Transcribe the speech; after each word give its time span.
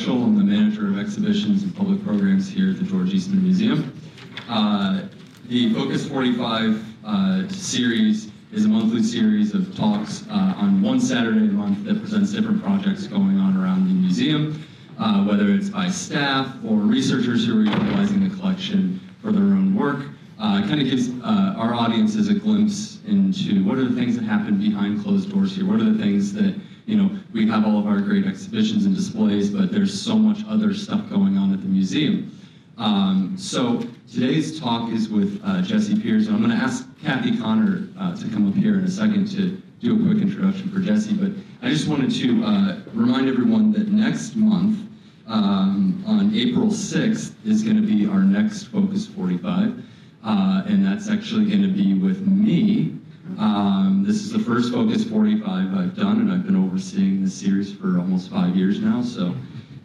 Marshall. 0.00 0.24
I'm 0.24 0.38
the 0.38 0.44
manager 0.44 0.86
of 0.86 0.98
exhibitions 0.98 1.62
and 1.62 1.76
public 1.76 2.02
programs 2.02 2.48
here 2.48 2.70
at 2.70 2.78
the 2.78 2.84
George 2.84 3.12
Eastman 3.12 3.42
Museum. 3.42 4.00
Uh, 4.48 5.02
the 5.46 5.74
Focus 5.74 6.08
45 6.08 6.82
uh, 7.04 7.48
series 7.48 8.30
is 8.50 8.64
a 8.64 8.68
monthly 8.68 9.02
series 9.02 9.52
of 9.52 9.76
talks 9.76 10.26
uh, 10.30 10.54
on 10.56 10.80
one 10.80 11.00
Saturday 11.00 11.40
a 11.40 11.52
month 11.52 11.84
that 11.84 12.00
presents 12.00 12.32
different 12.32 12.62
projects 12.62 13.06
going 13.08 13.38
on 13.38 13.62
around 13.62 13.88
the 13.88 13.94
museum, 13.94 14.66
uh, 14.98 15.22
whether 15.24 15.50
it's 15.50 15.68
by 15.68 15.90
staff 15.90 16.48
or 16.64 16.78
researchers 16.78 17.44
who 17.44 17.60
are 17.60 17.64
utilizing 17.64 18.26
the 18.26 18.34
collection 18.36 18.98
for 19.20 19.32
their 19.32 19.42
own 19.42 19.74
work 19.74 20.06
uh, 20.40 20.62
kind 20.62 20.80
of 20.80 20.88
gives 20.88 21.10
uh, 21.22 21.54
our 21.58 21.74
audiences 21.74 22.28
a 22.28 22.34
glimpse 22.34 23.00
into 23.06 23.62
what 23.64 23.76
are 23.76 23.84
the 23.84 23.94
things 23.94 24.16
that 24.16 24.24
happen 24.24 24.58
behind 24.58 25.02
closed 25.02 25.30
doors 25.30 25.54
here. 25.54 25.66
What 25.66 25.80
are 25.80 25.92
the 25.92 26.02
things 26.02 26.32
that, 26.32 26.58
you 26.90 26.96
know, 26.96 27.16
we 27.32 27.46
have 27.46 27.64
all 27.64 27.78
of 27.78 27.86
our 27.86 28.00
great 28.00 28.26
exhibitions 28.26 28.84
and 28.84 28.96
displays, 28.96 29.50
but 29.50 29.70
there's 29.70 29.98
so 29.98 30.16
much 30.16 30.44
other 30.48 30.74
stuff 30.74 31.08
going 31.08 31.38
on 31.38 31.52
at 31.52 31.62
the 31.62 31.68
museum. 31.68 32.36
Um, 32.78 33.36
so 33.38 33.86
today's 34.10 34.58
talk 34.58 34.90
is 34.90 35.08
with 35.08 35.40
uh, 35.44 35.62
Jesse 35.62 36.00
Peers, 36.00 36.26
and 36.26 36.34
I'm 36.34 36.42
going 36.42 36.56
to 36.56 36.62
ask 36.62 36.84
Kathy 37.00 37.38
Connor 37.38 37.88
uh, 37.96 38.16
to 38.16 38.28
come 38.30 38.48
up 38.48 38.54
here 38.54 38.74
in 38.74 38.84
a 38.84 38.90
second 38.90 39.30
to 39.32 39.62
do 39.80 39.94
a 39.94 40.04
quick 40.04 40.20
introduction 40.20 40.68
for 40.68 40.80
Jesse, 40.80 41.14
but 41.14 41.30
I 41.62 41.70
just 41.70 41.86
wanted 41.86 42.10
to 42.10 42.44
uh, 42.44 42.80
remind 42.92 43.28
everyone 43.28 43.70
that 43.72 43.88
next 43.88 44.34
month, 44.34 44.88
um, 45.28 46.02
on 46.08 46.34
April 46.34 46.66
6th, 46.66 47.34
is 47.46 47.62
going 47.62 47.76
to 47.76 47.86
be 47.86 48.06
our 48.06 48.20
next 48.20 48.64
Focus 48.64 49.06
45. 49.06 49.84
Uh, 50.22 50.62
and 50.66 50.84
that's 50.84 51.08
actually 51.08 51.46
going 51.46 51.62
to 51.62 51.68
be 51.68 51.94
with 51.94 52.26
me. 52.26 52.99
Um, 53.38 54.04
this 54.06 54.16
is 54.16 54.32
the 54.32 54.38
first 54.38 54.72
Focus 54.72 55.04
45 55.04 55.74
I've 55.74 55.96
done, 55.96 56.20
and 56.20 56.32
I've 56.32 56.44
been 56.44 56.56
overseeing 56.56 57.22
this 57.22 57.34
series 57.34 57.72
for 57.72 57.98
almost 57.98 58.30
five 58.30 58.56
years 58.56 58.80
now. 58.80 59.02
So, 59.02 59.34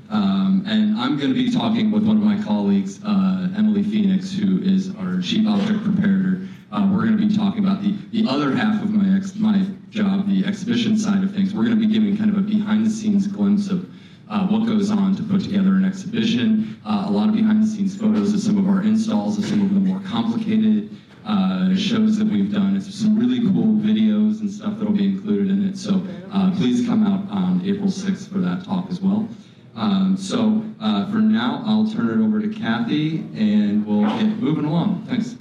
um, 0.10 0.64
and 0.68 0.98
I'm 0.98 1.18
going 1.18 1.34
to 1.34 1.36
be 1.36 1.52
talking 1.52 1.92
with 1.92 2.06
one 2.06 2.18
of 2.18 2.24
my 2.24 2.42
colleagues, 2.44 3.04
uh, 3.04 3.50
Emily 3.56 3.84
Phoenix, 3.84 4.32
who 4.32 4.62
is 4.62 4.96
our 4.96 5.22
chief 5.22 5.48
object 5.48 5.80
preparator. 5.84 6.48
Uh, 6.72 6.90
we're 6.92 7.06
going 7.06 7.18
to 7.18 7.28
be 7.28 7.36
talking 7.36 7.64
about 7.64 7.82
the, 7.82 7.96
the 8.12 8.30
other 8.30 8.56
half 8.56 8.82
of 8.84 8.90
my 8.90 9.16
ex- 9.16 9.36
my 9.36 9.66
job, 9.90 10.28
the 10.28 10.46
exhibition 10.46 10.98
side 10.98 11.24
of 11.24 11.34
things. 11.34 11.54
We're 11.54 11.66
going 11.66 11.80
to 11.80 11.88
be 11.88 11.92
giving 11.92 12.18
kind 12.18 12.30
of 12.30 12.38
a 12.38 12.42
behind-the-scenes 12.42 13.28
glimpse 13.28 13.70
of 13.70 13.90
uh, 14.30 14.48
what 14.48 14.66
goes 14.66 14.90
on 14.90 15.16
to 15.16 15.24
put 15.24 15.44
together 15.44 15.76
an 15.76 15.86
exhibition, 15.86 16.80
uh, 16.86 17.06
a 17.08 17.12
lot 17.12 17.30
of 17.30 17.36
behind 17.36 17.64
the 17.64 17.68
scenes 17.68 17.96
photos 17.96 18.34
of 18.34 18.40
some 18.40 18.58
of 18.58 18.68
our 18.68 18.82
installs, 18.82 19.38
of 19.38 19.46
some 19.46 19.62
of 19.62 19.74
the 19.74 19.80
more 19.80 20.00
complicated 20.02 20.90
uh, 21.26 21.76
shows 21.76 22.18
that 22.18 22.28
we've 22.28 22.52
done. 22.52 22.76
It's 22.76 22.94
some 22.94 23.18
really 23.18 23.40
cool 23.40 23.74
videos 23.76 24.42
and 24.42 24.52
stuff 24.52 24.78
that'll 24.78 24.94
be 24.94 25.06
included 25.06 25.50
in 25.50 25.68
it. 25.68 25.78
So 25.78 26.06
uh, 26.32 26.52
please 26.56 26.86
come 26.86 27.06
out 27.06 27.30
on 27.32 27.62
April 27.66 27.88
6th 27.88 28.30
for 28.30 28.38
that 28.40 28.64
talk 28.64 28.90
as 28.90 29.02
well. 29.02 29.28
Um, 29.76 30.16
so 30.16 30.64
uh, 30.80 31.10
for 31.12 31.18
now, 31.18 31.64
I'll 31.66 31.90
turn 31.92 32.10
it 32.10 32.24
over 32.24 32.40
to 32.40 32.48
Kathy 32.48 33.20
and 33.36 33.86
we'll 33.86 34.08
get 34.18 34.38
moving 34.38 34.66
along. 34.66 35.06
Thanks. 35.08 35.36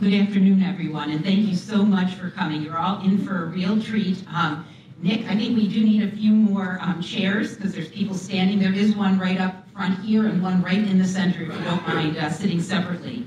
Good 0.00 0.14
afternoon, 0.14 0.62
everyone, 0.62 1.10
and 1.10 1.22
thank 1.22 1.46
you 1.46 1.54
so 1.54 1.84
much 1.84 2.14
for 2.14 2.30
coming. 2.30 2.62
You're 2.62 2.78
all 2.78 3.04
in 3.04 3.18
for 3.18 3.42
a 3.42 3.46
real 3.46 3.80
treat. 3.80 4.24
Um, 4.32 4.66
Nick, 5.02 5.26
I 5.30 5.34
think 5.34 5.56
we 5.56 5.66
do 5.66 5.82
need 5.82 6.02
a 6.02 6.14
few 6.14 6.30
more 6.30 6.78
um, 6.82 7.00
chairs 7.00 7.56
because 7.56 7.72
there's 7.72 7.88
people 7.88 8.14
standing. 8.14 8.58
There 8.58 8.74
is 8.74 8.94
one 8.94 9.18
right 9.18 9.40
up 9.40 9.66
front 9.70 9.98
here 10.00 10.26
and 10.26 10.42
one 10.42 10.62
right 10.62 10.76
in 10.76 10.98
the 10.98 11.06
center, 11.06 11.42
if 11.42 11.48
you 11.48 11.64
don't 11.64 11.86
mind 11.88 12.18
uh, 12.18 12.28
sitting 12.28 12.60
separately. 12.60 13.26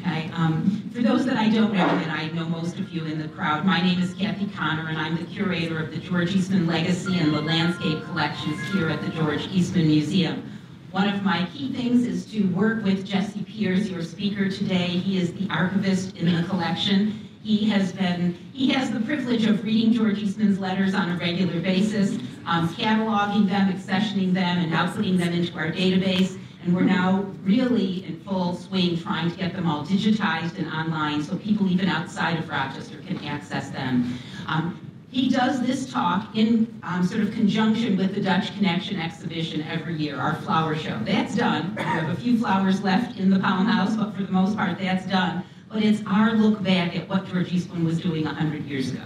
Okay. 0.00 0.30
Um, 0.34 0.90
for 0.92 1.00
those 1.00 1.24
that 1.24 1.38
I 1.38 1.48
don't 1.48 1.72
know, 1.72 1.86
and 1.86 2.10
I 2.10 2.28
know 2.28 2.44
most 2.44 2.78
of 2.78 2.90
you 2.90 3.06
in 3.06 3.18
the 3.18 3.28
crowd, 3.28 3.64
my 3.64 3.80
name 3.80 4.02
is 4.02 4.12
Kathy 4.12 4.48
Connor, 4.48 4.88
and 4.88 4.98
I'm 4.98 5.16
the 5.16 5.24
curator 5.24 5.78
of 5.78 5.90
the 5.90 5.96
George 5.96 6.34
Eastman 6.36 6.66
Legacy 6.66 7.18
and 7.18 7.32
the 7.32 7.40
Landscape 7.40 8.04
Collections 8.04 8.60
here 8.72 8.90
at 8.90 9.00
the 9.00 9.08
George 9.08 9.46
Eastman 9.48 9.86
Museum. 9.86 10.50
One 10.90 11.08
of 11.08 11.22
my 11.22 11.46
key 11.54 11.72
things 11.72 12.06
is 12.06 12.26
to 12.32 12.42
work 12.48 12.84
with 12.84 13.06
Jesse 13.06 13.42
Peers, 13.44 13.90
your 13.90 14.02
speaker 14.02 14.50
today. 14.50 14.88
He 14.88 15.18
is 15.18 15.32
the 15.32 15.48
archivist 15.48 16.16
in 16.16 16.34
the 16.34 16.46
collection. 16.48 17.23
He 17.44 17.68
has 17.68 17.92
been, 17.92 18.38
he 18.54 18.70
has 18.70 18.90
the 18.90 19.00
privilege 19.00 19.44
of 19.44 19.62
reading 19.62 19.92
George 19.92 20.18
Eastman's 20.18 20.58
letters 20.58 20.94
on 20.94 21.10
a 21.10 21.18
regular 21.18 21.60
basis, 21.60 22.12
um, 22.46 22.70
cataloging 22.70 23.46
them, 23.46 23.70
accessioning 23.70 24.32
them, 24.32 24.60
and 24.60 24.70
now 24.70 24.90
putting 24.90 25.18
them 25.18 25.34
into 25.34 25.54
our 25.58 25.70
database. 25.70 26.40
And 26.62 26.74
we're 26.74 26.84
now 26.84 27.30
really 27.42 28.06
in 28.06 28.18
full 28.20 28.56
swing 28.56 28.96
trying 28.96 29.30
to 29.30 29.36
get 29.36 29.52
them 29.52 29.66
all 29.66 29.84
digitized 29.84 30.56
and 30.56 30.66
online 30.68 31.22
so 31.22 31.36
people 31.36 31.70
even 31.70 31.86
outside 31.86 32.38
of 32.38 32.48
Rochester 32.48 32.96
can 33.06 33.22
access 33.26 33.68
them. 33.68 34.18
Um, 34.46 34.80
he 35.10 35.28
does 35.28 35.60
this 35.60 35.92
talk 35.92 36.34
in 36.34 36.80
um, 36.82 37.04
sort 37.04 37.20
of 37.20 37.32
conjunction 37.32 37.98
with 37.98 38.14
the 38.14 38.22
Dutch 38.22 38.56
Connection 38.56 38.98
exhibition 38.98 39.60
every 39.64 39.98
year, 39.98 40.18
our 40.18 40.34
flower 40.36 40.74
show. 40.74 40.98
That's 41.04 41.36
done. 41.36 41.74
We 41.76 41.82
have 41.82 42.08
a 42.08 42.16
few 42.16 42.38
flowers 42.38 42.82
left 42.82 43.18
in 43.18 43.28
the 43.28 43.38
Palm 43.38 43.66
House, 43.66 43.96
but 43.96 44.16
for 44.16 44.22
the 44.22 44.32
most 44.32 44.56
part, 44.56 44.78
that's 44.78 45.04
done. 45.04 45.44
But 45.74 45.82
it's 45.82 46.00
our 46.06 46.34
look 46.34 46.62
back 46.62 46.94
at 46.94 47.08
what 47.08 47.26
George 47.26 47.52
Eastman 47.52 47.84
was 47.84 48.00
doing 48.00 48.26
100 48.26 48.64
years 48.64 48.92
ago. 48.92 49.02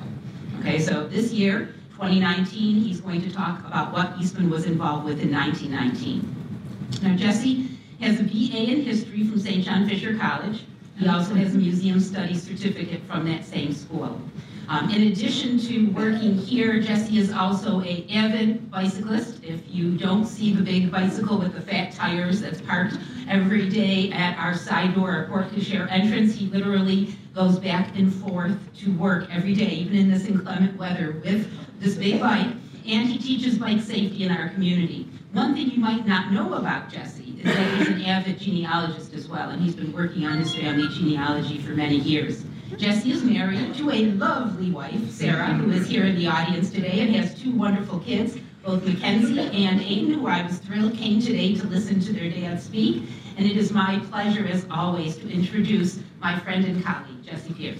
Okay, 0.60 0.78
so 0.78 1.08
this 1.08 1.32
year, 1.32 1.74
2019, 1.92 2.82
he's 2.82 3.00
going 3.00 3.22
to 3.22 3.32
talk 3.32 3.60
about 3.60 3.90
what 3.90 4.12
Eastman 4.20 4.50
was 4.50 4.66
involved 4.66 5.06
with 5.06 5.18
in 5.22 5.32
1919. 5.32 7.00
Now, 7.02 7.16
Jesse 7.16 7.70
has 8.02 8.20
a 8.20 8.22
BA 8.22 8.70
in 8.70 8.82
history 8.82 9.24
from 9.24 9.40
St. 9.40 9.64
John 9.64 9.88
Fisher 9.88 10.18
College. 10.18 10.64
He 10.98 11.08
also 11.08 11.32
has 11.36 11.54
a 11.54 11.58
museum 11.58 12.00
studies 12.00 12.42
certificate 12.42 13.00
from 13.04 13.24
that 13.24 13.46
same 13.46 13.72
school. 13.72 14.20
Um, 14.68 14.90
in 14.90 15.10
addition 15.10 15.58
to 15.60 15.86
working 15.92 16.36
here, 16.36 16.82
Jesse 16.82 17.18
is 17.18 17.32
also 17.32 17.80
a 17.80 18.06
avid 18.10 18.70
bicyclist. 18.70 19.42
If 19.42 19.62
you 19.66 19.96
don't 19.96 20.26
see 20.26 20.52
the 20.52 20.62
big 20.62 20.92
bicycle 20.92 21.38
with 21.38 21.54
the 21.54 21.62
fat 21.62 21.92
tires 21.92 22.42
that's 22.42 22.60
parked 22.60 22.98
every 23.28 23.68
day 23.68 24.10
at 24.12 24.38
our 24.38 24.54
side 24.54 24.94
door, 24.94 25.10
our 25.10 25.26
porte 25.26 25.50
cochere 25.52 25.90
entrance, 25.90 26.34
he 26.34 26.46
literally 26.46 27.14
goes 27.34 27.58
back 27.58 27.96
and 27.96 28.12
forth 28.12 28.56
to 28.78 28.92
work 28.96 29.28
every 29.30 29.54
day, 29.54 29.68
even 29.68 29.96
in 29.96 30.10
this 30.10 30.26
inclement 30.26 30.76
weather, 30.76 31.20
with 31.24 31.50
this 31.80 31.94
big 31.94 32.20
bike. 32.20 32.48
And 32.86 33.08
he 33.08 33.18
teaches 33.18 33.58
bike 33.58 33.80
safety 33.80 34.24
in 34.24 34.32
our 34.32 34.48
community. 34.48 35.08
One 35.32 35.54
thing 35.54 35.70
you 35.70 35.78
might 35.78 36.06
not 36.06 36.32
know 36.32 36.54
about 36.54 36.90
Jesse 36.90 37.38
is 37.38 37.44
that 37.44 37.78
he's 37.78 37.88
an 37.88 38.02
avid 38.02 38.40
genealogist 38.40 39.12
as 39.12 39.28
well, 39.28 39.50
and 39.50 39.62
he's 39.62 39.76
been 39.76 39.92
working 39.92 40.24
on 40.24 40.38
his 40.38 40.54
family 40.54 40.88
genealogy 40.88 41.58
for 41.58 41.72
many 41.72 41.96
years. 41.96 42.44
Jesse 42.76 43.12
is 43.12 43.22
married 43.22 43.74
to 43.74 43.90
a 43.90 44.06
lovely 44.12 44.70
wife, 44.70 45.10
Sarah, 45.10 45.46
who 45.46 45.70
is 45.70 45.88
here 45.88 46.04
in 46.04 46.16
the 46.16 46.28
audience 46.28 46.70
today 46.70 47.00
and 47.00 47.14
has 47.14 47.38
two 47.38 47.52
wonderful 47.52 47.98
kids, 48.00 48.38
both 48.64 48.84
Mackenzie 48.84 49.40
and 49.40 49.80
Aiden, 49.80 50.14
who 50.14 50.26
I 50.26 50.42
was 50.42 50.58
thrilled 50.58 50.94
came 50.94 51.20
today 51.20 51.54
to 51.54 51.66
listen 51.66 52.00
to 52.00 52.12
their 52.12 52.30
dad 52.30 52.60
speak. 52.60 53.04
And 53.38 53.46
it 53.46 53.56
is 53.56 53.72
my 53.72 54.00
pleasure, 54.10 54.44
as 54.48 54.66
always, 54.68 55.16
to 55.18 55.30
introduce 55.30 56.00
my 56.20 56.36
friend 56.40 56.64
and 56.64 56.84
colleague, 56.84 57.24
Jesse 57.24 57.54
Peers. 57.54 57.78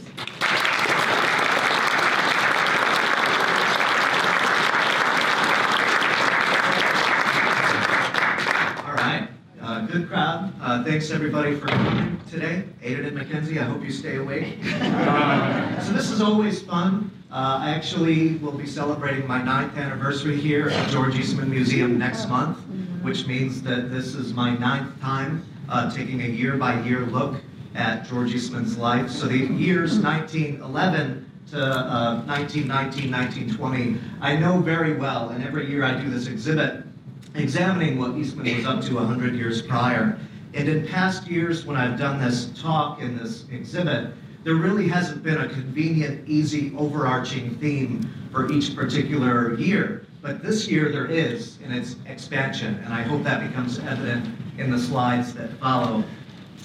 good 9.86 10.08
crowd. 10.08 10.52
Uh, 10.60 10.84
thanks 10.84 11.10
everybody 11.10 11.54
for 11.54 11.66
coming 11.66 12.20
today. 12.30 12.62
Aiden 12.82 13.06
and 13.06 13.16
Mackenzie, 13.16 13.58
I 13.58 13.62
hope 13.62 13.82
you 13.82 13.90
stay 13.90 14.16
awake. 14.16 14.58
Uh, 14.64 15.80
so 15.84 15.92
this 15.92 16.10
is 16.10 16.20
always 16.20 16.62
fun. 16.62 17.10
Uh, 17.30 17.60
I 17.62 17.70
actually 17.70 18.36
will 18.36 18.52
be 18.52 18.66
celebrating 18.66 19.26
my 19.26 19.42
ninth 19.42 19.76
anniversary 19.78 20.36
here 20.36 20.68
at 20.68 20.90
George 20.90 21.16
Eastman 21.16 21.48
Museum 21.48 21.96
next 21.96 22.28
month, 22.28 22.58
which 23.02 23.26
means 23.26 23.62
that 23.62 23.90
this 23.90 24.14
is 24.14 24.34
my 24.34 24.56
ninth 24.56 25.00
time 25.00 25.47
uh, 25.68 25.90
taking 25.90 26.22
a 26.22 26.26
year-by-year 26.26 27.00
-year 27.00 27.12
look 27.12 27.36
at 27.74 28.08
George 28.08 28.34
Eastman's 28.34 28.76
life. 28.76 29.10
So 29.10 29.26
the 29.26 29.38
years 29.38 29.98
1911 29.98 31.24
to 31.50 31.58
uh, 31.58 32.22
1919, 32.26 33.10
1920, 33.10 33.98
I 34.20 34.36
know 34.36 34.60
very 34.60 34.94
well, 34.94 35.30
and 35.30 35.44
every 35.44 35.70
year 35.70 35.84
I 35.84 36.00
do 36.00 36.10
this 36.10 36.26
exhibit 36.26 36.84
examining 37.34 37.98
what 37.98 38.16
Eastman 38.16 38.56
was 38.56 38.66
up 38.66 38.80
to 38.82 38.94
100 38.94 39.34
years 39.34 39.62
prior. 39.62 40.18
And 40.54 40.68
in 40.68 40.86
past 40.86 41.26
years, 41.28 41.64
when 41.66 41.76
I've 41.76 41.98
done 41.98 42.20
this 42.20 42.50
talk 42.60 43.00
in 43.00 43.16
this 43.16 43.44
exhibit, 43.50 44.12
there 44.44 44.54
really 44.54 44.88
hasn't 44.88 45.22
been 45.22 45.38
a 45.38 45.48
convenient, 45.48 46.26
easy, 46.28 46.72
overarching 46.76 47.56
theme 47.58 48.08
for 48.32 48.50
each 48.50 48.74
particular 48.74 49.54
year. 49.54 50.06
But 50.28 50.42
this 50.42 50.68
year 50.68 50.92
there 50.92 51.06
is, 51.06 51.56
and 51.64 51.74
it's 51.74 51.96
expansion, 52.04 52.82
and 52.84 52.92
I 52.92 53.00
hope 53.00 53.22
that 53.22 53.48
becomes 53.48 53.78
evident 53.78 54.28
in 54.58 54.70
the 54.70 54.78
slides 54.78 55.32
that 55.32 55.50
follow. 55.54 56.04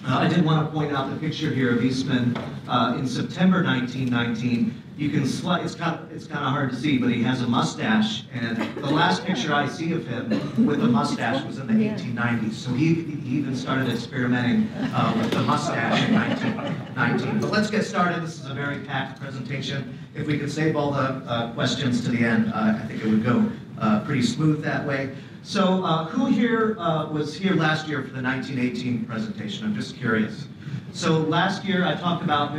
Uh, 0.06 0.18
I 0.20 0.28
did 0.28 0.44
want 0.44 0.66
to 0.68 0.72
point 0.78 0.92
out 0.92 1.10
the 1.10 1.16
picture 1.16 1.50
here 1.50 1.72
of 1.74 1.84
Eastman 1.84 2.36
uh, 2.68 2.96
in 3.00 3.08
September 3.08 3.64
1919. 3.64 4.84
You 4.98 5.10
can 5.10 5.22
sli- 5.24 5.64
it's 5.64 5.76
kind 5.76 5.98
of, 5.98 6.12
it's 6.12 6.28
kind 6.28 6.46
of 6.46 6.52
hard 6.52 6.70
to 6.72 6.76
see, 6.76 6.98
but 6.98 7.10
he 7.10 7.24
has 7.24 7.42
a 7.42 7.48
mustache, 7.48 8.26
and 8.34 8.58
the 8.76 8.90
last 8.92 9.26
picture 9.26 9.54
I 9.54 9.68
see 9.68 9.94
of 9.94 10.06
him 10.06 10.30
with 10.68 10.84
a 10.84 10.88
mustache 10.88 11.44
was 11.46 11.58
in 11.58 11.68
the 11.68 11.74
1890s. 11.74 12.54
So 12.54 12.72
he, 12.74 12.94
he 12.96 13.38
even 13.38 13.56
started 13.56 13.90
experimenting 13.90 14.68
uh, 14.94 15.14
with 15.18 15.32
the 15.32 15.42
mustache 15.42 16.08
in 16.08 16.14
1919. 16.14 17.40
But 17.40 17.50
let's 17.52 17.72
get 17.72 17.84
started. 17.86 18.22
This 18.22 18.40
is 18.40 18.50
a 18.50 18.54
very 18.54 18.80
packed 18.80 19.22
presentation. 19.22 19.98
If 20.16 20.28
we 20.28 20.38
could 20.38 20.52
save 20.52 20.76
all 20.76 20.92
the 20.92 21.00
uh, 21.00 21.54
questions 21.54 22.04
to 22.04 22.12
the 22.12 22.24
end, 22.26 22.52
uh, 22.54 22.78
I 22.78 22.86
think 22.88 23.04
it 23.04 23.08
would 23.10 23.24
go 23.24 23.50
uh, 23.80 24.02
pretty 24.02 24.22
smooth 24.22 24.62
that 24.64 24.86
way. 24.86 25.16
So 25.44 25.84
uh, 25.84 26.06
who 26.06 26.28
here 26.28 26.78
uh, 26.80 27.10
was 27.12 27.36
here 27.36 27.54
last 27.54 27.90
year 27.90 28.02
for 28.02 28.14
the 28.14 28.22
1918 28.22 29.04
presentation? 29.04 29.66
I'm 29.66 29.76
just 29.76 29.98
curious. 29.98 30.48
So 30.94 31.18
last 31.18 31.66
year 31.66 31.86
I 31.86 31.96
talked 31.96 32.24
about 32.24 32.58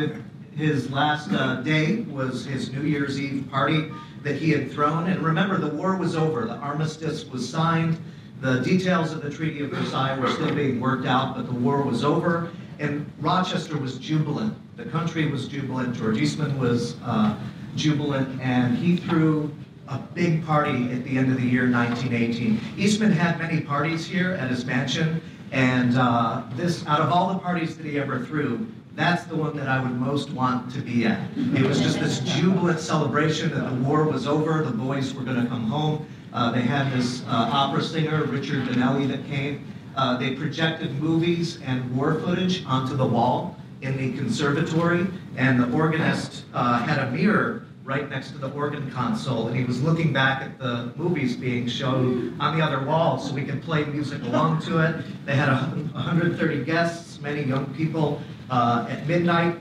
his 0.54 0.90
last 0.90 1.32
uh, 1.32 1.62
day 1.62 2.02
was 2.02 2.44
his 2.44 2.70
New 2.72 2.82
Year's 2.82 3.18
Eve 3.18 3.48
party 3.50 3.90
that 4.22 4.36
he 4.36 4.50
had 4.50 4.70
thrown. 4.70 5.08
And 5.08 5.22
remember, 5.22 5.56
the 5.56 5.74
war 5.74 5.96
was 5.96 6.14
over. 6.14 6.44
The 6.44 6.56
armistice 6.56 7.24
was 7.24 7.48
signed. 7.48 7.96
The 8.42 8.60
details 8.60 9.12
of 9.12 9.22
the 9.22 9.30
Treaty 9.30 9.64
of 9.64 9.70
Versailles 9.70 10.18
were 10.18 10.30
still 10.30 10.54
being 10.54 10.78
worked 10.78 11.06
out, 11.06 11.36
but 11.36 11.46
the 11.46 11.54
war 11.54 11.80
was 11.80 12.04
over. 12.04 12.50
And 12.80 13.10
Rochester 13.18 13.78
was 13.78 13.96
jubilant. 13.96 14.54
The 14.76 14.84
country 14.84 15.26
was 15.30 15.48
jubilant. 15.48 15.96
George 15.96 16.18
Eastman 16.18 16.58
was 16.58 16.96
uh, 17.02 17.34
jubilant. 17.76 18.38
And 18.42 18.76
he 18.76 18.98
threw 18.98 19.50
a 19.88 19.98
big 19.98 20.44
party 20.44 20.90
at 20.92 21.04
the 21.04 21.18
end 21.18 21.30
of 21.30 21.40
the 21.40 21.46
year 21.46 21.70
1918. 21.70 22.60
Eastman 22.76 23.12
had 23.12 23.38
many 23.38 23.60
parties 23.60 24.06
here 24.06 24.32
at 24.32 24.50
his 24.50 24.64
mansion. 24.64 25.20
And 25.52 25.96
uh, 25.96 26.42
this, 26.56 26.86
out 26.86 27.00
of 27.00 27.10
all 27.10 27.32
the 27.32 27.38
parties 27.38 27.76
that 27.76 27.86
he 27.86 27.98
ever 27.98 28.24
threw, 28.24 28.66
that's 28.94 29.24
the 29.24 29.36
one 29.36 29.56
that 29.56 29.68
I 29.68 29.82
would 29.82 29.92
most 29.92 30.30
want 30.30 30.72
to 30.72 30.80
be 30.80 31.04
at. 31.04 31.28
It 31.36 31.62
was 31.62 31.80
just 31.80 32.00
this 32.00 32.20
jubilant 32.20 32.80
celebration 32.80 33.50
that 33.50 33.68
the 33.68 33.74
war 33.82 34.04
was 34.04 34.26
over, 34.26 34.62
the 34.62 34.70
boys 34.70 35.12
were 35.14 35.22
going 35.22 35.42
to 35.42 35.48
come 35.48 35.64
home. 35.64 36.06
Uh, 36.32 36.50
they 36.50 36.62
had 36.62 36.92
this 36.92 37.22
uh, 37.22 37.50
opera 37.52 37.82
singer, 37.82 38.24
Richard 38.24 38.66
Donnelly, 38.66 39.06
that 39.06 39.24
came. 39.26 39.64
Uh, 39.96 40.16
they 40.16 40.34
projected 40.34 41.00
movies 41.00 41.60
and 41.62 41.96
war 41.96 42.14
footage 42.20 42.64
onto 42.66 42.96
the 42.96 43.06
wall 43.06 43.56
in 43.82 43.96
the 43.96 44.16
conservatory, 44.16 45.06
and 45.36 45.60
the 45.60 45.70
organist 45.76 46.44
uh, 46.54 46.78
had 46.78 46.98
a 46.98 47.10
mirror 47.10 47.63
right 47.84 48.08
next 48.08 48.30
to 48.30 48.38
the 48.38 48.50
organ 48.52 48.90
console, 48.90 49.46
and 49.46 49.56
he 49.56 49.62
was 49.62 49.82
looking 49.82 50.10
back 50.10 50.40
at 50.40 50.58
the 50.58 50.90
movies 50.96 51.36
being 51.36 51.68
shown 51.68 52.34
on 52.40 52.56
the 52.56 52.64
other 52.64 52.82
wall 52.86 53.18
so 53.18 53.34
we 53.34 53.44
could 53.44 53.62
play 53.62 53.84
music 53.84 54.22
along 54.22 54.62
to 54.62 54.78
it. 54.78 55.04
They 55.26 55.36
had 55.36 55.50
130 55.50 56.64
guests, 56.64 57.20
many 57.20 57.42
young 57.42 57.66
people. 57.74 58.22
Uh, 58.48 58.86
at 58.88 59.06
midnight, 59.06 59.58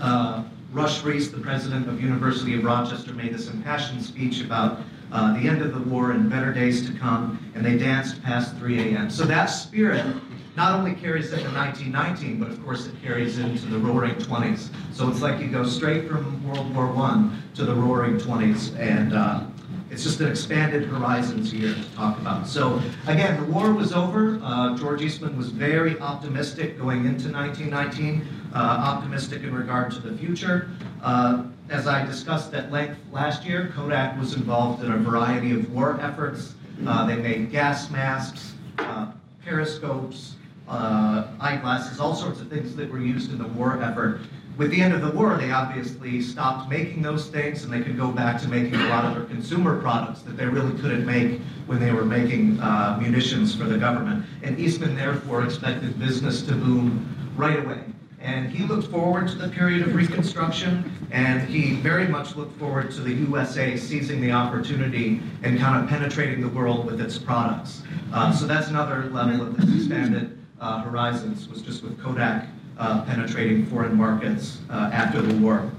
uh, 0.00 0.44
Rush 0.72 1.02
Rhees, 1.02 1.32
the 1.32 1.40
president 1.40 1.88
of 1.88 2.00
University 2.00 2.54
of 2.54 2.62
Rochester, 2.62 3.12
made 3.12 3.34
this 3.34 3.48
impassioned 3.48 4.04
speech 4.04 4.40
about 4.40 4.80
uh, 5.10 5.32
the 5.32 5.48
end 5.48 5.60
of 5.60 5.74
the 5.74 5.90
war 5.90 6.12
and 6.12 6.30
better 6.30 6.52
days 6.52 6.88
to 6.88 6.96
come, 6.96 7.52
and 7.56 7.64
they 7.64 7.76
danced 7.76 8.22
past 8.22 8.56
3 8.58 8.94
a.m. 8.94 9.10
So 9.10 9.24
that 9.24 9.46
spirit 9.46 10.06
not 10.56 10.78
only 10.78 10.94
carries 10.94 11.32
into 11.32 11.50
1919, 11.50 12.38
but 12.38 12.50
of 12.50 12.62
course 12.64 12.86
it 12.86 12.94
carries 13.02 13.38
into 13.38 13.66
the 13.66 13.78
Roaring 13.78 14.14
20s. 14.16 14.68
So 14.92 15.08
it's 15.08 15.22
like 15.22 15.40
you 15.40 15.48
go 15.48 15.64
straight 15.64 16.08
from 16.08 16.46
World 16.48 16.74
War 16.74 16.88
I 16.96 17.30
to 17.54 17.64
the 17.64 17.74
Roaring 17.74 18.18
20s, 18.18 18.78
and 18.78 19.14
uh, 19.14 19.44
it's 19.90 20.02
just 20.02 20.20
an 20.20 20.30
expanded 20.30 20.84
horizons 20.84 21.50
here 21.50 21.74
to 21.74 21.94
talk 21.94 22.18
about. 22.18 22.46
So 22.46 22.80
again, 23.06 23.40
the 23.40 23.52
war 23.52 23.72
was 23.72 23.92
over. 23.92 24.38
Uh, 24.42 24.76
George 24.76 25.02
Eastman 25.02 25.36
was 25.36 25.48
very 25.48 25.98
optimistic 26.00 26.78
going 26.78 27.06
into 27.06 27.30
1919, 27.32 28.26
uh, 28.54 28.58
optimistic 28.58 29.42
in 29.42 29.54
regard 29.54 29.90
to 29.92 30.00
the 30.00 30.16
future. 30.18 30.70
Uh, 31.02 31.44
as 31.70 31.86
I 31.86 32.04
discussed 32.04 32.54
at 32.54 32.72
length 32.72 32.98
last 33.12 33.44
year, 33.44 33.72
Kodak 33.74 34.18
was 34.18 34.34
involved 34.34 34.82
in 34.82 34.92
a 34.92 34.96
variety 34.96 35.52
of 35.52 35.72
war 35.72 36.00
efforts. 36.00 36.54
Uh, 36.86 37.06
they 37.06 37.16
made 37.16 37.50
gas 37.50 37.90
masks, 37.90 38.54
uh, 38.78 39.10
periscopes, 39.44 40.36
uh, 40.68 41.28
eyeglasses, 41.40 42.00
all 42.00 42.14
sorts 42.14 42.40
of 42.40 42.48
things 42.48 42.76
that 42.76 42.90
were 42.90 43.00
used 43.00 43.30
in 43.30 43.38
the 43.38 43.48
war 43.48 43.82
effort. 43.82 44.20
With 44.56 44.72
the 44.72 44.80
end 44.80 44.92
of 44.92 45.02
the 45.02 45.10
war, 45.10 45.36
they 45.36 45.52
obviously 45.52 46.20
stopped 46.20 46.68
making 46.68 47.00
those 47.00 47.28
things 47.28 47.62
and 47.62 47.72
they 47.72 47.80
could 47.80 47.96
go 47.96 48.10
back 48.10 48.42
to 48.42 48.48
making 48.48 48.74
a 48.74 48.88
lot 48.88 49.04
of 49.04 49.14
their 49.14 49.24
consumer 49.24 49.80
products 49.80 50.22
that 50.22 50.36
they 50.36 50.46
really 50.46 50.76
couldn't 50.80 51.06
make 51.06 51.40
when 51.66 51.78
they 51.78 51.92
were 51.92 52.04
making 52.04 52.58
uh, 52.60 52.98
munitions 53.00 53.54
for 53.54 53.64
the 53.64 53.78
government. 53.78 54.26
And 54.42 54.58
Eastman 54.58 54.96
therefore 54.96 55.44
expected 55.44 55.96
business 55.98 56.42
to 56.42 56.52
boom 56.52 57.08
right 57.36 57.64
away. 57.64 57.84
And 58.20 58.50
he 58.50 58.64
looked 58.64 58.90
forward 58.90 59.28
to 59.28 59.36
the 59.36 59.48
period 59.48 59.86
of 59.86 59.94
Reconstruction, 59.94 61.06
and 61.12 61.48
he 61.48 61.76
very 61.76 62.08
much 62.08 62.34
looked 62.34 62.58
forward 62.58 62.90
to 62.90 63.00
the 63.00 63.12
USA 63.12 63.76
seizing 63.76 64.20
the 64.20 64.32
opportunity 64.32 65.20
and 65.44 65.56
kind 65.60 65.80
of 65.80 65.88
penetrating 65.88 66.40
the 66.40 66.48
world 66.48 66.84
with 66.84 67.00
its 67.00 67.16
products. 67.16 67.84
Uh, 68.12 68.32
so 68.32 68.44
that's 68.44 68.66
another 68.66 69.04
level 69.10 69.40
of 69.40 69.56
this 69.56 69.72
expanded 69.72 70.36
uh, 70.60 70.82
horizons, 70.82 71.48
was 71.48 71.62
just 71.62 71.82
with 71.82 72.00
Kodak 72.02 72.48
uh, 72.78 73.04
penetrating 73.04 73.66
foreign 73.66 73.96
markets 73.96 74.58
uh, 74.70 74.90
after 74.92 75.20
the 75.20 75.34
war. 75.34 75.70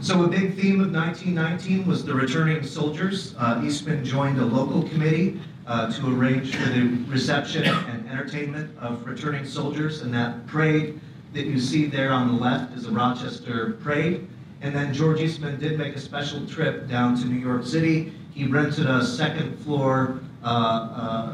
So 0.00 0.22
a 0.22 0.28
big 0.28 0.54
theme 0.54 0.80
of 0.80 0.92
1919 0.92 1.86
was 1.86 2.04
the 2.04 2.14
returning 2.14 2.62
soldiers. 2.62 3.34
Uh, 3.36 3.60
Eastman 3.64 4.04
joined 4.04 4.38
a 4.38 4.44
local 4.44 4.88
committee 4.88 5.40
uh, 5.66 5.92
to 5.92 6.14
arrange 6.14 6.54
for 6.54 6.68
the 6.70 6.82
reception 7.08 7.64
and 7.64 8.08
entertainment 8.08 8.76
of 8.78 9.04
returning 9.04 9.44
soldiers, 9.44 10.02
and 10.02 10.14
that 10.14 10.46
parade 10.46 11.00
that 11.34 11.46
you 11.46 11.60
see 11.60 11.86
there 11.86 12.12
on 12.12 12.28
the 12.28 12.32
left 12.32 12.76
is 12.76 12.86
a 12.86 12.90
Rochester 12.90 13.72
parade. 13.82 14.26
And 14.60 14.74
then 14.74 14.94
George 14.94 15.20
Eastman 15.20 15.58
did 15.58 15.78
make 15.78 15.94
a 15.94 16.00
special 16.00 16.46
trip 16.46 16.88
down 16.88 17.16
to 17.18 17.26
New 17.26 17.38
York 17.38 17.64
City. 17.64 18.12
He 18.32 18.46
rented 18.46 18.86
a 18.86 19.04
second 19.04 19.58
floor 19.58 20.20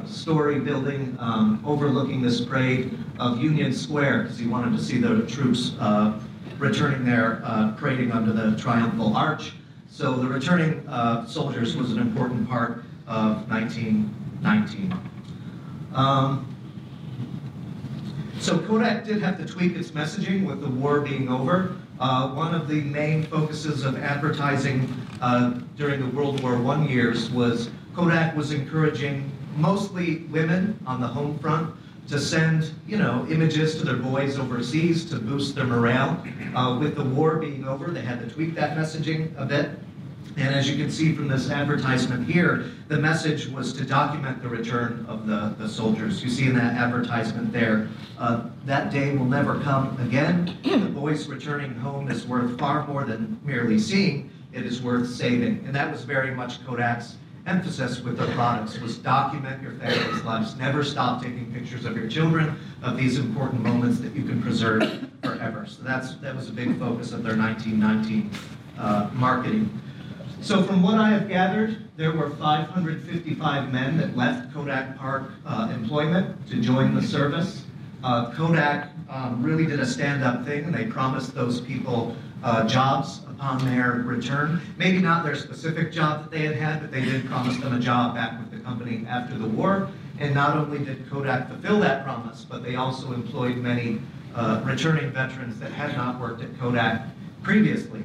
story 0.07 0.59
building 0.61 1.17
um, 1.21 1.63
overlooking 1.65 2.23
this 2.23 2.41
parade 2.41 2.99
of 3.19 3.43
Union 3.43 3.73
Square 3.73 4.25
because 4.25 4.39
he 4.39 4.47
wanted 4.47 4.77
to 4.77 4.83
see 4.83 4.99
the 4.99 5.27
troops 5.27 5.75
uh, 5.79 6.19
returning 6.59 7.05
there, 7.05 7.43
uh, 7.45 7.73
parading 7.73 8.13
under 8.13 8.33
the 8.33 8.57
triumphal 8.57 9.17
arch. 9.17 9.53
So 9.91 10.15
the 10.15 10.27
returning 10.27 10.87
uh, 10.89 11.27
soldiers 11.27 11.77
was 11.77 11.93
an 11.93 11.99
important 11.99 12.49
part 12.49 12.83
of 13.07 13.49
1919. 13.49 14.99
Um, 15.93 16.51
so 18.41 18.59
Kodak 18.59 19.05
did 19.05 19.23
have 19.23 19.39
to 19.39 19.47
tweak 19.47 19.77
its 19.77 19.91
messaging 19.93 20.47
with 20.47 20.61
the 20.61 20.69
war 20.69 21.01
being 21.01 21.29
over. 21.29 21.77
Uh, 22.01 22.31
one 22.31 22.55
of 22.55 22.67
the 22.67 22.81
main 22.83 23.23
focuses 23.25 23.85
of 23.85 23.97
advertising 24.03 24.93
uh, 25.21 25.51
during 25.77 26.01
the 26.01 26.17
World 26.17 26.43
War 26.43 26.57
I 26.57 26.85
years 26.87 27.31
was 27.31 27.71
Kodak 27.95 28.37
was 28.37 28.53
encouraging 28.53 29.31
mostly 29.57 30.25
women 30.31 30.79
on 30.87 31.01
the 31.01 31.07
home 31.07 31.39
front 31.39 31.73
to 32.09 32.19
send, 32.19 32.73
you 32.87 32.99
know, 32.99 33.27
images 33.31 33.77
to 33.77 33.85
their 33.85 33.97
boys 33.97 34.39
overseas 34.39 35.05
to 35.07 35.17
boost 35.17 35.55
their 35.55 35.65
morale. 35.65 36.23
Uh, 36.55 36.79
with 36.79 36.97
the 36.97 37.05
war 37.05 37.37
being 37.37 37.67
over, 37.67 37.91
they 37.91 38.03
had 38.03 38.21
to 38.21 38.29
tweak 38.29 38.55
that 38.57 38.77
messaging 38.77 39.33
a 39.39 39.45
bit. 39.45 39.71
And 40.37 40.53
as 40.55 40.69
you 40.69 40.77
can 40.77 40.91
see 40.91 41.15
from 41.15 41.29
this 41.29 41.49
advertisement 41.49 42.29
here, 42.29 42.71
the 42.89 42.99
message 42.99 43.47
was 43.49 43.73
to 43.75 43.85
document 43.85 44.43
the 44.43 44.49
return 44.49 45.07
of 45.09 45.27
the, 45.27 45.55
the 45.59 45.69
soldiers. 45.69 46.25
You 46.25 46.31
see 46.31 46.47
in 46.47 46.57
that 46.57 46.75
advertisement 46.75 47.53
there, 47.53 47.89
uh, 48.19 48.49
that 48.65 48.93
day 48.93 49.15
will 49.17 49.27
never 49.27 49.61
come 49.61 49.97
again. 50.01 50.57
The 50.65 50.77
boys 50.77 51.29
returning 51.29 51.75
home 51.75 52.11
is 52.11 52.27
worth 52.27 52.59
far 52.59 52.87
more 52.87 53.05
than 53.05 53.41
merely 53.45 53.79
seeing, 53.79 54.31
it 54.53 54.67
is 54.67 54.83
worth 54.83 55.09
saving. 55.09 55.63
And 55.67 55.75
that 55.75 55.91
was 55.91 56.05
very 56.05 56.35
much 56.35 56.65
Kodak's 56.65 57.17
emphasis 57.47 58.01
with 58.01 58.19
their 58.19 58.33
products 58.35 58.81
was 58.81 58.97
document 58.99 59.63
your 59.63 59.73
family's 59.73 60.23
lives. 60.25 60.57
Never 60.57 60.83
stop 60.83 61.23
taking 61.23 61.53
pictures 61.53 61.85
of 61.85 61.97
your 61.97 62.09
children, 62.09 62.57
of 62.83 62.97
these 62.97 63.19
important 63.19 63.63
moments 63.63 64.01
that 64.01 64.15
you 64.17 64.25
can 64.25 64.43
preserve 64.43 65.09
forever. 65.23 65.67
So 65.69 65.83
that's, 65.83 66.15
that 66.17 66.35
was 66.35 66.49
a 66.49 66.53
big 66.53 66.79
focus 66.79 67.13
of 67.13 67.23
their 67.23 67.37
1919 67.37 68.31
uh, 68.79 69.11
marketing. 69.13 69.81
So 70.45 70.63
from 70.63 70.83
what 70.83 70.97
I 70.97 71.09
have 71.09 71.27
gathered, 71.27 71.89
there 71.97 72.13
were 72.13 72.29
555 72.29 73.73
men 73.73 73.97
that 73.97 74.15
left 74.15 74.53
Kodak 74.53 74.95
Park 74.99 75.31
uh, 75.47 75.71
employment 75.73 76.37
to 76.51 76.61
join 76.61 76.95
the 76.95 77.01
service. 77.01 77.65
Uh, 78.03 78.31
Kodak 78.33 78.91
um, 79.09 79.43
really 79.43 79.65
did 79.65 79.81
a 79.81 79.87
stand-up 79.87 80.45
thing, 80.45 80.65
and 80.65 80.75
they 80.75 80.85
promised 80.85 81.35
those 81.35 81.63
people 81.63 82.15
uh, 82.43 82.69
jobs 82.69 83.21
upon 83.27 83.65
their 83.65 83.93
return. 84.05 84.61
Maybe 84.77 84.99
not 84.99 85.25
their 85.25 85.35
specific 85.35 85.91
job 85.91 86.25
that 86.25 86.31
they 86.31 86.45
had 86.45 86.57
had, 86.57 86.83
but 86.83 86.93
they 86.93 87.01
did 87.01 87.25
promise 87.25 87.57
them 87.57 87.73
a 87.73 87.81
job 87.81 88.15
back 88.15 88.39
with 88.39 88.51
the 88.51 88.59
company 88.59 89.07
after 89.09 89.39
the 89.39 89.49
war. 89.49 89.89
And 90.19 90.35
not 90.35 90.59
only 90.59 90.85
did 90.85 91.09
Kodak 91.09 91.49
fulfill 91.49 91.81
that 91.81 92.05
promise, 92.05 92.45
but 92.45 92.63
they 92.63 92.77
also 92.77 93.15
employed 93.15 93.57
many 93.57 93.99
uh, 94.35 94.61
returning 94.63 95.11
veterans 95.11 95.59
that 95.61 95.73
had 95.73 95.97
not 95.97 96.21
worked 96.21 96.43
at 96.43 96.55
Kodak 96.61 97.01
previously. 97.43 98.03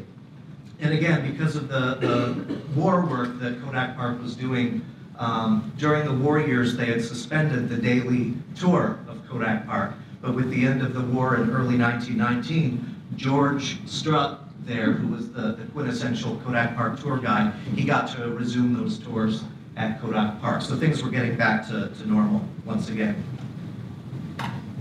And 0.81 0.93
again, 0.93 1.29
because 1.29 1.55
of 1.55 1.67
the, 1.67 1.95
the 1.95 2.57
war 2.74 3.05
work 3.05 3.39
that 3.39 3.62
Kodak 3.62 3.98
Park 3.98 4.21
was 4.21 4.36
doing 4.36 4.86
um, 5.17 5.74
during 5.77 6.05
the 6.05 6.13
war 6.13 6.39
years, 6.39 6.77
they 6.77 6.86
had 6.86 7.03
suspended 7.03 7.67
the 7.67 7.75
daily 7.75 8.33
tour 8.55 8.98
of 9.09 9.27
Kodak 9.27 9.65
Park. 9.67 9.93
But 10.21 10.36
with 10.36 10.50
the 10.50 10.65
end 10.65 10.81
of 10.81 10.93
the 10.93 11.01
war 11.01 11.36
in 11.36 11.50
early 11.50 11.77
1919, 11.77 12.95
George 13.17 13.86
Strutt 13.88 14.39
there, 14.65 14.91
who 14.93 15.13
was 15.13 15.31
the, 15.31 15.53
the 15.53 15.65
quintessential 15.74 16.38
Kodak 16.45 16.75
Park 16.75 17.00
tour 17.00 17.17
guide, 17.17 17.53
he 17.75 17.83
got 17.83 18.15
to 18.15 18.29
resume 18.29 18.74
those 18.74 19.00
tours 19.00 19.43
at 19.75 20.00
Kodak 20.00 20.39
Park. 20.39 20.62
So 20.62 20.75
things 20.77 21.03
were 21.03 21.09
getting 21.09 21.36
back 21.36 21.67
to, 21.67 21.89
to 21.89 22.09
normal 22.09 22.45
once 22.65 22.89
again. 22.89 23.21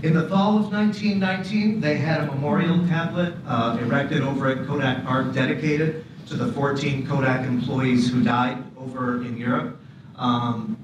In 0.01 0.13
the 0.13 0.29
fall 0.29 0.57
of 0.57 0.71
1919, 0.71 1.81
they 1.81 1.97
had 1.97 2.21
a 2.21 2.25
memorial 2.27 2.87
tablet 2.87 3.33
uh, 3.45 3.77
erected 3.81 4.21
over 4.21 4.47
at 4.47 4.65
Kodak 4.65 5.03
Park 5.03 5.33
dedicated 5.33 6.05
to 6.27 6.35
the 6.35 6.53
14 6.53 7.05
Kodak 7.05 7.45
employees 7.45 8.09
who 8.09 8.23
died 8.23 8.63
over 8.77 9.21
in 9.23 9.35
Europe. 9.35 9.77
Um, 10.15 10.77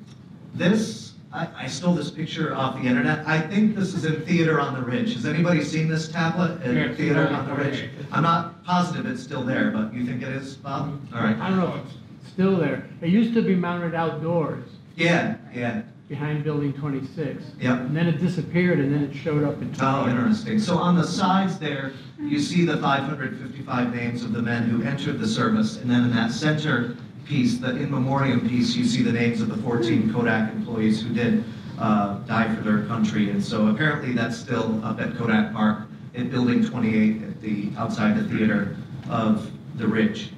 this, 0.54 1.14
I, 1.32 1.48
I 1.56 1.68
stole 1.68 1.94
this 1.94 2.12
picture 2.12 2.54
off 2.54 2.76
the 2.76 2.86
internet. 2.90 3.26
I 3.26 3.40
think 3.40 3.74
this 3.78 3.94
is 3.94 4.04
in 4.04 4.20
Theater 4.26 4.60
on 4.60 4.74
the 4.74 4.82
Ridge. 4.82 5.14
Has 5.14 5.26
anybody 5.26 5.64
seen 5.64 5.88
this 5.88 6.10
tablet 6.10 6.62
in 6.64 6.76
Yeah, 6.76 6.94
Theater 6.94 7.30
on 7.30 7.48
the 7.48 7.54
Ridge? 7.54 7.90
I'm 8.12 8.24
not 8.24 8.66
positive 8.66 9.06
it's 9.06 9.24
still 9.24 9.44
there, 9.44 9.72
but 9.72 9.94
you 9.94 10.06
think 10.06 10.24
it 10.24 10.30
is, 10.30 10.58
Bob? 10.58 11.00
All 11.14 11.22
right. 11.22 11.38
I 11.38 11.50
don't 11.52 11.60
know 11.60 11.82
it's 11.86 12.30
still 12.30 12.58
there. 12.58 12.86
It 13.02 13.10
used 13.12 13.34
to 13.36 13.42
be 13.42 13.56
mounted 13.56 13.96
outdoors 13.96 14.68
Yeah, 14.98 15.38
yeah, 15.54 15.84
behind 16.08 16.44
Building 16.44 16.72
26. 16.74 17.44
yep. 17.60 17.80
And 17.80 17.96
then 17.96 18.08
it 18.08 18.20
disappeared 18.20 18.80
and 18.80 18.94
then 18.94 19.04
it 19.04 19.16
showed 19.16 19.44
up 19.44 19.62
in 19.62 19.74
Oh, 19.82 20.08
interesting. 20.08 20.60
So 20.60 20.78
on 20.78 20.96
the 20.96 21.04
sides 21.04 21.58
there, 21.58 21.94
you 22.20 22.40
see 22.40 22.64
the 22.66 22.78
555 22.78 23.96
names 23.96 24.24
of 24.24 24.32
the 24.32 24.42
men 24.42 24.64
who 24.64 24.84
entered 24.84 25.20
the 25.20 25.28
service, 25.28 25.78
and 25.78 25.90
then 25.90 26.04
in 26.04 26.12
that 26.16 26.32
center 26.32 26.96
piece, 27.26 27.58
the 27.58 27.72
in 27.76 27.90
memoriam 27.90 28.48
piece, 28.48 28.76
you 28.76 28.86
see 28.86 29.02
the 29.02 29.12
names 29.12 29.42
of 29.42 29.50
the 29.50 29.58
14 29.58 30.14
Kodak 30.14 30.52
employees 30.54 31.02
who 31.02 31.10
did 31.14 31.44
uh, 31.80 32.20
die 32.20 32.54
for 32.56 32.62
their 32.62 32.86
country. 32.86 33.32
And 33.32 33.44
so 33.44 33.68
apparently 33.68 34.14
that's 34.14 34.38
still 34.38 34.84
up 34.86 35.02
at 35.02 35.16
Kodak 35.18 35.54
Park 35.54 35.88
in 36.14 36.30
Building 36.30 36.64
28 36.64 37.24
at 37.24 37.42
the 37.42 37.72
outside 37.78 38.16
the 38.16 38.30
theater 38.30 38.78
of 39.10 39.52
the 39.78 39.88
Ridge. 39.88 40.32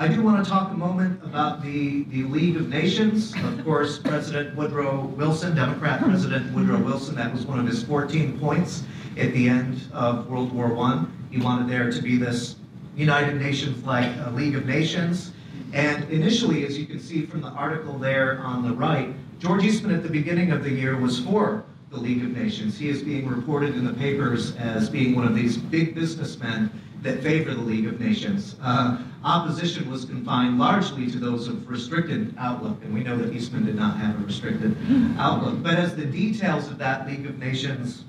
I 0.00 0.06
do 0.06 0.22
want 0.22 0.44
to 0.44 0.48
talk 0.48 0.70
a 0.70 0.74
moment 0.74 1.20
about 1.24 1.60
the, 1.60 2.04
the 2.04 2.22
League 2.22 2.54
of 2.54 2.68
Nations. 2.68 3.34
Of 3.42 3.64
course, 3.64 3.98
President 3.98 4.54
Woodrow 4.54 5.06
Wilson, 5.06 5.56
Democrat 5.56 6.00
President 6.00 6.54
Woodrow 6.54 6.80
Wilson, 6.80 7.16
that 7.16 7.32
was 7.32 7.44
one 7.44 7.58
of 7.58 7.66
his 7.66 7.82
14 7.82 8.38
points 8.38 8.84
at 9.16 9.32
the 9.32 9.48
end 9.48 9.80
of 9.92 10.30
World 10.30 10.52
War 10.52 10.78
I. 10.78 11.04
He 11.32 11.40
wanted 11.40 11.68
there 11.68 11.90
to 11.90 12.00
be 12.00 12.16
this 12.16 12.54
United 12.94 13.40
Nations-like 13.40 14.16
uh, 14.18 14.30
League 14.30 14.54
of 14.54 14.66
Nations. 14.66 15.32
And 15.72 16.08
initially, 16.10 16.64
as 16.64 16.78
you 16.78 16.86
can 16.86 17.00
see 17.00 17.26
from 17.26 17.40
the 17.40 17.48
article 17.48 17.98
there 17.98 18.38
on 18.38 18.62
the 18.62 18.72
right, 18.72 19.12
George 19.40 19.64
Eastman 19.64 19.92
at 19.92 20.04
the 20.04 20.10
beginning 20.10 20.52
of 20.52 20.62
the 20.62 20.70
year 20.70 20.96
was 20.96 21.18
for 21.18 21.64
the 21.90 21.96
League 21.96 22.22
of 22.22 22.36
Nations. 22.36 22.78
He 22.78 22.88
is 22.88 23.02
being 23.02 23.26
reported 23.26 23.74
in 23.74 23.84
the 23.84 23.94
papers 23.94 24.54
as 24.58 24.88
being 24.88 25.16
one 25.16 25.26
of 25.26 25.34
these 25.34 25.56
big 25.56 25.96
businessmen 25.96 26.70
that 27.02 27.20
favor 27.20 27.52
the 27.52 27.60
League 27.60 27.86
of 27.86 27.98
Nations. 27.98 28.54
Uh, 28.62 29.02
opposition 29.24 29.90
was 29.90 30.04
confined 30.04 30.58
largely 30.58 31.10
to 31.10 31.18
those 31.18 31.48
of 31.48 31.68
restricted 31.68 32.34
outlook, 32.38 32.76
and 32.84 32.94
we 32.94 33.02
know 33.02 33.16
that 33.16 33.32
Eastman 33.32 33.64
did 33.64 33.74
not 33.74 33.96
have 33.96 34.20
a 34.20 34.24
restricted 34.24 34.76
outlook. 35.18 35.62
But 35.62 35.74
as 35.74 35.96
the 35.96 36.04
details 36.04 36.68
of 36.68 36.78
that 36.78 37.06
League 37.06 37.26
of 37.26 37.38
Nations 37.38 38.04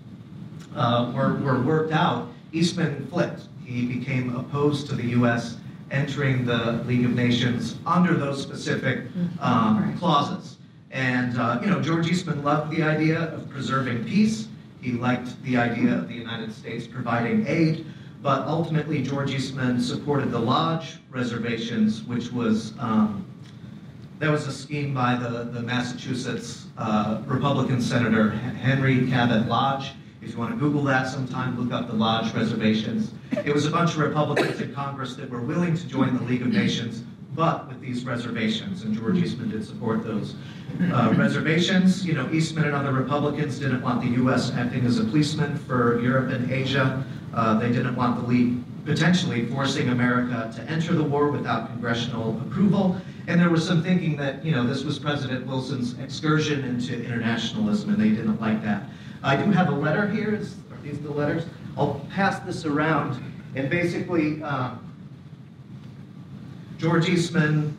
uh, 0.76 1.12
were, 1.16 1.36
were 1.36 1.62
worked 1.62 1.92
out, 1.94 2.30
Eastman 2.52 3.08
flipped. 3.08 3.44
He 3.66 3.86
became 3.86 4.36
opposed 4.36 4.88
to 4.88 4.96
the 4.96 5.08
U.S. 5.10 5.58
entering 5.92 6.46
the 6.46 6.84
League 6.86 7.06
of 7.06 7.12
Nations 7.12 7.76
under 7.86 8.14
those 8.16 8.42
specific 8.42 9.04
um, 9.40 9.96
clauses. 9.98 10.58
And, 10.92 11.38
uh, 11.38 11.60
you 11.62 11.70
know, 11.70 11.80
George 11.82 12.08
Eastman 12.08 12.44
loved 12.44 12.76
the 12.76 12.82
idea 12.82 13.20
of 13.20 13.48
preserving 13.50 14.06
peace. 14.06 14.48
He 14.82 14.94
liked 14.94 15.42
the 15.44 15.58
idea 15.58 15.94
of 15.94 16.08
the 16.08 16.16
United 16.16 16.54
States 16.54 16.88
providing 16.88 17.46
aid. 17.48 17.86
But 18.22 18.48
ultimately, 18.48 19.02
George 19.02 19.32
Eastman 19.32 19.80
supported 19.80 20.32
the 20.32 20.40
Lodge 20.40 20.98
reservations, 21.10 22.04
which 22.04 22.32
was 22.32 22.74
um, 22.80 23.26
that 24.20 24.30
was 24.30 24.46
a 24.48 24.52
scheme 24.52 24.94
by 24.94 25.16
the, 25.16 25.46
the 25.46 25.62
Massachusetts 25.62 26.68
uh, 26.78 27.22
Republican 27.26 27.82
Senator 27.82 28.32
Henry 28.32 29.08
Cabot 29.08 29.48
Lodge. 29.48 29.94
If 30.22 30.32
you 30.32 30.38
want 30.38 30.52
to 30.52 30.58
Google 30.58 30.84
that 30.84 31.08
sometime, 31.08 31.58
look 31.58 31.72
up 31.72 31.88
the 31.88 31.94
Lodge 31.94 32.34
reservations. 32.34 33.14
It 33.46 33.54
was 33.54 33.66
a 33.66 33.72
bunch 33.72 33.92
of 33.92 34.00
Republicans 34.00 34.60
in 34.60 34.74
Congress 34.74 35.16
that 35.16 35.30
were 35.30 35.40
willing 35.42 35.78
to 35.78 35.88
join 35.88 36.18
the 36.18 36.24
League 36.24 36.42
of 36.42 36.50
Nations, 36.50 37.04
but 37.34 37.70
with 37.70 37.80
these 37.80 38.04
reservations, 38.04 38.84
and 38.84 38.94
George 38.94 39.18
Eastman 39.18 39.50
did 39.50 39.66
support 39.66 40.04
those 40.04 40.36
uh, 40.92 41.14
reservations. 41.18 42.06
You 42.06 42.16
know, 42.16 42.30
Eastman 42.34 42.66
and 42.66 42.76
other 42.76 42.92
Republicans 42.92 43.60
didn't 43.60 43.82
want 43.82 44.02
the 44.02 44.10
U.S. 44.22 44.52
acting 44.52 44.86
as 44.86 45.00
a 45.00 45.06
policeman 45.06 45.56
for 45.56 46.02
Europe 46.02 46.32
and 46.32 46.52
Asia. 46.52 47.06
Uh, 47.34 47.60
they 47.60 47.70
didn't 47.72 47.96
want 47.96 48.20
the 48.22 48.28
League 48.28 48.58
potentially 48.86 49.46
forcing 49.46 49.90
America 49.90 50.52
to 50.56 50.64
enter 50.64 50.96
the 50.96 51.04
war 51.04 51.30
without 51.30 51.68
congressional 51.68 52.40
approval. 52.42 53.00
And 53.28 53.40
there 53.40 53.50
was 53.50 53.66
some 53.66 53.84
thinking 53.84 54.16
that, 54.18 54.44
you 54.44 54.52
know, 54.52 54.66
this 54.66 54.84
was 54.84 54.98
President 54.98 55.46
Wilson's 55.46 55.98
excursion 56.00 56.64
into 56.64 57.04
internationalism, 57.04 57.92
and 57.94 58.02
they 58.02 58.10
didn't 58.10 58.42
like 58.42 58.64
that. 58.64 58.84
I 59.22 59.36
do 59.36 59.52
have 59.52 59.70
a 59.70 59.76
letter 59.76 60.08
here. 60.08 60.34
Is, 60.34 60.56
are 60.72 60.82
these 60.82 61.00
the 61.00 61.12
letters? 61.12 61.46
I'll 61.78 62.06
pass 62.10 62.40
this 62.40 62.66
around. 62.66 63.22
And 63.56 63.70
basically, 63.70 64.42
um, 64.42 64.80
George 66.78 67.10
Eastman, 67.10 67.78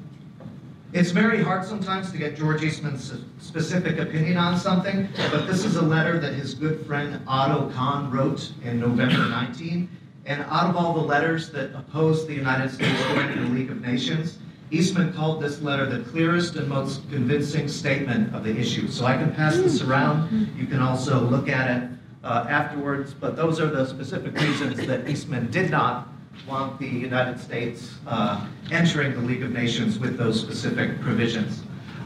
it's 0.92 1.12
very 1.12 1.42
hard 1.42 1.64
sometimes 1.64 2.11
to 2.11 2.18
get 2.18 2.37
George 2.37 2.62
Eastman's 2.62 3.12
specific 3.38 3.99
opinion 3.99 4.37
on 4.37 4.59
something, 4.59 5.09
but 5.30 5.47
this 5.47 5.64
is 5.64 5.76
a 5.76 5.82
letter 5.82 6.18
that 6.18 6.35
his 6.35 6.54
good 6.54 6.85
friend 6.85 7.20
Otto 7.28 7.70
Kahn 7.70 8.11
wrote 8.11 8.52
in 8.64 8.80
November 8.80 9.28
19. 9.28 9.88
And 10.26 10.42
out 10.42 10.68
of 10.68 10.76
all 10.76 10.92
the 10.94 11.00
letters 11.00 11.50
that 11.50 11.73
opposed 11.75 12.26
the 12.26 12.35
United 12.35 12.70
States 12.70 13.00
joining 13.04 13.42
the 13.42 13.50
League 13.50 13.70
of 13.70 13.80
Nations, 13.80 14.38
Eastman 14.73 15.12
called 15.12 15.42
this 15.42 15.61
letter 15.62 15.87
the 15.87 16.09
clearest 16.11 16.56
and 16.56 16.68
most 16.68 17.09
convincing 17.11 17.68
statement 17.68 18.35
of 18.35 18.44
the 18.44 18.56
issue. 18.56 18.88
So 18.88 19.04
I 19.04 19.16
can 19.16 19.32
pass 19.32 19.56
this 19.56 19.82
around. 19.82 20.52
You 20.56 20.66
can 20.66 20.80
also 20.80 21.20
look 21.20 21.49
at 21.49 21.82
it 21.82 21.90
uh, 22.23 22.47
afterwards, 22.49 23.14
but 23.14 23.37
those 23.37 23.61
are 23.61 23.66
the 23.68 23.87
specific 23.87 24.35
reasons 24.40 24.87
that 24.87 25.09
Eastman 25.09 25.50
did 25.50 25.70
not 25.70 26.09
want 26.46 26.78
the 26.78 26.87
United 26.87 27.38
States 27.38 27.94
uh, 28.06 28.46
entering 28.70 29.12
the 29.12 29.20
League 29.20 29.42
of 29.42 29.52
Nations 29.52 29.99
with 29.99 30.16
those 30.16 30.40
specific 30.40 31.00
provisions. 31.00 31.62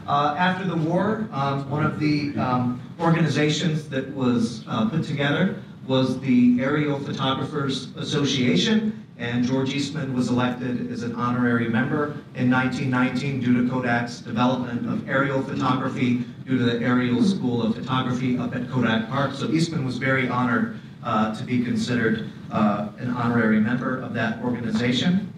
Uh, 0.07 0.35
after 0.37 0.65
the 0.67 0.75
war, 0.75 1.27
um, 1.31 1.67
one 1.69 1.83
of 1.83 1.99
the 1.99 2.35
um, 2.37 2.79
organizations 2.99 3.89
that 3.89 4.07
was 4.13 4.63
uh, 4.67 4.87
put 4.89 5.03
together 5.03 5.61
was 5.87 6.19
the 6.19 6.59
Aerial 6.61 6.99
Photographers 6.99 7.95
Association, 7.95 9.03
and 9.17 9.45
George 9.45 9.73
Eastman 9.73 10.13
was 10.13 10.29
elected 10.29 10.91
as 10.91 11.03
an 11.03 11.15
honorary 11.15 11.69
member 11.69 12.17
in 12.35 12.51
1919 12.51 13.39
due 13.39 13.63
to 13.63 13.69
Kodak's 13.69 14.19
development 14.19 14.87
of 14.87 15.07
aerial 15.09 15.41
photography, 15.41 16.23
due 16.45 16.57
to 16.57 16.63
the 16.63 16.79
Aerial 16.81 17.23
School 17.23 17.63
of 17.63 17.75
Photography 17.75 18.37
up 18.37 18.55
at 18.55 18.69
Kodak 18.69 19.09
Park. 19.09 19.33
So 19.33 19.49
Eastman 19.49 19.85
was 19.85 19.97
very 19.97 20.27
honored 20.27 20.79
uh, 21.03 21.33
to 21.35 21.43
be 21.43 21.63
considered 21.63 22.29
uh, 22.51 22.89
an 22.97 23.11
honorary 23.11 23.59
member 23.59 23.99
of 23.99 24.13
that 24.13 24.41
organization. 24.43 25.31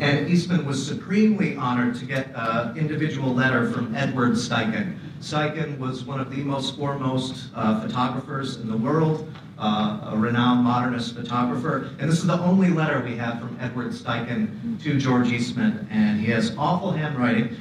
And 0.00 0.30
Eastman 0.30 0.64
was 0.64 0.84
supremely 0.84 1.56
honored 1.56 1.94
to 1.96 2.06
get 2.06 2.30
an 2.34 2.76
individual 2.76 3.34
letter 3.34 3.70
from 3.70 3.94
Edward 3.94 4.32
Steichen. 4.32 4.98
Steichen 5.20 5.76
was 5.78 6.04
one 6.04 6.18
of 6.18 6.34
the 6.34 6.42
most 6.42 6.76
foremost 6.76 7.50
uh, 7.54 7.82
photographers 7.82 8.56
in 8.56 8.70
the 8.70 8.76
world, 8.76 9.30
uh, 9.58 10.12
a 10.12 10.16
renowned 10.16 10.64
modernist 10.64 11.14
photographer. 11.14 11.90
And 11.98 12.10
this 12.10 12.18
is 12.18 12.26
the 12.26 12.40
only 12.40 12.70
letter 12.70 13.02
we 13.04 13.14
have 13.16 13.38
from 13.38 13.58
Edward 13.60 13.92
Steichen 13.92 14.82
to 14.82 14.98
George 14.98 15.30
Eastman. 15.30 15.86
And 15.90 16.18
he 16.18 16.30
has 16.30 16.56
awful 16.56 16.92
handwriting. 16.92 17.54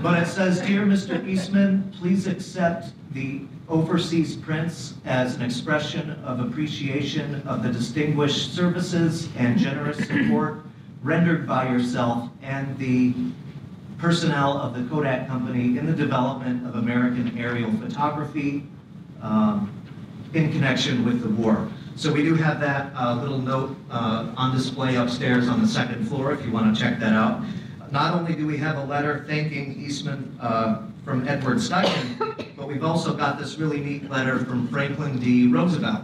But 0.00 0.22
it 0.22 0.26
says, 0.28 0.60
Dear 0.60 0.82
Mr. 0.82 1.26
Eastman, 1.26 1.92
please 1.98 2.28
accept 2.28 2.92
the 3.12 3.42
overseas 3.68 4.36
prints 4.36 4.94
as 5.04 5.36
an 5.36 5.42
expression 5.42 6.10
of 6.24 6.40
appreciation 6.40 7.42
of 7.46 7.62
the 7.62 7.70
distinguished 7.70 8.54
services 8.54 9.28
and 9.36 9.58
generous 9.58 9.98
support 10.06 10.64
rendered 11.02 11.46
by 11.46 11.68
yourself 11.68 12.30
and 12.42 12.76
the 12.78 13.14
personnel 13.98 14.58
of 14.58 14.74
the 14.74 14.88
Kodak 14.88 15.28
Company 15.28 15.78
in 15.78 15.86
the 15.86 15.92
development 15.92 16.66
of 16.66 16.76
American 16.76 17.36
aerial 17.38 17.72
photography 17.72 18.66
um, 19.22 19.72
in 20.34 20.52
connection 20.52 21.04
with 21.04 21.22
the 21.22 21.28
war. 21.28 21.68
So 21.96 22.12
we 22.12 22.22
do 22.22 22.34
have 22.34 22.60
that 22.60 22.92
uh, 22.96 23.14
little 23.14 23.38
note 23.38 23.76
uh, 23.90 24.32
on 24.36 24.54
display 24.54 24.96
upstairs 24.96 25.48
on 25.48 25.62
the 25.62 25.68
second 25.68 26.06
floor 26.08 26.32
if 26.32 26.44
you 26.44 26.52
want 26.52 26.74
to 26.74 26.80
check 26.80 26.98
that 27.00 27.12
out. 27.12 27.42
Not 27.90 28.14
only 28.14 28.34
do 28.34 28.46
we 28.46 28.56
have 28.58 28.76
a 28.76 28.84
letter 28.84 29.24
thanking 29.28 29.80
Eastman 29.80 30.36
uh, 30.40 30.82
from 31.04 31.28
Edward 31.28 31.58
Steichen, 31.58 32.56
but 32.56 32.66
we've 32.66 32.84
also 32.84 33.14
got 33.14 33.38
this 33.38 33.58
really 33.58 33.80
neat 33.80 34.08
letter 34.10 34.38
from 34.44 34.66
Franklin 34.68 35.18
D. 35.18 35.48
Roosevelt. 35.48 36.02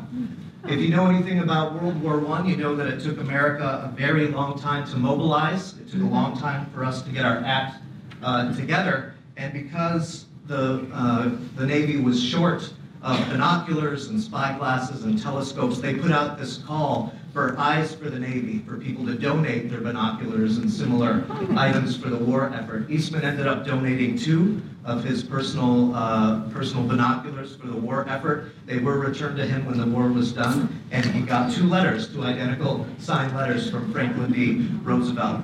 If 0.65 0.79
you 0.79 0.91
know 0.91 1.07
anything 1.07 1.39
about 1.39 1.81
World 1.81 2.01
War 2.03 2.25
I, 2.29 2.47
you 2.47 2.57
know 2.57 2.77
that 2.77 2.87
it 2.87 3.01
took 3.01 3.19
America 3.19 3.91
a 3.91 3.97
very 3.97 4.29
long 4.29 4.59
time 4.59 4.87
to 4.91 4.97
mobilize. 4.97 5.79
It 5.79 5.91
took 5.91 6.03
a 6.03 6.05
long 6.05 6.39
time 6.39 6.71
for 6.75 6.85
us 6.85 7.01
to 7.03 7.11
get 7.11 7.25
our 7.25 7.39
act 7.39 7.83
uh, 8.23 8.55
together. 8.55 9.15
And 9.39 9.55
because 9.55 10.27
the, 10.47 10.87
uh, 10.93 11.31
the 11.57 11.65
Navy 11.65 11.97
was 11.97 12.23
short 12.23 12.71
of 13.03 13.19
binoculars 13.31 14.09
and 14.09 14.21
spy 14.21 14.57
glasses 14.59 15.05
and 15.05 15.21
telescopes, 15.21 15.81
they 15.81 15.95
put 15.95 16.13
out 16.13 16.39
this 16.39 16.59
call 16.59 17.15
for 17.33 17.57
Eyes 17.59 17.95
for 17.95 18.11
the 18.11 18.19
Navy, 18.19 18.59
for 18.59 18.77
people 18.77 19.07
to 19.07 19.15
donate 19.15 19.71
their 19.71 19.81
binoculars 19.81 20.59
and 20.59 20.71
similar 20.71 21.25
items 21.57 21.97
for 21.97 22.09
the 22.09 22.17
war 22.17 22.53
effort. 22.55 22.91
Eastman 22.91 23.23
ended 23.25 23.47
up 23.47 23.65
donating 23.65 24.19
two 24.19 24.61
of 24.85 25.05
his 25.05 25.23
personal, 25.23 25.95
uh, 25.95 26.49
personal 26.51 26.87
binoculars 26.87 27.57
for 27.57 27.67
the 27.67 27.77
war 27.77 28.09
effort. 28.09 28.53
They 28.67 28.79
were 28.79 28.99
returned 28.99 29.37
to 29.37 29.47
him 29.47 29.65
when 29.67 29.79
the 29.79 29.87
war 29.87 30.09
was 30.09 30.33
done, 30.33 30.83
and 30.91 31.05
he 31.05 31.21
got 31.21 31.53
two 31.53 31.65
letters, 31.65 32.09
two 32.09 32.23
identical 32.23 32.87
signed 32.99 33.37
letters 33.37 33.71
from 33.71 33.93
Franklin 33.93 34.33
D. 34.33 34.69
Roosevelt. 34.83 35.43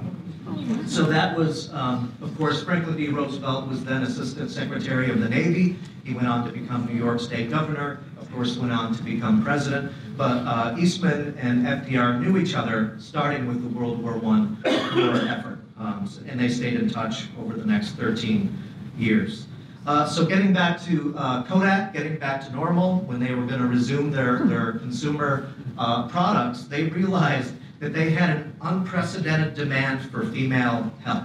So 0.86 1.04
that 1.04 1.36
was, 1.36 1.72
um, 1.74 2.12
of 2.22 2.36
course, 2.38 2.62
Franklin 2.62 2.96
D. 2.96 3.08
Roosevelt 3.08 3.68
was 3.68 3.84
then 3.84 4.04
Assistant 4.04 4.50
Secretary 4.50 5.10
of 5.10 5.20
the 5.20 5.28
Navy. 5.28 5.76
He 6.04 6.14
went 6.14 6.28
on 6.28 6.46
to 6.46 6.52
become 6.52 6.86
New 6.86 6.96
York 6.96 7.20
State 7.20 7.50
Governor, 7.50 7.98
of 8.18 8.32
course, 8.32 8.56
went 8.56 8.72
on 8.72 8.94
to 8.94 9.02
become 9.02 9.42
President. 9.42 9.92
But 10.16 10.38
uh, 10.46 10.76
Eastman 10.78 11.36
and 11.38 11.66
FDR 11.66 12.20
knew 12.20 12.38
each 12.38 12.54
other, 12.54 12.96
starting 12.98 13.46
with 13.46 13.62
the 13.62 13.78
World 13.78 14.02
War 14.02 14.14
I 14.14 14.18
war 14.96 15.16
effort. 15.28 15.58
Um, 15.78 16.10
and 16.26 16.40
they 16.40 16.48
stayed 16.48 16.74
in 16.74 16.88
touch 16.88 17.26
over 17.38 17.54
the 17.54 17.66
next 17.66 17.90
13 17.96 18.56
years. 18.96 19.46
Uh, 19.86 20.06
so 20.06 20.24
getting 20.24 20.52
back 20.52 20.82
to 20.82 21.14
uh, 21.16 21.44
Kodak, 21.44 21.92
getting 21.92 22.16
back 22.16 22.44
to 22.46 22.52
normal, 22.52 23.00
when 23.00 23.20
they 23.20 23.34
were 23.34 23.44
going 23.46 23.60
to 23.60 23.68
resume 23.68 24.10
their, 24.10 24.44
their 24.46 24.72
consumer 24.72 25.52
uh, 25.78 26.08
products, 26.08 26.64
they 26.64 26.84
realized 26.84 27.54
that 27.78 27.92
they 27.92 28.10
had 28.10 28.30
an 28.30 28.56
unprecedented 28.62 29.54
demand 29.54 30.10
for 30.10 30.24
female 30.32 30.90
help. 31.04 31.24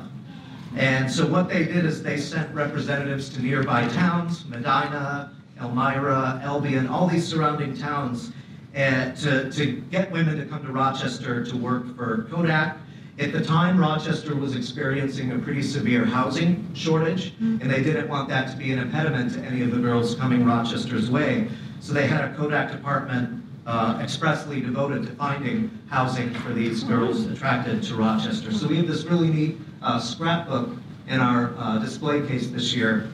And 0.75 1.09
so 1.09 1.25
what 1.25 1.49
they 1.49 1.65
did 1.65 1.85
is 1.85 2.03
they 2.03 2.17
sent 2.17 2.53
representatives 2.53 3.29
to 3.29 3.41
nearby 3.41 3.87
towns, 3.87 4.45
Medina, 4.45 5.33
Elmira, 5.59 6.39
Albion, 6.43 6.87
all 6.87 7.07
these 7.07 7.27
surrounding 7.27 7.75
towns, 7.75 8.31
uh, 8.75 9.11
to, 9.11 9.51
to 9.51 9.65
get 9.91 10.11
women 10.11 10.37
to 10.37 10.45
come 10.45 10.65
to 10.65 10.71
Rochester 10.71 11.43
to 11.43 11.57
work 11.57 11.95
for 11.95 12.27
Kodak. 12.31 12.77
At 13.19 13.33
the 13.33 13.43
time, 13.43 13.77
Rochester 13.77 14.35
was 14.35 14.55
experiencing 14.55 15.33
a 15.33 15.39
pretty 15.39 15.61
severe 15.61 16.05
housing 16.05 16.73
shortage, 16.73 17.33
and 17.39 17.61
they 17.61 17.83
didn't 17.83 18.07
want 18.07 18.29
that 18.29 18.49
to 18.51 18.57
be 18.57 18.71
an 18.71 18.79
impediment 18.79 19.33
to 19.33 19.41
any 19.41 19.61
of 19.61 19.71
the 19.71 19.77
girls 19.77 20.15
coming 20.15 20.45
Rochester's 20.45 21.11
way. 21.11 21.49
So 21.81 21.93
they 21.93 22.07
had 22.07 22.23
a 22.23 22.33
Kodak 22.35 22.71
department 22.71 23.43
uh, 23.67 23.99
expressly 24.01 24.61
devoted 24.61 25.03
to 25.03 25.13
finding 25.15 25.69
housing 25.89 26.33
for 26.35 26.53
these 26.53 26.83
girls 26.83 27.25
attracted 27.25 27.83
to 27.83 27.95
Rochester. 27.95 28.51
So 28.51 28.67
we 28.67 28.77
have 28.77 28.87
this 28.87 29.03
really 29.03 29.29
neat 29.29 29.57
uh, 29.81 29.99
scrapbook 29.99 30.69
in 31.07 31.19
our 31.19 31.53
uh, 31.57 31.79
display 31.79 32.25
case 32.25 32.47
this 32.47 32.73
year 32.73 33.11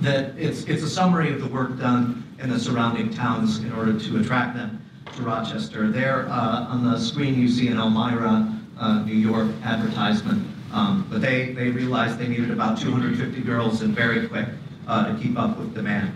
that 0.00 0.36
it's, 0.36 0.64
it's 0.64 0.82
a 0.82 0.90
summary 0.90 1.32
of 1.32 1.40
the 1.40 1.48
work 1.48 1.78
done 1.78 2.24
in 2.38 2.50
the 2.50 2.58
surrounding 2.58 3.10
towns 3.10 3.58
in 3.60 3.72
order 3.72 3.98
to 3.98 4.18
attract 4.18 4.56
them 4.56 4.84
to 5.18 5.24
Rochester. 5.24 5.90
There 5.90 6.28
uh, 6.28 6.66
on 6.68 6.84
the 6.84 6.98
screen 6.98 7.38
you 7.38 7.48
see 7.48 7.68
an 7.68 7.78
Elmira, 7.78 8.52
uh, 8.78 9.02
New 9.02 9.14
York 9.14 9.48
advertisement. 9.64 10.46
Um, 10.72 11.06
but 11.10 11.20
they, 11.20 11.52
they 11.52 11.70
realized 11.70 12.18
they 12.18 12.28
needed 12.28 12.50
about 12.50 12.78
250 12.78 13.40
girls 13.40 13.82
and 13.82 13.94
very 13.94 14.28
quick 14.28 14.46
uh, 14.86 15.12
to 15.12 15.20
keep 15.20 15.36
up 15.38 15.58
with 15.58 15.74
demand. 15.74 16.12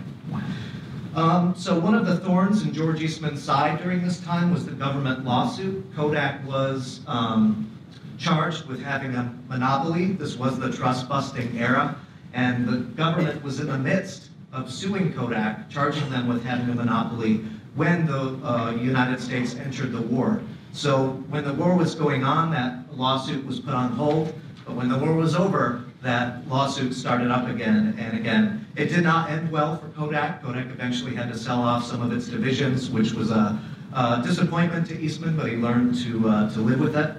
Um, 1.15 1.53
so 1.55 1.77
one 1.77 1.95
of 1.95 2.05
the 2.05 2.17
thorns 2.17 2.63
in 2.63 2.73
George 2.73 3.01
Eastman's 3.01 3.43
side 3.43 3.81
during 3.83 4.03
this 4.03 4.19
time 4.21 4.53
was 4.53 4.65
the 4.65 4.71
government 4.71 5.25
lawsuit. 5.25 5.83
Kodak 5.95 6.45
was 6.47 7.01
um, 7.07 7.69
charged 8.17 8.67
with 8.67 8.81
having 8.81 9.15
a 9.15 9.35
monopoly. 9.49 10.13
This 10.13 10.37
was 10.37 10.59
the 10.59 10.71
trust 10.71 11.09
busting 11.09 11.57
era. 11.57 11.95
And 12.33 12.67
the 12.67 12.77
government 12.77 13.43
was 13.43 13.59
in 13.59 13.67
the 13.67 13.77
midst 13.77 14.29
of 14.53 14.71
suing 14.71 15.13
Kodak, 15.13 15.69
charging 15.69 16.09
them 16.09 16.27
with 16.27 16.43
having 16.45 16.69
a 16.69 16.75
monopoly 16.75 17.43
when 17.75 18.05
the 18.05 18.39
uh, 18.45 18.71
United 18.71 19.19
States 19.19 19.55
entered 19.55 19.91
the 19.91 20.01
war. 20.01 20.41
So 20.73 21.09
when 21.29 21.43
the 21.43 21.53
war 21.53 21.75
was 21.75 21.95
going 21.95 22.23
on, 22.23 22.51
that 22.51 22.95
lawsuit 22.95 23.45
was 23.45 23.59
put 23.59 23.73
on 23.73 23.91
hold. 23.91 24.33
But 24.65 24.75
when 24.75 24.89
the 24.89 24.97
war 24.97 25.13
was 25.13 25.35
over, 25.35 25.85
that 26.01 26.47
lawsuit 26.47 26.93
started 26.93 27.31
up 27.31 27.47
again 27.47 27.95
and 27.97 28.17
again. 28.17 28.65
It 28.75 28.87
did 28.87 29.03
not 29.03 29.29
end 29.29 29.51
well 29.51 29.77
for 29.77 29.87
Kodak. 29.89 30.43
Kodak 30.43 30.67
eventually 30.67 31.15
had 31.15 31.31
to 31.31 31.37
sell 31.37 31.61
off 31.61 31.85
some 31.85 32.01
of 32.01 32.11
its 32.11 32.27
divisions, 32.27 32.89
which 32.89 33.13
was 33.13 33.31
a, 33.31 33.59
a 33.93 34.21
disappointment 34.23 34.87
to 34.87 34.99
Eastman, 34.99 35.37
but 35.37 35.49
he 35.49 35.55
learned 35.55 35.95
to, 36.03 36.29
uh, 36.29 36.53
to 36.53 36.59
live 36.59 36.79
with 36.79 36.95
it. 36.95 37.15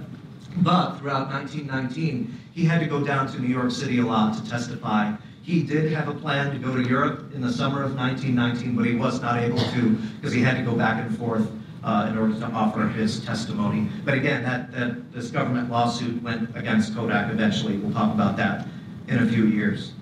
But 0.58 0.98
throughout 0.98 1.28
1919, 1.28 2.38
he 2.52 2.64
had 2.64 2.80
to 2.80 2.86
go 2.86 3.02
down 3.04 3.26
to 3.32 3.40
New 3.40 3.48
York 3.48 3.70
City 3.70 3.98
a 3.98 4.06
lot 4.06 4.36
to 4.36 4.48
testify. 4.48 5.12
He 5.44 5.62
did 5.62 5.92
have 5.92 6.08
a 6.08 6.14
plan 6.14 6.52
to 6.52 6.58
go 6.58 6.74
to 6.74 6.82
Europe 6.88 7.34
in 7.34 7.42
the 7.42 7.52
summer 7.52 7.82
of 7.82 7.94
1919, 7.94 8.74
but 8.74 8.86
he 8.86 8.94
was 8.94 9.20
not 9.20 9.42
able 9.42 9.58
to 9.58 9.90
because 10.16 10.32
he 10.32 10.40
had 10.40 10.56
to 10.56 10.62
go 10.62 10.74
back 10.74 11.04
and 11.04 11.18
forth 11.18 11.46
uh, 11.82 12.08
in 12.10 12.16
order 12.16 12.32
to 12.40 12.46
offer 12.46 12.88
his 12.88 13.22
testimony. 13.22 13.86
But 14.06 14.14
again, 14.14 14.42
that, 14.44 14.72
that 14.72 15.12
this 15.12 15.30
government 15.30 15.70
lawsuit 15.70 16.22
went 16.22 16.56
against 16.56 16.94
Kodak 16.94 17.30
eventually. 17.30 17.76
We'll 17.76 17.92
talk 17.92 18.14
about 18.14 18.38
that 18.38 18.66
in 19.08 19.18
a 19.18 19.26
few 19.26 19.44
years. 19.44 19.92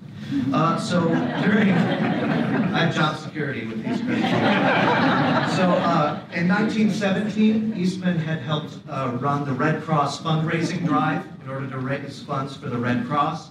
Uh, 0.53 0.79
so 0.79 1.09
during, 1.09 1.73
I 1.73 2.87
have 2.87 2.95
job 2.95 3.17
security 3.17 3.67
with 3.67 3.85
Eastman. 3.85 4.23
So 5.57 5.65
uh, 5.65 6.23
in 6.33 6.47
1917, 6.47 7.75
Eastman 7.77 8.17
had 8.17 8.39
helped 8.43 8.79
uh, 8.89 9.19
run 9.21 9.45
the 9.45 9.53
Red 9.53 9.83
Cross 9.83 10.23
fundraising 10.23 10.87
drive 10.87 11.27
in 11.43 11.51
order 11.51 11.69
to 11.69 11.79
raise 11.79 12.23
funds 12.23 12.57
for 12.57 12.69
the 12.69 12.79
Red 12.79 13.07
Cross. 13.09 13.51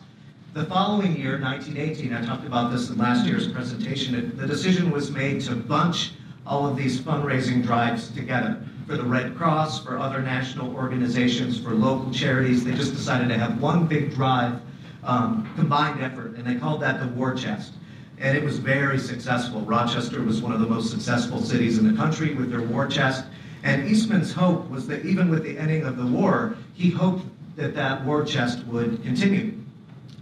The 0.53 0.65
following 0.65 1.15
year, 1.15 1.39
1918, 1.39 2.13
I 2.13 2.25
talked 2.25 2.45
about 2.45 2.73
this 2.73 2.89
in 2.89 2.97
last 2.97 3.25
year's 3.25 3.47
presentation, 3.47 4.15
it, 4.15 4.37
the 4.37 4.45
decision 4.45 4.91
was 4.91 5.09
made 5.09 5.39
to 5.43 5.55
bunch 5.55 6.11
all 6.45 6.67
of 6.67 6.75
these 6.75 6.99
fundraising 6.99 7.63
drives 7.63 8.09
together 8.11 8.61
for 8.85 8.97
the 8.97 9.03
Red 9.03 9.37
Cross, 9.37 9.85
for 9.85 9.97
other 9.97 10.21
national 10.21 10.75
organizations, 10.75 11.57
for 11.57 11.69
local 11.69 12.11
charities. 12.11 12.65
They 12.65 12.73
just 12.73 12.91
decided 12.91 13.29
to 13.29 13.37
have 13.37 13.61
one 13.61 13.87
big 13.87 14.13
drive, 14.13 14.59
um, 15.05 15.49
combined 15.55 16.03
effort, 16.03 16.35
and 16.35 16.45
they 16.45 16.55
called 16.55 16.81
that 16.81 16.99
the 16.99 17.07
War 17.07 17.33
Chest. 17.33 17.75
And 18.17 18.37
it 18.37 18.43
was 18.43 18.59
very 18.59 18.99
successful. 18.99 19.61
Rochester 19.61 20.21
was 20.21 20.41
one 20.41 20.51
of 20.51 20.59
the 20.59 20.67
most 20.67 20.91
successful 20.91 21.41
cities 21.41 21.77
in 21.77 21.89
the 21.89 21.95
country 21.95 22.33
with 22.33 22.51
their 22.51 22.63
war 22.63 22.87
chest. 22.87 23.23
And 23.63 23.87
Eastman's 23.87 24.33
hope 24.33 24.69
was 24.69 24.85
that 24.87 25.05
even 25.05 25.29
with 25.29 25.43
the 25.43 25.57
ending 25.57 25.85
of 25.85 25.95
the 25.95 26.05
war, 26.05 26.57
he 26.73 26.89
hoped 26.89 27.23
that 27.55 27.73
that 27.75 28.03
war 28.03 28.25
chest 28.25 28.65
would 28.65 29.01
continue. 29.01 29.60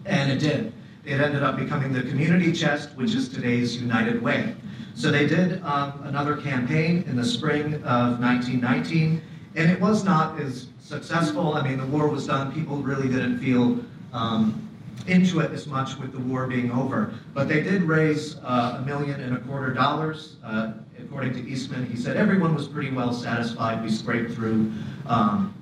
And 0.09 0.31
it 0.31 0.39
did. 0.39 0.73
It 1.05 1.21
ended 1.21 1.43
up 1.43 1.55
becoming 1.55 1.93
the 1.93 2.01
community 2.01 2.51
chest, 2.51 2.89
which 2.95 3.13
is 3.13 3.29
today's 3.29 3.79
United 3.79 4.21
Way. 4.21 4.55
So 4.95 5.11
they 5.11 5.27
did 5.27 5.63
um, 5.63 6.01
another 6.03 6.35
campaign 6.35 7.03
in 7.07 7.15
the 7.15 7.23
spring 7.23 7.75
of 7.75 8.19
1919, 8.19 9.21
and 9.55 9.71
it 9.71 9.79
was 9.79 10.03
not 10.03 10.39
as 10.41 10.67
successful. 10.81 11.53
I 11.53 11.61
mean, 11.61 11.77
the 11.77 11.85
war 11.85 12.07
was 12.07 12.27
done. 12.27 12.51
People 12.51 12.77
really 12.77 13.07
didn't 13.07 13.39
feel 13.39 13.79
um, 14.11 14.67
into 15.07 15.39
it 15.41 15.51
as 15.51 15.67
much 15.67 15.97
with 15.97 16.11
the 16.11 16.19
war 16.19 16.47
being 16.47 16.71
over. 16.71 17.13
But 17.33 17.47
they 17.47 17.61
did 17.61 17.83
raise 17.83 18.37
uh, 18.37 18.79
a 18.81 18.85
million 18.85 19.21
and 19.21 19.37
a 19.37 19.39
quarter 19.41 19.73
dollars. 19.73 20.37
Uh, 20.43 20.73
according 20.97 21.33
to 21.33 21.47
Eastman, 21.47 21.85
he 21.85 21.95
said 21.95 22.17
everyone 22.17 22.55
was 22.55 22.67
pretty 22.67 22.91
well 22.91 23.13
satisfied. 23.13 23.83
We 23.83 23.91
scraped 23.91 24.33
through. 24.33 24.71
Um, 25.05 25.53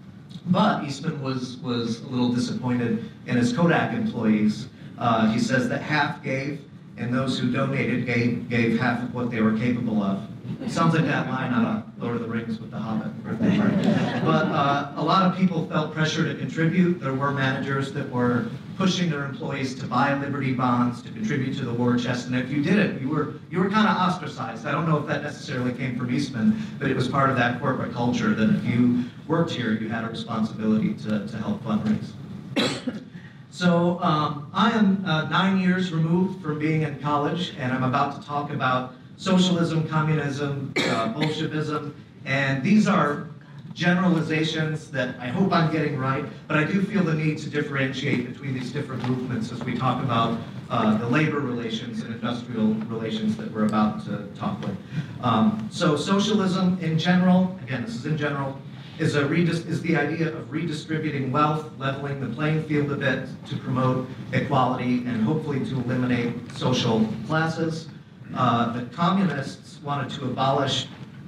but 0.50 0.84
Eastman 0.84 1.22
was, 1.22 1.58
was 1.58 2.02
a 2.02 2.08
little 2.08 2.30
disappointed 2.30 3.10
in 3.26 3.36
his 3.36 3.54
Kodak 3.54 3.94
employees. 3.94 4.68
Uh, 4.98 5.32
he 5.32 5.40
says 5.40 5.70
that 5.70 5.82
half 5.82 6.24
gave, 6.24 6.62
and 6.98 7.14
those 7.14 7.38
who 7.38 7.52
donated 7.52 8.06
gave, 8.06 8.50
gave 8.50 8.80
half 8.80 9.04
of 9.04 9.14
what 9.14 9.30
they 9.30 9.42
were 9.42 9.58
capable 9.58 10.02
of. 10.02 10.28
Sounds 10.68 10.96
like 10.96 11.06
that 11.06 11.28
line 11.30 11.54
out 11.54 11.78
of 11.78 12.02
Lord 12.02 12.16
of 12.16 12.22
the 12.22 12.28
Rings 12.28 12.60
with 12.60 12.72
the 12.72 12.78
Hobbit. 12.78 13.12
but 14.26 14.46
uh, 14.48 14.92
a 14.96 15.04
lot 15.04 15.30
of 15.30 15.38
people 15.38 15.68
felt 15.68 15.94
pressure 15.94 16.24
to 16.24 16.38
contribute. 16.40 17.00
There 17.00 17.14
were 17.14 17.32
managers 17.32 17.92
that 17.94 18.10
were 18.10 18.48
pushing 18.78 19.10
their 19.10 19.26
employees 19.26 19.74
to 19.76 19.86
buy 19.88 20.14
Liberty 20.14 20.54
bonds, 20.54 21.02
to 21.02 21.10
contribute 21.10 21.58
to 21.58 21.66
the 21.66 21.74
war 21.74 21.98
chest, 21.98 22.28
and 22.28 22.36
if 22.36 22.50
you 22.50 22.62
did 22.62 22.78
it, 22.78 23.02
you 23.02 23.10
were 23.10 23.34
you 23.50 23.60
were 23.60 23.70
kind 23.70 23.88
of 23.88 23.98
ostracized. 23.98 24.66
I 24.66 24.72
don't 24.72 24.88
know 24.88 24.98
if 24.98 25.08
that 25.08 25.24
necessarily 25.24 25.74
came 25.74 25.98
from 25.98 26.14
Eastman, 26.14 26.62
but 26.80 26.90
it 26.90 26.96
was 26.96 27.08
part 27.08 27.30
of 27.30 27.36
that 27.38 27.60
corporate 27.60 27.94
culture 27.94 28.34
that 28.36 28.50
if 28.50 28.64
you 28.66 29.06
worked 29.28 29.52
here, 29.52 29.74
you 29.74 29.90
had 29.90 30.04
a 30.04 30.10
responsibility 30.10 30.94
to, 30.94 31.28
to 31.28 31.38
help 31.38 31.64
fundraise. 31.64 32.12
So 33.50 34.00
um, 34.04 34.52
I 34.54 34.70
am 34.72 35.04
uh, 35.04 35.30
nine 35.30 35.60
years 35.60 35.92
removed 35.92 36.44
from 36.44 36.60
being 36.60 36.84
in 36.84 37.00
college, 37.00 37.56
and 37.58 37.72
I'm 37.72 37.84
about 37.84 38.22
to 38.22 38.28
talk 38.28 38.52
about 38.52 38.94
socialism, 39.16 39.88
communism, 39.88 40.74
uh, 40.78 41.08
Bolshevism, 41.14 41.96
and 42.26 42.62
these 42.62 42.88
are 42.88 43.30
generalizations 43.78 44.90
that 44.90 45.16
I 45.20 45.28
hope 45.28 45.54
I'm 45.54 45.72
getting 45.72 45.98
right, 45.98 46.26
but 46.48 46.58
I 46.58 46.64
do 46.64 46.82
feel 46.82 47.04
the 47.04 47.14
need 47.14 47.38
to 47.40 47.50
differentiate 47.50 48.28
between 48.28 48.56
these 48.56 48.72
different 48.72 49.08
movements 49.08 49.52
as 49.52 49.64
we 49.64 49.78
talk 49.78 50.04
about 50.04 50.40
uh, 50.72 50.98
the 50.98 51.08
labor 51.08 51.40
relations 51.40 52.02
and 52.02 52.12
industrial 52.12 52.74
relations 52.90 53.38
that 53.38 53.52
we're 53.52 53.66
about 53.66 54.04
to 54.06 54.26
talk 54.36 54.60
with. 54.62 54.76
Um, 55.22 55.70
so 55.72 55.96
socialism 55.96 56.80
in 56.82 56.98
general, 56.98 57.56
again, 57.62 57.84
this 57.84 57.96
is 57.96 58.08
in 58.08 58.18
general, 58.18 58.60
is, 58.98 59.16
a 59.16 59.32
is 59.32 59.82
the 59.84 59.96
idea 59.96 60.36
of 60.36 60.52
redistributing 60.52 61.32
wealth, 61.32 61.70
leveling 61.78 62.20
the 62.20 62.36
playing 62.36 62.64
field 62.64 62.92
a 62.92 62.96
bit 62.96 63.30
to 63.46 63.58
promote 63.58 64.10
equality 64.34 65.04
and 65.06 65.22
hopefully 65.22 65.60
to 65.60 65.76
eliminate 65.76 66.34
social 66.54 67.08
classes. 67.28 67.90
Uh, 68.34 68.74
the 68.74 68.86
communists 68.88 69.80
wanted 69.84 70.10
to 70.18 70.26
abolish 70.26 70.88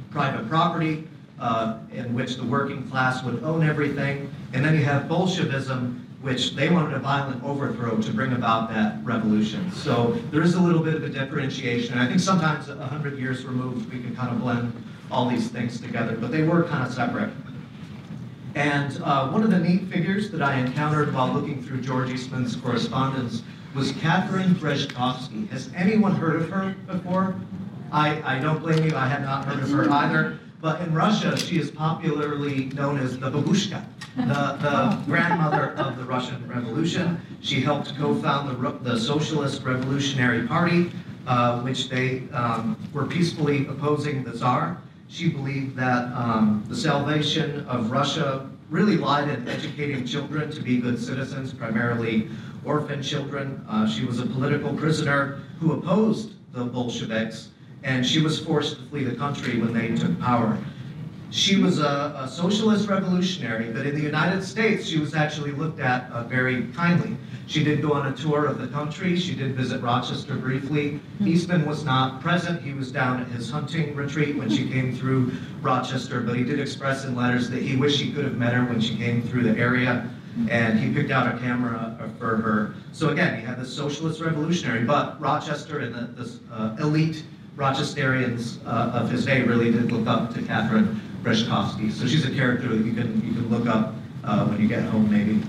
private 0.10 0.50
property, 0.50 1.08
uh, 1.40 1.78
in 1.92 2.14
which 2.14 2.36
the 2.36 2.44
working 2.44 2.88
class 2.90 3.24
would 3.24 3.44
own 3.44 3.68
everything. 3.68 4.34
And 4.54 4.64
then 4.64 4.76
you 4.76 4.84
have 4.84 5.08
Bolshevism, 5.08 6.06
which 6.22 6.56
they 6.56 6.70
wanted 6.70 6.94
a 6.94 7.00
violent 7.00 7.44
overthrow 7.44 7.98
to 8.02 8.12
bring 8.12 8.34
about 8.34 8.70
that 8.70 9.04
revolution. 9.04 9.72
So 9.72 10.20
there 10.32 10.42
is 10.42 10.56
a 10.56 10.62
little 10.62 10.84
bit 10.84 10.96
of 10.96 11.04
a 11.04 11.10
differentiation. 11.10 11.98
I 11.98 12.08
think 12.08 12.20
sometimes 12.20 12.68
a 12.70 12.86
hundred 12.86 13.18
years 13.18 13.46
removed, 13.46 13.92
we 13.94 14.02
can 14.02 14.16
kind 14.16 14.32
of 14.32 14.42
blend 14.42 14.74
all 15.12 15.30
these 15.30 15.48
things 15.50 15.80
together, 15.80 16.16
but 16.18 16.32
they 16.32 16.44
were 16.44 16.64
kind 16.64 16.86
of 16.86 16.94
separate. 16.94 17.32
And 18.56 19.00
uh, 19.04 19.30
one 19.30 19.44
of 19.44 19.52
the 19.52 19.60
neat 19.60 19.84
figures 19.92 20.32
that 20.32 20.42
I 20.42 20.56
encountered 20.60 21.14
while 21.14 21.32
looking 21.32 21.64
through 21.64 21.82
George 21.82 22.10
Eastman's 22.10 22.56
correspondence 22.56 23.44
was 23.76 23.92
Catherine 23.94 24.56
Breshkovsky. 24.56 25.48
Has 25.50 25.70
anyone 25.76 26.16
heard 26.16 26.42
of 26.42 26.50
her 26.50 26.76
before? 26.88 27.36
I, 27.92 28.22
I 28.24 28.40
don't 28.40 28.60
blame 28.60 28.84
you, 28.84 28.96
I 28.96 29.08
had 29.08 29.22
not 29.22 29.46
heard 29.46 29.64
of 29.64 29.70
her 29.72 29.90
either. 29.90 30.40
But 30.62 30.82
in 30.82 30.94
Russia, 30.94 31.38
she 31.38 31.58
is 31.58 31.72
popularly 31.72 32.66
known 32.66 33.00
as 33.00 33.18
the 33.18 33.32
babushka, 33.32 33.82
the, 34.18 34.24
the 34.24 35.02
grandmother 35.06 35.72
of 35.76 35.98
the 35.98 36.04
Russian 36.04 36.46
Revolution. 36.50 37.22
She 37.40 37.62
helped 37.62 37.96
co-found 37.96 38.50
the, 38.50 38.72
the 38.82 39.00
Socialist 39.00 39.64
Revolutionary 39.64 40.46
Party, 40.48 40.92
uh, 41.28 41.62
which 41.62 41.88
they 41.88 42.24
um, 42.34 42.76
were 42.92 43.06
peacefully 43.06 43.68
opposing 43.68 44.26
the 44.26 44.34
Tsar. 44.34 44.82
She 45.08 45.30
believed 45.30 45.78
that 45.78 46.12
um, 46.14 46.66
the 46.68 46.76
salvation 46.76 47.66
of 47.68 47.90
Russia 47.90 48.50
really 48.70 48.98
lied 48.98 49.30
in 49.30 49.48
educating 49.48 50.06
children 50.06 50.52
to 50.52 50.62
be 50.62 50.78
good 50.78 51.00
citizens, 51.00 51.54
primarily 51.54 52.28
orphan 52.66 53.02
children. 53.02 53.66
Uh, 53.70 53.88
she 53.88 54.04
was 54.04 54.20
a 54.20 54.26
political 54.26 54.74
prisoner 54.76 55.40
who 55.62 55.72
opposed 55.72 56.34
the 56.52 56.66
Bolsheviks 56.66 57.50
and 57.84 58.06
she 58.06 58.22
was 58.22 58.40
forced 58.40 58.78
to 58.78 58.84
flee 58.84 59.04
the 59.04 59.16
country 59.16 59.60
when 59.60 59.74
they 59.74 59.96
took 59.96 60.20
power. 60.20 60.58
She 61.32 61.62
was 61.62 61.80
a, 61.80 62.16
a 62.18 62.28
socialist 62.28 62.90
revolutionary, 62.90 63.72
but 63.72 63.86
in 63.86 63.94
the 63.94 64.02
United 64.02 64.44
States, 64.44 64.88
she 64.88 64.98
was 64.98 65.14
actually 65.14 65.52
looked 65.52 65.80
at 65.80 66.10
uh, 66.12 66.24
very 66.24 66.68
kindly. 66.74 67.16
She 67.46 67.64
did 67.64 67.84
go 67.84 67.94
on 67.94 68.12
a 68.12 68.16
tour 68.16 68.46
of 68.46 68.58
the 68.58 68.68
country. 68.68 69.16
She 69.16 69.36
did 69.36 69.56
visit 69.56 69.82
Rochester 69.82 70.36
briefly. 70.36 71.00
Eastman 71.24 71.68
was 71.68 71.84
not 71.84 72.22
present. 72.22 72.64
He 72.64 72.74
was 72.74 72.92
down 72.92 73.22
at 73.22 73.28
his 73.28 73.50
hunting 73.50 73.96
retreat 73.96 74.38
when 74.38 74.50
she 74.50 74.68
came 74.70 74.96
through 74.96 75.32
Rochester, 75.62 76.22
but 76.22 76.36
he 76.36 76.44
did 76.44 76.60
express 76.60 77.06
in 77.06 77.16
letters 77.16 77.50
that 77.52 77.62
he 77.62 77.76
wished 77.76 78.02
he 78.02 78.12
could 78.12 78.24
have 78.24 78.38
met 78.38 78.54
her 78.54 78.66
when 78.66 78.82
she 78.82 78.98
came 78.98 79.22
through 79.22 79.44
the 79.44 79.60
area 79.60 80.10
and 80.50 80.80
he 80.80 80.92
picked 80.94 81.12
out 81.12 81.34
a 81.34 81.38
camera 81.40 81.98
uh, 82.00 82.08
for 82.18 82.38
her. 82.38 82.76
So 82.92 83.10
again, 83.10 83.40
he 83.40 83.46
had 83.46 83.60
the 83.60 83.66
socialist 83.66 84.22
revolutionary, 84.22 84.84
but 84.84 85.20
Rochester 85.20 85.80
and 85.80 85.94
the, 85.94 86.22
this 86.22 86.40
uh, 86.52 86.76
elite 86.80 87.24
Rochesterians 87.60 88.66
uh, 88.66 88.98
of 88.98 89.12
his 89.12 89.26
day 89.26 89.44
really 89.44 89.70
did 89.70 89.92
look 89.92 90.08
up 90.08 90.34
to 90.34 90.42
Catherine 90.42 91.02
Breshkovsky. 91.24 91.92
So 91.92 92.08
she's 92.08 92.26
a 92.26 92.32
character 92.32 92.70
that 92.70 92.86
you 92.86 92.94
can, 92.94 93.16
you 93.16 93.34
can 93.34 93.50
look 93.50 93.68
up 93.68 93.96
uh, 94.24 94.46
when 94.46 94.62
you 94.62 94.68
get 94.68 94.84
home, 94.84 95.12
maybe. 95.12 95.42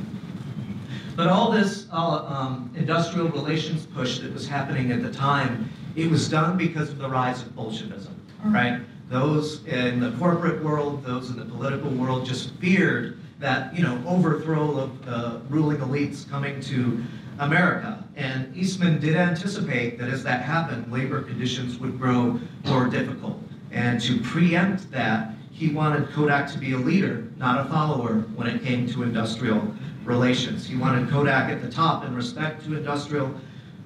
But 1.14 1.28
all 1.28 1.52
this 1.52 1.86
uh, 1.92 2.24
um, 2.26 2.72
industrial 2.76 3.28
relations 3.28 3.86
push 3.86 4.18
that 4.18 4.32
was 4.32 4.48
happening 4.48 4.90
at 4.90 5.02
the 5.02 5.12
time, 5.12 5.70
it 5.94 6.10
was 6.10 6.28
done 6.28 6.58
because 6.58 6.90
of 6.90 6.98
the 6.98 7.08
rise 7.08 7.42
of 7.42 7.54
Bolshevism, 7.54 8.20
right? 8.46 8.80
Those 9.08 9.64
in 9.66 10.00
the 10.00 10.10
corporate 10.18 10.64
world, 10.64 11.04
those 11.04 11.30
in 11.30 11.36
the 11.36 11.44
political 11.44 11.90
world 11.90 12.26
just 12.26 12.50
feared 12.54 13.20
that, 13.38 13.74
you 13.74 13.82
know, 13.82 14.02
overthrow 14.06 14.78
of 14.78 15.04
the 15.04 15.40
ruling 15.48 15.78
elites 15.78 16.28
coming 16.28 16.60
to 16.62 17.04
America. 17.40 18.04
And 18.16 18.54
Eastman 18.54 19.00
did 19.00 19.16
anticipate 19.16 19.98
that 19.98 20.10
as 20.10 20.22
that 20.24 20.42
happened, 20.42 20.92
labor 20.92 21.22
conditions 21.22 21.78
would 21.78 21.98
grow 21.98 22.38
more 22.66 22.86
difficult. 22.86 23.42
And 23.72 24.00
to 24.02 24.20
preempt 24.20 24.90
that, 24.90 25.34
he 25.50 25.70
wanted 25.70 26.10
Kodak 26.10 26.50
to 26.52 26.58
be 26.58 26.72
a 26.72 26.78
leader, 26.78 27.28
not 27.36 27.66
a 27.66 27.68
follower, 27.68 28.24
when 28.34 28.46
it 28.46 28.62
came 28.62 28.86
to 28.88 29.02
industrial 29.02 29.74
relations. 30.04 30.66
He 30.66 30.76
wanted 30.76 31.08
Kodak 31.08 31.50
at 31.50 31.62
the 31.62 31.70
top 31.70 32.04
in 32.04 32.14
respect 32.14 32.64
to 32.64 32.76
industrial 32.76 33.34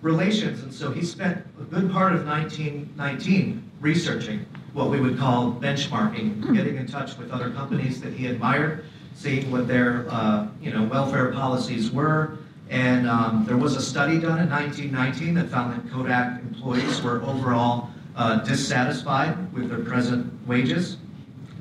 relations. 0.03 0.63
And 0.63 0.75
so 0.75 0.91
he 0.91 1.05
spent 1.05 1.45
a 1.61 1.65
good 1.65 1.91
part 1.91 2.13
of 2.13 2.27
1919 2.27 3.71
researching 3.81 4.47
what 4.73 4.91
we 4.91 5.01
would 5.01 5.17
call 5.17 5.53
benchmarking, 5.53 6.55
getting 6.55 6.77
in 6.77 6.87
touch 6.87 7.17
with 7.17 7.31
other 7.31 7.51
companies 7.51 8.01
that 8.01 8.13
he 8.13 8.27
admired, 8.27 8.85
seeing 9.15 9.51
what 9.51 9.69
their 9.69 10.07
uh, 10.11 10.49
you 10.61 10.73
know, 10.73 10.83
welfare 10.85 11.31
policies 11.33 11.93
were, 11.93 12.39
and 12.71 13.09
um, 13.09 13.45
there 13.47 13.57
was 13.57 13.77
a 13.77 13.83
study 13.83 14.19
done 14.19 14.41
in 14.41 14.49
1919 14.49 15.35
that 15.35 15.49
found 15.49 15.75
that 15.75 15.93
Kodak 15.93 16.41
employees 16.41 17.03
were 17.03 17.23
overall 17.23 17.91
uh, 18.17 18.39
dissatisfied 18.39 19.53
with 19.53 19.69
their 19.69 19.81
present 19.81 20.33
wages. 20.47 20.97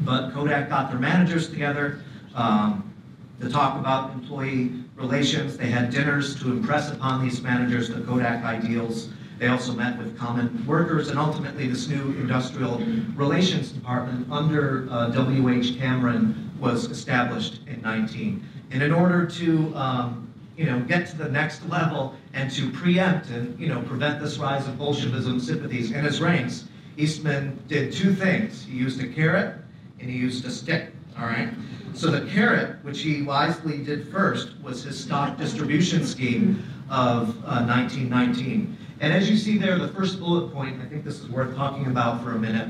But 0.02 0.32
Kodak 0.34 0.70
got 0.70 0.90
their 0.90 1.00
managers 1.00 1.50
together 1.50 2.02
um, 2.36 2.94
to 3.42 3.50
talk 3.50 3.80
about 3.80 4.12
employee 4.12 4.72
relations. 4.96 5.58
They 5.58 5.68
had 5.68 5.90
dinners 5.90 6.40
to 6.42 6.52
impress 6.52 6.92
upon 6.92 7.24
these 7.24 7.42
managers 7.42 7.90
the 7.90 8.02
Kodak 8.02 8.44
ideals. 8.44 9.10
They 9.40 9.48
also 9.48 9.74
met 9.74 9.98
with 9.98 10.18
common 10.18 10.66
workers, 10.66 11.10
and 11.10 11.20
ultimately 11.20 11.68
this 11.68 11.88
new 11.88 12.12
industrial 12.14 12.78
relations 13.16 13.72
department 13.72 14.32
under 14.32 14.88
uh, 14.90 15.10
W.H. 15.10 15.78
Cameron 15.78 16.52
was 16.60 16.86
established 16.86 17.60
in 17.68 17.82
19. 17.82 18.48
And 18.72 18.82
in 18.82 18.94
order 18.94 19.26
to 19.26 19.76
um, 19.76 20.33
you 20.58 20.66
know, 20.66 20.80
get 20.82 21.08
to 21.08 21.18
the 21.18 21.30
next 21.30 21.68
level 21.70 22.16
and 22.34 22.52
to 22.52 22.70
preempt 22.72 23.30
and, 23.30 23.60
you 23.60 23.68
know, 23.68 23.82
prevent 23.84 24.22
this 24.22 24.38
rise 24.38 24.68
of 24.68 24.78
Bolshevism 24.78 25.40
sympathies 25.40 25.92
in 25.92 26.04
his 26.04 26.22
ranks, 26.22 26.66
Eastman 26.98 27.60
did 27.68 27.92
two 27.92 28.14
things. 28.14 28.64
He 28.64 28.78
used 28.78 29.02
a 29.02 29.08
carrot 29.08 29.56
and 30.00 30.10
he 30.10 30.18
used 30.18 30.46
a 30.46 30.52
stick, 30.52 30.92
all 31.18 31.26
right? 31.26 31.50
So 31.94 32.10
the 32.10 32.30
carrot, 32.30 32.84
which 32.84 33.02
he 33.02 33.22
wisely 33.22 33.78
did 33.84 34.08
first, 34.10 34.60
was 34.62 34.84
his 34.84 35.02
stock 35.02 35.38
distribution 35.38 36.06
scheme 36.06 36.64
of 36.90 37.30
uh, 37.46 37.66
1919. 37.66 38.78
And 39.00 39.14
as 39.14 39.30
you 39.30 39.38
see 39.38 39.58
there, 39.58 39.78
the 39.78 39.90
first 39.90 40.20
bullet 40.20 40.54
point, 40.54 40.82
I 40.82 40.86
think 40.86 41.04
this 41.04 41.20
is 41.20 41.30
worth 41.30 41.56
talking 41.56 41.88
about 41.88 42.24
for 42.24 42.34
a 42.34 42.40
minute. 42.40 42.68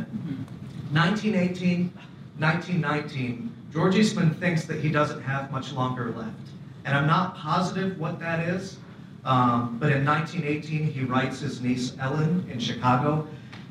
1918, 0.91 1.91
1919, 2.39 3.51
George 3.71 3.95
Eastman 3.95 4.33
thinks 4.35 4.65
that 4.65 4.79
he 4.79 4.89
doesn't 4.89 5.21
have 5.21 5.51
much 5.51 5.71
longer 5.73 6.11
left. 6.11 6.31
And 6.85 6.97
I'm 6.97 7.07
not 7.07 7.35
positive 7.35 7.99
what 7.99 8.19
that 8.19 8.47
is, 8.47 8.77
um, 9.25 9.77
but 9.79 9.91
in 9.91 10.05
1918, 10.05 10.91
he 10.91 11.05
writes 11.05 11.39
his 11.39 11.61
niece 11.61 11.93
Ellen 11.99 12.45
in 12.51 12.59
Chicago, 12.59 13.25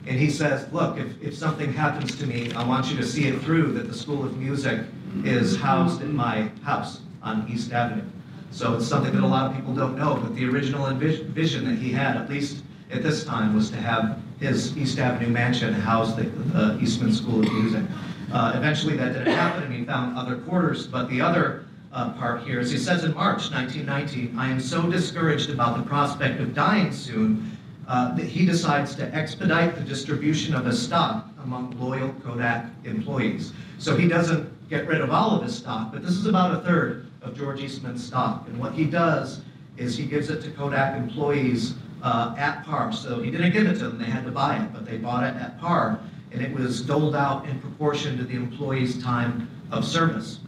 and 0.07 0.19
he 0.19 0.31
says, 0.31 0.67
look, 0.73 0.99
if, 0.99 1.23
if 1.23 1.37
something 1.37 1.73
happens 1.73 2.17
to 2.19 2.27
me, 2.27 2.53
I 2.55 2.65
want 2.67 2.91
you 2.91 2.97
to 2.97 3.07
see 3.07 3.29
it 3.29 3.41
through 3.43 3.73
that 3.73 3.87
the 3.87 3.95
School 3.95 4.25
of 4.25 4.37
Music 4.39 4.81
is 5.25 5.57
housed 5.57 6.01
in 6.01 6.15
my 6.15 6.51
house 6.65 7.01
on 7.23 7.47
East 7.49 7.73
Avenue. 7.73 8.05
So 8.51 8.75
it's 8.75 8.87
something 8.87 9.13
that 9.13 9.23
a 9.23 9.27
lot 9.27 9.51
of 9.51 9.57
people 9.57 9.75
don't 9.75 9.97
know, 9.97 10.15
but 10.17 10.35
the 10.35 10.47
original 10.47 10.87
vision 10.93 11.67
that 11.67 11.79
he 11.79 11.93
had, 11.93 12.17
at 12.17 12.29
least 12.29 12.65
at 12.91 13.03
this 13.03 13.25
time, 13.25 13.55
was 13.55 13.71
to 13.71 13.77
have 13.77 14.21
his 14.41 14.77
East 14.77 14.99
Avenue 14.99 15.29
mansion 15.29 15.73
house 15.73 16.15
the, 16.15 16.25
the 16.25 16.79
Eastman 16.81 17.13
School 17.13 17.41
of 17.41 17.53
Music. 17.53 17.85
Uh, 18.33 18.53
eventually 18.57 18.97
that 18.97 19.13
didn't 19.13 19.35
happen 19.35 19.63
and 19.65 19.73
he 19.73 19.85
found 19.85 20.19
other 20.19 20.37
quarters, 20.37 20.87
but 20.87 21.09
the 21.09 21.21
other 21.21 21.67
uh, 21.93 22.13
part 22.15 22.43
here. 22.43 22.61
As 22.61 22.71
he 22.71 22.79
says 22.79 23.05
in 23.05 23.15
March 23.15 23.51
1919, 23.51 24.39
I 24.39 24.51
am 24.51 24.61
so 24.61 24.91
discouraged 24.91 25.51
about 25.51 25.77
the 25.77 25.83
prospect 25.83 26.41
of 26.41 26.55
dying 26.55 26.93
soon 26.93 27.57
uh, 27.87 28.15
that 28.15 28.27
he 28.27 28.47
decides 28.47 28.95
to 28.97 29.15
expedite 29.15 29.75
the 29.75 29.83
distribution 29.83 30.55
of 30.55 30.65
his 30.65 30.81
stock 30.81 31.27
among 31.43 31.79
loyal 31.79 32.15
Kodak 32.25 32.67
employees. 32.85 33.53
So 33.79 33.97
he 33.97 34.09
doesn't 34.09 34.49
get 34.71 34.87
rid 34.87 35.01
of 35.01 35.11
all 35.11 35.37
of 35.37 35.43
his 35.43 35.57
stock, 35.57 35.93
but 35.93 36.03
this 36.03 36.13
is 36.13 36.27
about 36.27 36.55
a 36.55 36.65
third 36.65 37.07
of 37.21 37.37
George 37.37 37.61
Eastman's 37.61 38.05
stock. 38.05 38.47
And 38.49 38.59
what 38.59 38.73
he 38.73 38.85
does 38.85 39.43
is 39.77 39.97
he 39.97 40.07
gives 40.07 40.31
it 40.31 40.43
to 40.43 40.51
Kodak 40.51 40.97
employees 40.97 41.75
uh, 42.03 42.35
at 42.39 42.65
par. 42.65 42.93
So 42.93 43.21
he 43.21 43.31
didn't 43.31 43.53
give 43.53 43.67
it 43.67 43.75
to 43.75 43.89
them, 43.89 43.99
they 43.99 44.05
had 44.05 44.25
to 44.25 44.31
buy 44.31 44.57
it, 44.57 44.73
but 44.73 44.87
they 44.87 44.97
bought 44.97 45.25
it 45.25 45.41
at 45.41 45.61
par, 45.61 46.01
and 46.31 46.41
it 46.41 46.53
was 46.53 46.83
doled 46.83 47.15
out 47.15 47.47
in 47.47 47.61
proportion 47.61 48.17
to 48.19 48.25
the 48.25 48.35
employee's 48.35 49.03
time 49.03 49.51
of 49.71 49.85
service. 49.85 50.41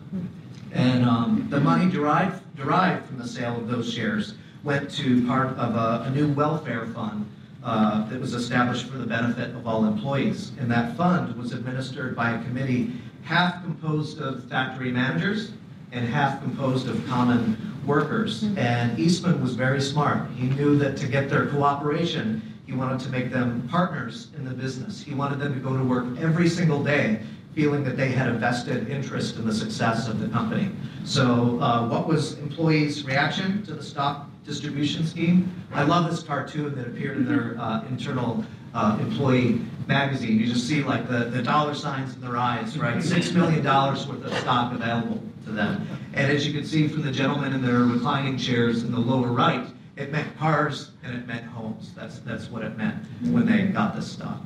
And 0.75 1.05
um, 1.05 1.47
the 1.51 1.61
money 1.61 1.91
derived, 1.91 2.43
derived 2.57 3.07
from 3.07 3.19
the 3.19 3.29
sale 3.29 3.57
of 3.57 3.69
those 3.69 3.93
shares 3.93 4.35
went 4.65 4.91
to 4.91 5.25
part 5.27 5.49
of 5.57 5.77
a, 5.77 6.05
a 6.07 6.11
new 6.11 6.33
welfare 6.33 6.87
fund 6.89 7.31
uh, 7.63 8.09
that 8.09 8.21
was 8.21 8.35
established 8.35 8.87
for 8.87 8.99
the 8.99 9.07
benefit 9.07 9.55
of 9.55 9.67
all 9.67 9.85
employees. 9.85 10.53
And 10.59 10.71
that 10.71 10.97
fund 10.97 11.37
was 11.37 11.53
administered 11.53 12.17
by 12.17 12.33
a 12.33 12.43
committee 12.45 12.93
half 13.23 13.63
composed 13.63 14.21
of 14.21 14.45
factory 14.51 14.91
managers 14.91 15.53
and 15.93 16.07
half 16.07 16.43
composed 16.43 16.89
of 16.89 17.07
common 17.07 17.57
workers. 17.87 18.43
Mm-hmm. 18.43 18.59
And 18.59 18.99
Eastman 18.99 19.41
was 19.41 19.55
very 19.55 19.81
smart. 19.81 20.29
He 20.33 20.49
knew 20.49 20.77
that 20.79 20.97
to 20.99 21.07
get 21.07 21.31
their 21.31 21.47
cooperation, 21.47 22.43
he 22.67 22.73
wanted 22.73 23.01
to 23.01 23.11
make 23.11 23.31
them 23.31 23.69
partners 23.71 24.29
in 24.37 24.45
the 24.45 24.51
business. 24.51 25.03
He 25.03 25.15
wanted 25.15 25.39
them 25.39 25.55
to 25.55 25.61
go 25.61 25.77
to 25.77 25.85
work 25.85 26.07
every 26.19 26.49
single 26.49 26.83
day 26.83 27.21
feeling 27.55 27.85
that 27.85 27.97
they 27.97 28.09
had 28.09 28.29
a 28.29 28.33
vested 28.33 28.89
interest 28.89 29.37
in 29.37 29.47
the 29.47 29.55
success 29.55 30.09
of 30.09 30.21
the 30.21 30.29
company. 30.29 30.71
So 31.05 31.61
uh, 31.61 31.87
what 31.89 32.07
was 32.07 32.39
employees' 32.39 33.05
reaction 33.05 33.63
to 33.65 33.75
the 33.75 33.83
stock 33.83 34.29
distribution 34.45 35.07
scheme? 35.07 35.55
I 35.73 35.85
love 35.85 36.11
this 36.11 36.23
cartoon 36.23 36.75
that 36.77 36.87
appeared 36.87 37.19
in 37.19 37.27
their 37.27 37.57
uh, 37.59 37.85
internal 37.89 38.45
uh, 38.75 38.99
employee 39.01 39.61
magazine. 39.87 40.39
You 40.41 40.47
just 40.47 40.67
see 40.67 40.83
like 40.83 41.09
the, 41.09 41.27
the 41.27 41.43
dollar 41.43 41.75
signs 41.75 42.15
in 42.15 42.21
their 42.21 42.37
eyes, 42.37 42.77
right? 42.77 43.03
Six 43.03 43.33
million 43.33 43.63
dollars 43.63 44.07
worth 44.07 44.25
of 44.25 44.35
stock 44.39 44.73
available 44.73 45.23
to 45.45 45.53
them. 45.53 45.87
And 46.15 46.31
as 46.31 46.47
you 46.47 46.53
can 46.53 46.67
see 46.67 46.89
from 46.89 47.03
the 47.03 47.13
gentlemen 47.13 47.53
in 47.53 47.63
their 47.63 47.81
reclining 47.81 48.37
chairs 48.37 48.83
in 48.83 48.91
the 48.91 48.99
lower 48.99 49.29
right, 49.29 49.67
it 49.97 50.11
meant 50.11 50.37
cars 50.39 50.91
and 51.05 51.17
it 51.17 51.27
meant 51.27 51.45
homes. 51.47 51.93
That's, 51.95 52.19
that's 52.21 52.51
what 52.51 52.63
it 52.65 52.77
meant 52.77 53.05
when 53.23 53.47
they 53.47 53.63
got 53.67 53.95
this 53.95 54.11
stock. 54.11 54.41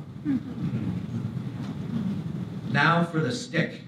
Now 2.69 3.03
for 3.03 3.19
the 3.19 3.31
stick. 3.31 3.81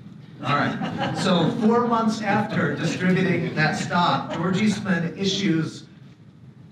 All 0.43 0.55
right. 0.55 1.15
So 1.17 1.51
four 1.61 1.87
months 1.87 2.21
after 2.21 2.75
distributing 2.75 3.53
that 3.53 3.77
stock, 3.77 4.33
George 4.33 4.61
Eastman 4.61 5.15
issues 5.17 5.85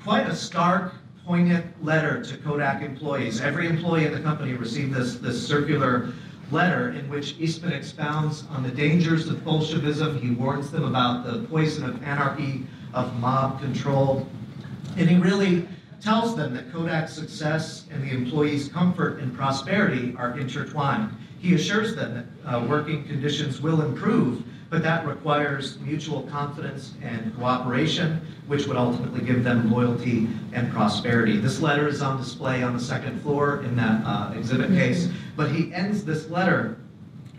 quite 0.04 0.28
a 0.28 0.36
stark, 0.36 0.94
poignant 1.24 1.66
letter 1.86 2.24
to 2.24 2.38
Kodak 2.38 2.82
employees. 2.82 3.42
Every 3.42 3.68
employee 3.68 4.06
in 4.06 4.12
the 4.12 4.22
company 4.22 4.54
received 4.54 4.94
this, 4.94 5.16
this 5.16 5.48
circular 5.48 6.12
letter 6.52 6.90
in 6.90 7.08
which 7.10 7.36
Eastman 7.38 7.74
expounds 7.74 8.46
on 8.50 8.64
the 8.64 8.72
dangers 8.72 9.28
of 9.28 9.46
Bolshevism. 9.46 10.20
He 10.20 10.32
warns 10.32 10.72
them 10.72 10.86
about 10.86 11.26
the 11.26 11.44
poison 11.48 11.88
of 11.88 12.02
anarchy, 12.02 12.66
of 12.96 13.16
mob 13.20 13.62
control. 13.62 14.28
And 14.98 15.08
he 15.08 15.18
really 15.18 15.68
tells 16.02 16.36
them 16.36 16.56
that 16.56 16.72
Kodak's 16.72 17.14
success 17.14 17.86
and 17.92 18.04
the 18.04 18.16
employees' 18.16 18.70
comfort 18.70 19.20
and 19.20 19.36
prosperity 19.36 20.16
are 20.18 20.40
intertwined. 20.40 21.12
He 21.40 21.56
assures 21.56 21.96
them 21.96 22.28
that 22.44 22.54
uh, 22.54 22.66
working 22.66 23.06
conditions 23.06 23.62
will 23.62 23.82
improve, 23.82 24.44
but 24.70 24.84
that 24.84 25.08
requires 25.08 25.80
mutual 25.80 26.24
confidence 26.24 26.94
and 27.02 27.36
cooperation, 27.38 28.22
which 28.48 28.68
would 28.68 28.76
ultimately 28.76 29.22
give 29.22 29.44
them 29.44 29.72
loyalty 29.72 30.28
and 30.52 30.72
prosperity. 30.72 31.38
This 31.38 31.62
letter 31.62 31.88
is 31.88 32.02
on 32.02 32.18
display 32.18 32.62
on 32.62 32.74
the 32.74 32.80
second 32.80 33.22
floor 33.22 33.62
in 33.64 33.76
that 33.78 34.02
uh, 34.06 34.34
exhibit 34.36 34.70
case, 34.72 35.08
but 35.38 35.50
he 35.50 35.74
ends 35.74 36.04
this 36.04 36.30
letter 36.30 36.78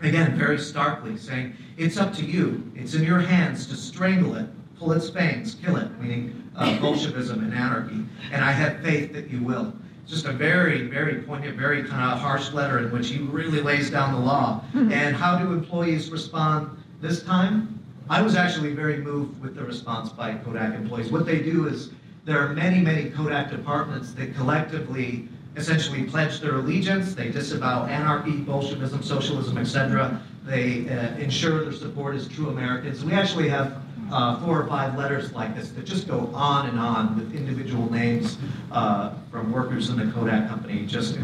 again 0.01 0.35
very 0.35 0.57
starkly 0.57 1.15
saying, 1.15 1.55
It's 1.77 1.97
up 1.97 2.13
to 2.15 2.25
you, 2.25 2.71
it's 2.75 2.95
in 2.95 3.03
your 3.03 3.19
hands 3.19 3.67
to 3.67 3.75
strangle 3.75 4.35
it, 4.35 4.47
pull 4.79 4.91
its 4.93 5.11
fangs, 5.11 5.55
kill 5.63 5.77
it, 5.77 5.91
meaning 6.01 6.49
uh, 6.55 6.79
Bolshevism 6.81 7.43
and 7.43 7.53
anarchy, 7.53 8.03
and 8.31 8.43
I 8.43 8.51
have 8.51 8.81
faith 8.81 9.13
that 9.13 9.29
you 9.29 9.43
will 9.43 9.73
just 10.07 10.25
a 10.25 10.31
very, 10.31 10.87
very 10.87 11.21
poignant, 11.21 11.57
very 11.57 11.83
kind 11.83 12.11
of 12.11 12.19
harsh 12.19 12.51
letter 12.51 12.79
in 12.79 12.91
which 12.91 13.09
he 13.09 13.19
really 13.19 13.61
lays 13.61 13.89
down 13.89 14.13
the 14.13 14.19
law. 14.19 14.63
And 14.73 15.15
how 15.15 15.37
do 15.37 15.53
employees 15.53 16.09
respond 16.09 16.69
this 16.99 17.23
time? 17.23 17.79
I 18.09 18.21
was 18.21 18.35
actually 18.35 18.73
very 18.73 18.97
moved 18.97 19.41
with 19.41 19.55
the 19.55 19.63
response 19.63 20.09
by 20.09 20.33
Kodak 20.35 20.73
employees. 20.73 21.11
What 21.11 21.25
they 21.25 21.39
do 21.39 21.67
is 21.67 21.91
there 22.25 22.39
are 22.39 22.53
many, 22.53 22.81
many 22.81 23.09
Kodak 23.09 23.49
departments 23.49 24.13
that 24.13 24.35
collectively 24.35 25.29
essentially 25.55 26.03
pledge 26.03 26.39
their 26.39 26.55
allegiance. 26.55 27.15
They 27.15 27.29
disavow 27.29 27.85
anarchy, 27.85 28.37
Bolshevism, 28.37 29.03
socialism, 29.03 29.57
etc. 29.57 30.21
They 30.45 30.89
uh, 30.89 31.15
ensure 31.17 31.63
their 31.63 31.73
support 31.73 32.15
as 32.15 32.27
true 32.27 32.49
Americans. 32.49 33.03
We 33.03 33.13
actually 33.13 33.49
have 33.49 33.80
uh, 34.11 34.39
four 34.41 34.61
or 34.61 34.67
five 34.67 34.97
letters 34.97 35.33
like 35.33 35.55
this 35.55 35.71
that 35.71 35.85
just 35.85 36.07
go 36.07 36.29
on 36.33 36.67
and 36.67 36.79
on 36.79 37.15
with 37.15 37.33
individual 37.35 37.91
names 37.91 38.37
uh, 38.71 39.13
from 39.31 39.51
workers 39.51 39.89
in 39.89 39.97
the 39.97 40.11
Kodak 40.11 40.49
company, 40.49 40.85
just 40.85 41.17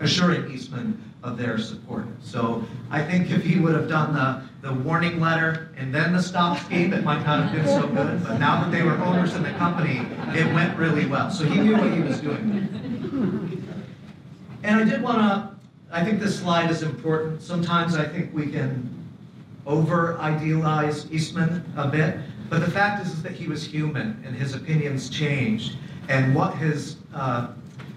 assuring 0.00 0.50
Eastman 0.52 1.02
of 1.22 1.38
their 1.38 1.58
support. 1.58 2.04
So 2.22 2.64
I 2.90 3.02
think 3.02 3.30
if 3.30 3.42
he 3.42 3.58
would 3.58 3.74
have 3.74 3.88
done 3.88 4.14
the, 4.14 4.42
the 4.66 4.72
warning 4.72 5.20
letter 5.20 5.70
and 5.76 5.92
then 5.92 6.12
the 6.12 6.22
stop 6.22 6.58
scheme, 6.58 6.92
it 6.92 7.02
might 7.02 7.24
not 7.24 7.44
have 7.44 7.52
been 7.52 7.66
so 7.66 7.88
good. 7.88 8.22
But 8.22 8.38
now 8.38 8.62
that 8.62 8.70
they 8.70 8.82
were 8.82 8.96
owners 8.98 9.34
in 9.34 9.42
the 9.42 9.52
company, 9.52 10.06
it 10.38 10.46
went 10.54 10.76
really 10.78 11.06
well. 11.06 11.30
So 11.30 11.44
he 11.44 11.58
knew 11.60 11.76
what 11.76 11.92
he 11.92 12.00
was 12.00 12.20
doing. 12.20 12.68
And 14.62 14.80
I 14.80 14.84
did 14.84 15.02
want 15.02 15.18
to, 15.18 15.56
I 15.90 16.04
think 16.04 16.20
this 16.20 16.38
slide 16.38 16.70
is 16.70 16.82
important. 16.82 17.42
Sometimes 17.42 17.96
I 17.96 18.06
think 18.06 18.32
we 18.34 18.50
can 18.50 18.95
over 19.66 20.16
idealize 20.18 21.10
Eastman 21.12 21.64
a 21.76 21.88
bit, 21.88 22.18
but 22.48 22.60
the 22.60 22.70
fact 22.70 23.04
is, 23.04 23.12
is 23.12 23.22
that 23.22 23.32
he 23.32 23.48
was 23.48 23.64
human 23.64 24.22
and 24.24 24.34
his 24.34 24.54
opinions 24.54 25.10
changed. 25.10 25.76
And 26.08 26.34
what 26.34 26.54
his 26.56 26.96
uh, 27.12 27.48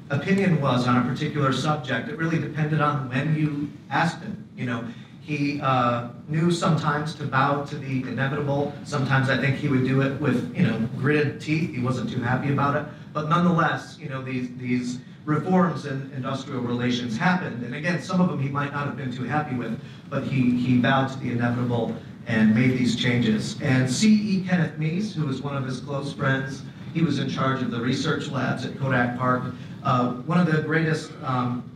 opinion 0.10 0.60
was 0.60 0.88
on 0.88 0.98
a 0.98 1.10
particular 1.10 1.54
subject, 1.54 2.10
it 2.10 2.18
really 2.18 2.40
depended 2.40 2.82
on 2.82 3.10
when 3.10 3.36
you 3.36 3.70
asked 3.92 4.24
him. 4.24 4.50
You 4.58 4.66
know, 4.66 4.84
he 5.22 5.62
uh, 5.62 6.10
knew 6.28 6.50
sometimes 6.50 7.14
to 7.16 7.26
bow 7.26 7.64
to 7.66 7.76
the 7.76 8.02
inevitable. 8.02 8.74
Sometimes 8.84 9.30
I 9.30 9.38
think 9.38 9.58
he 9.58 9.68
would 9.68 9.86
do 9.86 10.02
it 10.02 10.20
with, 10.20 10.56
you 10.56 10.66
know, 10.66 10.80
gritted 10.98 11.40
teeth. 11.40 11.74
He 11.74 11.80
wasn't 11.82 12.10
too 12.10 12.22
happy 12.22 12.52
about 12.52 12.76
it. 12.76 12.86
But 13.14 13.30
nonetheless, 13.30 13.98
you 14.00 14.10
know, 14.10 14.24
these, 14.24 14.50
these 14.58 15.00
reforms 15.26 15.86
in 15.86 16.12
industrial 16.16 16.62
relations 16.62 17.18
happened. 17.18 17.64
And 17.64 17.76
again, 17.76 18.02
some 18.02 18.22
of 18.22 18.30
them 18.30 18.42
he 18.42 18.50
might 18.50 18.72
not 18.72 18.86
have 18.86 18.98
been 18.98 19.12
too 19.12 19.24
happy 19.24 19.56
with, 19.56 19.80
but 20.10 20.24
he, 20.24 20.58
he 20.58 20.78
bowed 20.78 21.10
to 21.10 21.20
the 21.20 21.32
inevitable 21.32 21.96
and 22.28 22.54
made 22.54 22.78
these 22.78 22.96
changes. 22.96 23.60
And 23.62 23.90
C.E. 23.90 24.46
Kenneth 24.48 24.78
Mees, 24.78 25.14
who 25.14 25.26
was 25.26 25.42
one 25.42 25.56
of 25.56 25.66
his 25.66 25.80
close 25.80 26.14
friends, 26.14 26.64
he 26.94 27.02
was 27.02 27.20
in 27.20 27.30
charge 27.30 27.62
of 27.62 27.72
the 27.72 27.80
research 27.80 28.30
labs 28.30 28.66
at 28.66 28.78
Kodak 28.78 29.18
Park. 29.18 29.54
Uh, 29.84 30.14
one 30.14 30.40
of 30.40 30.52
the 30.52 30.62
greatest 30.62 31.12
um, 31.24 31.70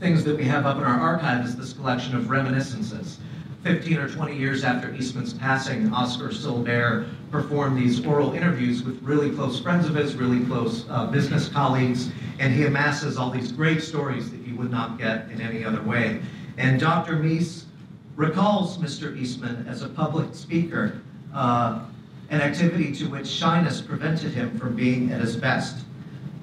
things 0.00 0.24
that 0.24 0.36
we 0.36 0.44
have 0.44 0.66
up 0.66 0.78
in 0.78 0.84
our 0.84 1.00
archive 1.00 1.44
is 1.44 1.56
this 1.56 1.72
collection 1.72 2.16
of 2.16 2.28
reminiscences. 2.28 3.18
15 3.62 3.98
or 3.98 4.08
20 4.08 4.36
years 4.36 4.64
after 4.64 4.92
Eastman's 4.94 5.32
passing, 5.32 5.92
Oscar 5.92 6.28
Solbert 6.28 7.08
performed 7.32 7.78
these 7.78 8.04
oral 8.04 8.34
interviews 8.34 8.84
with 8.84 9.02
really 9.02 9.30
close 9.30 9.58
friends 9.58 9.88
of 9.88 9.94
his, 9.94 10.14
really 10.14 10.44
close 10.44 10.84
uh, 10.90 11.06
business 11.06 11.48
colleagues, 11.48 12.10
and 12.38 12.52
he 12.52 12.66
amasses 12.66 13.16
all 13.16 13.30
these 13.30 13.50
great 13.50 13.82
stories 13.82 14.30
that 14.30 14.46
you 14.46 14.54
would 14.54 14.70
not 14.70 14.98
get 14.98 15.30
in 15.30 15.40
any 15.40 15.64
other 15.64 15.82
way. 15.82 16.20
And 16.58 16.78
Dr. 16.78 17.16
Mees 17.16 17.64
recalls 18.16 18.76
Mr. 18.76 19.16
Eastman 19.16 19.66
as 19.66 19.80
a 19.80 19.88
public 19.88 20.34
speaker, 20.34 21.00
uh, 21.34 21.80
an 22.28 22.42
activity 22.42 22.94
to 22.96 23.06
which 23.06 23.26
shyness 23.26 23.80
prevented 23.80 24.32
him 24.32 24.58
from 24.58 24.76
being 24.76 25.10
at 25.10 25.20
his 25.22 25.34
best. 25.34 25.84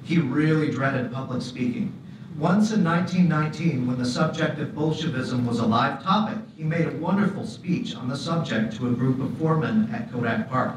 He 0.02 0.18
really 0.18 0.72
dreaded 0.72 1.12
public 1.12 1.40
speaking. 1.40 1.96
Once 2.40 2.72
in 2.72 2.82
1919, 2.82 3.86
when 3.86 3.98
the 3.98 4.04
subject 4.04 4.58
of 4.58 4.74
Bolshevism 4.74 5.44
was 5.46 5.58
a 5.58 5.66
live 5.66 6.02
topic, 6.02 6.38
he 6.56 6.64
made 6.64 6.86
a 6.86 6.96
wonderful 6.96 7.44
speech 7.46 7.94
on 7.94 8.08
the 8.08 8.16
subject 8.16 8.74
to 8.74 8.88
a 8.88 8.92
group 8.92 9.20
of 9.20 9.36
foremen 9.36 9.94
at 9.94 10.10
Kodak 10.10 10.48
Park. 10.48 10.74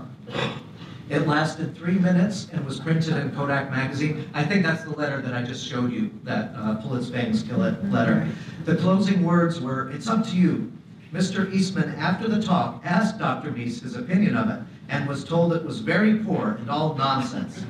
It 1.09 1.25
lasted 1.25 1.73
three 1.73 1.97
minutes 1.97 2.49
and 2.51 2.65
was 2.65 2.81
printed 2.81 3.15
in 3.15 3.31
Kodak 3.31 3.71
magazine. 3.71 4.29
I 4.33 4.43
think 4.43 4.65
that's 4.65 4.83
the 4.83 4.89
letter 4.89 5.21
that 5.21 5.33
I 5.33 5.41
just 5.41 5.65
showed 5.65 5.93
you, 5.93 6.11
that 6.25 6.51
uh, 6.53 6.75
pull 6.81 6.95
its 6.95 7.07
fangs, 7.07 7.43
kill 7.43 7.63
it 7.63 7.81
letter. 7.85 8.27
The 8.65 8.75
closing 8.75 9.23
words 9.23 9.61
were, 9.61 9.89
it's 9.91 10.09
up 10.09 10.27
to 10.27 10.35
you. 10.35 10.69
Mr. 11.13 11.53
Eastman, 11.53 11.93
after 11.95 12.27
the 12.27 12.41
talk, 12.41 12.81
asked 12.83 13.19
Dr. 13.19 13.51
Mees 13.51 13.81
his 13.81 13.95
opinion 13.95 14.35
of 14.35 14.49
it 14.49 14.59
and 14.89 15.07
was 15.07 15.23
told 15.23 15.53
it 15.53 15.63
was 15.63 15.79
very 15.79 16.15
poor 16.15 16.57
and 16.59 16.69
all 16.71 16.95
nonsense. 16.95 17.63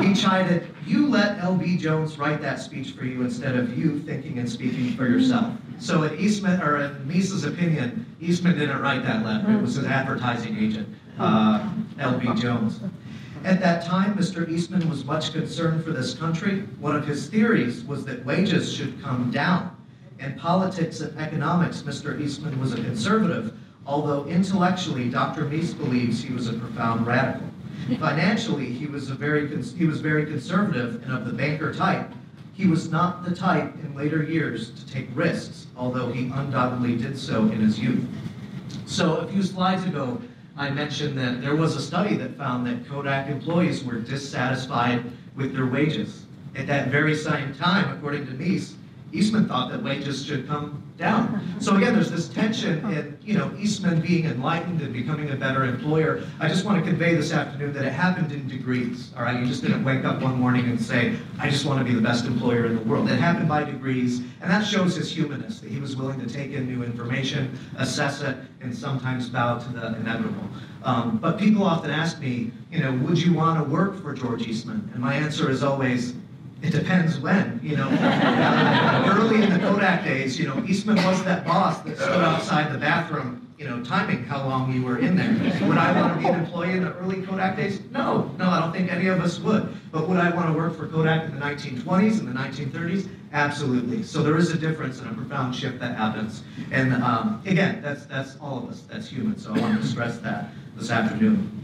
he 0.00 0.14
chided, 0.14 0.74
you 0.86 1.06
let 1.06 1.38
L.B. 1.40 1.76
Jones 1.76 2.18
write 2.18 2.40
that 2.40 2.60
speech 2.60 2.92
for 2.92 3.04
you 3.04 3.20
instead 3.22 3.56
of 3.56 3.76
you 3.76 4.00
thinking 4.00 4.38
and 4.38 4.50
speaking 4.50 4.96
for 4.96 5.06
yourself. 5.06 5.54
So 5.78 6.04
in 6.04 6.18
Eastman, 6.18 6.62
or 6.62 6.78
in 6.78 7.06
Mees's 7.06 7.44
opinion, 7.44 8.06
Eastman 8.20 8.58
didn't 8.58 8.80
write 8.80 9.02
that 9.02 9.22
letter. 9.22 9.52
It 9.52 9.60
was 9.60 9.74
his 9.74 9.84
advertising 9.84 10.56
agent, 10.56 10.88
uh, 11.18 11.68
L.B. 11.98 12.40
Jones. 12.40 12.80
At 13.44 13.60
that 13.60 13.84
time, 13.84 14.14
Mr. 14.14 14.48
Eastman 14.48 14.88
was 14.88 15.04
much 15.04 15.32
concerned 15.32 15.84
for 15.84 15.90
this 15.90 16.14
country. 16.14 16.60
One 16.78 16.96
of 16.96 17.06
his 17.06 17.28
theories 17.28 17.84
was 17.84 18.04
that 18.06 18.24
wages 18.24 18.72
should 18.72 19.02
come 19.02 19.30
down. 19.30 19.71
In 20.22 20.34
politics 20.34 21.00
and 21.00 21.18
economics, 21.18 21.82
Mr. 21.82 22.20
Eastman 22.20 22.60
was 22.60 22.72
a 22.72 22.76
conservative, 22.76 23.54
although 23.84 24.24
intellectually, 24.26 25.08
Dr. 25.08 25.46
Mees 25.46 25.74
believes 25.74 26.22
he 26.22 26.32
was 26.32 26.46
a 26.46 26.52
profound 26.52 27.08
radical. 27.08 27.48
Financially, 27.98 28.66
he 28.66 28.86
was, 28.86 29.10
a 29.10 29.14
very, 29.14 29.48
he 29.74 29.84
was 29.84 30.00
very 30.00 30.24
conservative 30.24 31.02
and 31.02 31.12
of 31.12 31.26
the 31.26 31.32
banker 31.32 31.74
type. 31.74 32.08
He 32.54 32.68
was 32.68 32.88
not 32.88 33.24
the 33.24 33.34
type 33.34 33.74
in 33.82 33.96
later 33.96 34.22
years 34.22 34.70
to 34.70 34.86
take 34.86 35.08
risks, 35.12 35.66
although 35.76 36.12
he 36.12 36.30
undoubtedly 36.32 36.96
did 36.96 37.18
so 37.18 37.42
in 37.46 37.60
his 37.60 37.80
youth. 37.80 38.06
So 38.86 39.16
a 39.16 39.26
few 39.26 39.42
slides 39.42 39.84
ago, 39.86 40.22
I 40.56 40.70
mentioned 40.70 41.18
that 41.18 41.40
there 41.40 41.56
was 41.56 41.74
a 41.74 41.82
study 41.82 42.14
that 42.16 42.36
found 42.36 42.64
that 42.68 42.86
Kodak 42.86 43.28
employees 43.28 43.82
were 43.82 43.98
dissatisfied 43.98 45.02
with 45.34 45.52
their 45.52 45.66
wages. 45.66 46.26
At 46.54 46.68
that 46.68 46.88
very 46.88 47.16
same 47.16 47.54
time, 47.54 47.90
according 47.96 48.26
to 48.26 48.32
Mees, 48.34 48.76
Eastman 49.12 49.46
thought 49.46 49.70
that 49.70 49.82
wages 49.82 50.24
should 50.24 50.46
come 50.46 50.82
down. 50.96 51.56
So 51.60 51.76
again, 51.76 51.94
there's 51.94 52.10
this 52.10 52.28
tension 52.28 52.78
in, 52.92 53.18
you 53.22 53.36
know, 53.36 53.52
Eastman 53.58 54.00
being 54.00 54.24
enlightened 54.26 54.80
and 54.80 54.92
becoming 54.92 55.30
a 55.30 55.36
better 55.36 55.64
employer. 55.64 56.24
I 56.40 56.48
just 56.48 56.64
want 56.64 56.82
to 56.82 56.88
convey 56.88 57.14
this 57.14 57.32
afternoon 57.32 57.72
that 57.74 57.84
it 57.84 57.92
happened 57.92 58.32
in 58.32 58.48
degrees, 58.48 59.12
all 59.16 59.22
right? 59.22 59.38
You 59.38 59.46
just 59.46 59.62
didn't 59.62 59.84
wake 59.84 60.04
up 60.04 60.22
one 60.22 60.38
morning 60.38 60.66
and 60.66 60.80
say, 60.80 61.16
I 61.38 61.50
just 61.50 61.64
want 61.66 61.78
to 61.78 61.84
be 61.84 61.94
the 61.94 62.00
best 62.00 62.24
employer 62.24 62.66
in 62.66 62.76
the 62.76 62.82
world. 62.82 63.10
It 63.10 63.18
happened 63.18 63.48
by 63.48 63.64
degrees, 63.64 64.20
and 64.40 64.50
that 64.50 64.64
shows 64.66 64.96
his 64.96 65.12
humanness, 65.12 65.60
that 65.60 65.70
he 65.70 65.80
was 65.80 65.96
willing 65.96 66.20
to 66.20 66.32
take 66.32 66.52
in 66.52 66.66
new 66.66 66.84
information, 66.84 67.58
assess 67.76 68.22
it, 68.22 68.36
and 68.60 68.76
sometimes 68.76 69.28
bow 69.28 69.58
to 69.58 69.68
the 69.70 69.96
inevitable. 69.96 70.48
Um, 70.84 71.18
but 71.18 71.38
people 71.38 71.64
often 71.64 71.90
ask 71.90 72.18
me, 72.18 72.50
you 72.70 72.80
know, 72.80 72.92
would 73.04 73.20
you 73.20 73.34
want 73.34 73.62
to 73.62 73.70
work 73.70 74.00
for 74.00 74.14
George 74.14 74.46
Eastman? 74.46 74.90
And 74.94 75.02
my 75.02 75.14
answer 75.14 75.50
is 75.50 75.62
always, 75.62 76.14
It 76.62 76.70
depends 76.70 77.18
when, 77.18 77.58
you 77.62 77.76
know. 77.76 77.88
Early 79.06 79.42
in 79.42 79.50
the 79.52 79.58
Kodak 79.58 80.04
days, 80.04 80.38
you 80.38 80.46
know, 80.46 80.62
Eastman 80.64 80.96
was 80.96 81.22
that 81.24 81.44
boss 81.44 81.82
that 81.82 81.96
stood 81.96 82.22
outside 82.22 82.72
the 82.72 82.78
bathroom, 82.78 83.52
you 83.58 83.66
know, 83.68 83.82
timing 83.82 84.22
how 84.24 84.46
long 84.46 84.72
you 84.72 84.82
were 84.84 84.98
in 84.98 85.16
there. 85.16 85.32
Would 85.68 85.76
I 85.76 86.00
want 86.00 86.14
to 86.14 86.20
be 86.20 86.32
an 86.32 86.38
employee 86.40 86.72
in 86.72 86.84
the 86.84 86.94
early 86.94 87.22
Kodak 87.22 87.56
days? 87.56 87.80
No, 87.90 88.30
no, 88.38 88.48
I 88.48 88.60
don't 88.60 88.72
think 88.72 88.92
any 88.92 89.08
of 89.08 89.20
us 89.20 89.40
would. 89.40 89.74
But 89.90 90.08
would 90.08 90.18
I 90.18 90.30
want 90.34 90.52
to 90.52 90.52
work 90.52 90.76
for 90.76 90.86
Kodak 90.86 91.24
in 91.24 91.34
the 91.34 91.40
1920s 91.44 92.20
and 92.20 92.28
the 92.28 92.32
1930s? 92.32 93.08
Absolutely. 93.32 94.04
So 94.04 94.22
there 94.22 94.36
is 94.36 94.50
a 94.52 94.58
difference 94.58 95.00
and 95.00 95.10
a 95.10 95.14
profound 95.14 95.56
shift 95.56 95.80
that 95.80 95.96
happens. 95.96 96.44
And 96.70 96.92
um, 97.02 97.42
again, 97.44 97.82
that's 97.82 98.04
that's 98.06 98.36
all 98.40 98.58
of 98.58 98.68
us. 98.68 98.82
That's 98.82 99.08
human. 99.08 99.36
So 99.36 99.54
I 99.54 99.58
want 99.58 99.80
to 99.80 99.86
stress 99.86 100.18
that 100.18 100.50
this 100.76 100.90
afternoon. 100.90 101.58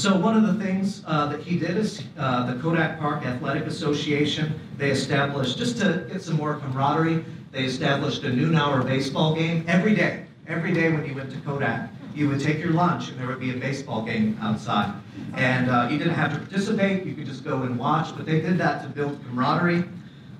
So 0.00 0.16
one 0.16 0.34
of 0.34 0.46
the 0.46 0.64
things 0.64 1.02
uh, 1.06 1.26
that 1.26 1.42
he 1.42 1.58
did 1.58 1.76
is 1.76 2.02
uh, 2.16 2.50
the 2.50 2.58
Kodak 2.62 2.98
Park 2.98 3.26
Athletic 3.26 3.66
Association, 3.66 4.58
they 4.78 4.90
established, 4.90 5.58
just 5.58 5.76
to 5.82 6.06
get 6.10 6.22
some 6.22 6.38
more 6.38 6.54
camaraderie, 6.54 7.22
they 7.52 7.64
established 7.64 8.24
a 8.24 8.32
noon 8.32 8.54
hour 8.54 8.82
baseball 8.82 9.34
game 9.34 9.62
every 9.68 9.94
day. 9.94 10.24
Every 10.46 10.72
day 10.72 10.90
when 10.90 11.04
you 11.04 11.14
went 11.14 11.30
to 11.32 11.36
Kodak, 11.40 11.90
you 12.14 12.30
would 12.30 12.40
take 12.40 12.60
your 12.60 12.70
lunch 12.70 13.10
and 13.10 13.20
there 13.20 13.26
would 13.26 13.40
be 13.40 13.50
a 13.50 13.58
baseball 13.58 14.00
game 14.00 14.38
outside. 14.40 14.94
And 15.34 15.70
uh, 15.70 15.88
you 15.90 15.98
didn't 15.98 16.14
have 16.14 16.32
to 16.32 16.38
participate, 16.38 17.04
you 17.04 17.14
could 17.14 17.26
just 17.26 17.44
go 17.44 17.64
and 17.64 17.78
watch, 17.78 18.16
but 18.16 18.24
they 18.24 18.40
did 18.40 18.56
that 18.56 18.82
to 18.84 18.88
build 18.88 19.22
camaraderie. 19.26 19.84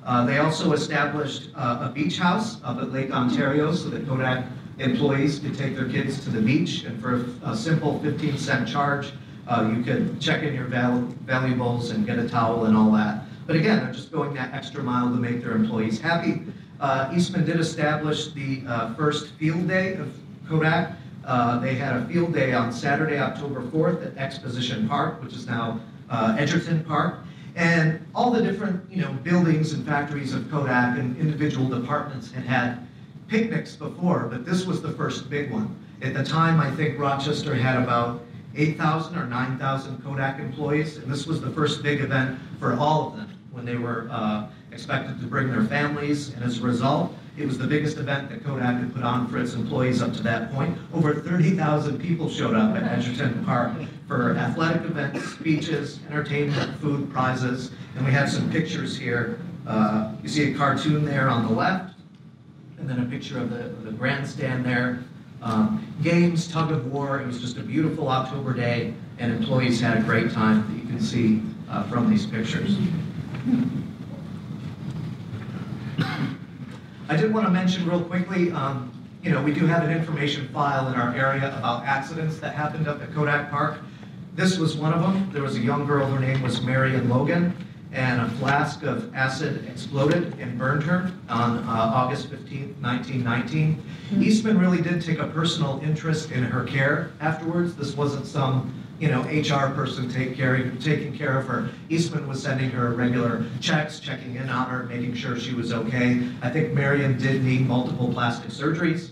Uh, 0.06 0.24
they 0.24 0.38
also 0.38 0.72
established 0.72 1.50
uh, 1.54 1.86
a 1.86 1.92
beach 1.92 2.16
house 2.16 2.62
up 2.64 2.78
at 2.78 2.94
Lake 2.94 3.10
Ontario 3.10 3.74
so 3.74 3.90
that 3.90 4.08
Kodak 4.08 4.46
employees 4.78 5.38
could 5.38 5.54
take 5.54 5.76
their 5.76 5.90
kids 5.90 6.24
to 6.24 6.30
the 6.30 6.40
beach 6.40 6.84
and 6.84 6.98
for 6.98 7.26
a, 7.44 7.50
a 7.50 7.54
simple 7.54 8.00
15 8.00 8.38
cent 8.38 8.66
charge, 8.66 9.12
uh, 9.48 9.72
you 9.74 9.82
could 9.82 10.20
check 10.20 10.42
in 10.42 10.54
your 10.54 10.66
val- 10.66 11.00
valuables 11.24 11.90
and 11.90 12.06
get 12.06 12.18
a 12.18 12.28
towel 12.28 12.66
and 12.66 12.76
all 12.76 12.90
that. 12.92 13.24
But 13.46 13.56
again, 13.56 13.84
they're 13.84 13.92
just 13.92 14.12
going 14.12 14.34
that 14.34 14.54
extra 14.54 14.82
mile 14.82 15.08
to 15.10 15.16
make 15.16 15.42
their 15.42 15.52
employees 15.52 16.00
happy. 16.00 16.42
Uh, 16.78 17.12
Eastman 17.14 17.44
did 17.44 17.58
establish 17.58 18.32
the 18.32 18.62
uh, 18.66 18.94
first 18.94 19.32
field 19.34 19.68
day 19.68 19.94
of 19.94 20.14
Kodak. 20.48 20.96
Uh, 21.24 21.58
they 21.58 21.74
had 21.74 21.96
a 21.96 22.06
field 22.06 22.32
day 22.32 22.52
on 22.52 22.72
Saturday, 22.72 23.18
October 23.18 23.62
4th 23.62 24.06
at 24.06 24.16
Exposition 24.16 24.88
Park, 24.88 25.22
which 25.22 25.34
is 25.34 25.46
now 25.46 25.80
uh, 26.08 26.36
Edgerton 26.38 26.84
Park. 26.84 27.20
And 27.56 28.04
all 28.14 28.30
the 28.30 28.40
different, 28.42 28.90
you 28.90 29.02
know, 29.02 29.12
buildings 29.24 29.72
and 29.72 29.84
factories 29.84 30.32
of 30.32 30.50
Kodak 30.50 30.98
and 30.98 31.16
individual 31.18 31.68
departments 31.68 32.30
had 32.30 32.44
had 32.44 32.86
picnics 33.28 33.76
before, 33.76 34.28
but 34.30 34.44
this 34.44 34.66
was 34.66 34.82
the 34.82 34.92
first 34.92 35.30
big 35.30 35.50
one. 35.50 35.74
At 36.02 36.14
the 36.14 36.24
time, 36.24 36.60
I 36.60 36.70
think 36.70 36.98
Rochester 36.98 37.54
had 37.54 37.80
about 37.82 38.22
8,000 38.56 39.16
or 39.16 39.26
9,000 39.26 40.02
Kodak 40.02 40.40
employees, 40.40 40.96
and 40.96 41.10
this 41.10 41.26
was 41.26 41.40
the 41.40 41.50
first 41.50 41.82
big 41.82 42.00
event 42.00 42.38
for 42.58 42.74
all 42.74 43.08
of 43.08 43.16
them 43.16 43.38
when 43.52 43.64
they 43.64 43.76
were 43.76 44.08
uh, 44.10 44.48
expected 44.72 45.20
to 45.20 45.26
bring 45.26 45.50
their 45.50 45.64
families, 45.64 46.30
and 46.34 46.44
as 46.44 46.58
a 46.58 46.62
result, 46.62 47.14
it 47.36 47.46
was 47.46 47.58
the 47.58 47.66
biggest 47.66 47.96
event 47.96 48.28
that 48.28 48.44
Kodak 48.44 48.76
had 48.76 48.94
put 48.94 49.02
on 49.02 49.28
for 49.28 49.38
its 49.38 49.54
employees 49.54 50.02
up 50.02 50.12
to 50.14 50.22
that 50.24 50.52
point. 50.52 50.76
Over 50.92 51.14
30,000 51.14 51.98
people 51.98 52.28
showed 52.28 52.54
up 52.54 52.76
at 52.76 52.82
Edgerton 52.82 53.44
Park 53.44 53.72
for 54.06 54.36
athletic 54.36 54.82
events, 54.82 55.24
speeches, 55.32 56.00
entertainment, 56.08 56.78
food, 56.80 57.10
prizes, 57.10 57.70
and 57.96 58.04
we 58.04 58.12
have 58.12 58.30
some 58.30 58.50
pictures 58.50 58.98
here. 58.98 59.40
Uh, 59.66 60.12
you 60.22 60.28
see 60.28 60.52
a 60.52 60.54
cartoon 60.56 61.04
there 61.04 61.28
on 61.28 61.46
the 61.46 61.52
left, 61.52 61.94
and 62.78 62.88
then 62.88 63.00
a 63.00 63.04
picture 63.04 63.38
of 63.38 63.50
the, 63.50 63.66
of 63.66 63.84
the 63.84 63.92
grandstand 63.92 64.64
there. 64.64 65.02
Um, 65.42 65.86
games, 66.02 66.48
tug 66.48 66.70
of 66.70 66.92
war, 66.92 67.20
it 67.20 67.26
was 67.26 67.40
just 67.40 67.56
a 67.56 67.62
beautiful 67.62 68.08
October 68.08 68.52
day, 68.52 68.92
and 69.18 69.32
employees 69.32 69.80
had 69.80 69.96
a 69.96 70.02
great 70.02 70.30
time 70.32 70.66
that 70.66 70.82
you 70.82 70.86
can 70.86 71.00
see 71.00 71.42
uh, 71.70 71.84
from 71.84 72.10
these 72.10 72.26
pictures. 72.26 72.76
I 77.08 77.16
did 77.16 77.32
want 77.32 77.46
to 77.46 77.50
mention 77.50 77.88
real 77.88 78.04
quickly, 78.04 78.52
um, 78.52 78.92
you 79.22 79.30
know, 79.30 79.42
we 79.42 79.52
do 79.52 79.66
have 79.66 79.82
an 79.82 79.90
information 79.90 80.48
file 80.48 80.88
in 80.88 80.94
our 80.94 81.14
area 81.14 81.56
about 81.58 81.84
accidents 81.84 82.38
that 82.40 82.54
happened 82.54 82.86
up 82.86 83.02
at 83.02 83.12
Kodak 83.12 83.50
Park. 83.50 83.78
This 84.34 84.58
was 84.58 84.76
one 84.76 84.92
of 84.92 85.02
them. 85.02 85.30
There 85.32 85.42
was 85.42 85.56
a 85.56 85.60
young 85.60 85.86
girl, 85.86 86.06
her 86.06 86.20
name 86.20 86.40
was 86.42 86.62
Marion 86.62 87.08
Logan, 87.08 87.54
and 87.92 88.20
a 88.20 88.28
flask 88.36 88.82
of 88.82 89.14
acid 89.14 89.66
exploded 89.68 90.38
and 90.38 90.58
burned 90.58 90.82
her 90.82 91.10
on 91.28 91.58
uh, 91.58 91.92
August 91.94 92.28
15, 92.28 92.76
1919. 92.80 93.82
Eastman 94.20 94.58
really 94.58 94.80
did 94.80 95.02
take 95.02 95.18
a 95.18 95.26
personal 95.28 95.80
interest 95.82 96.30
in 96.30 96.44
her 96.44 96.64
care 96.64 97.10
afterwards. 97.20 97.74
This 97.74 97.96
wasn't 97.96 98.26
some 98.26 98.80
you 99.00 99.08
know, 99.08 99.22
HR 99.22 99.72
person 99.74 100.10
take 100.10 100.36
care, 100.36 100.70
taking 100.72 101.16
care 101.16 101.38
of 101.38 101.46
her. 101.46 101.70
Eastman 101.88 102.28
was 102.28 102.42
sending 102.42 102.70
her 102.70 102.92
regular 102.92 103.46
checks, 103.58 103.98
checking 103.98 104.36
in 104.36 104.50
on 104.50 104.68
her, 104.68 104.84
making 104.84 105.14
sure 105.14 105.38
she 105.38 105.54
was 105.54 105.72
okay. 105.72 106.22
I 106.42 106.50
think 106.50 106.74
Marion 106.74 107.16
did 107.16 107.42
need 107.42 107.66
multiple 107.66 108.12
plastic 108.12 108.50
surgeries, 108.50 109.10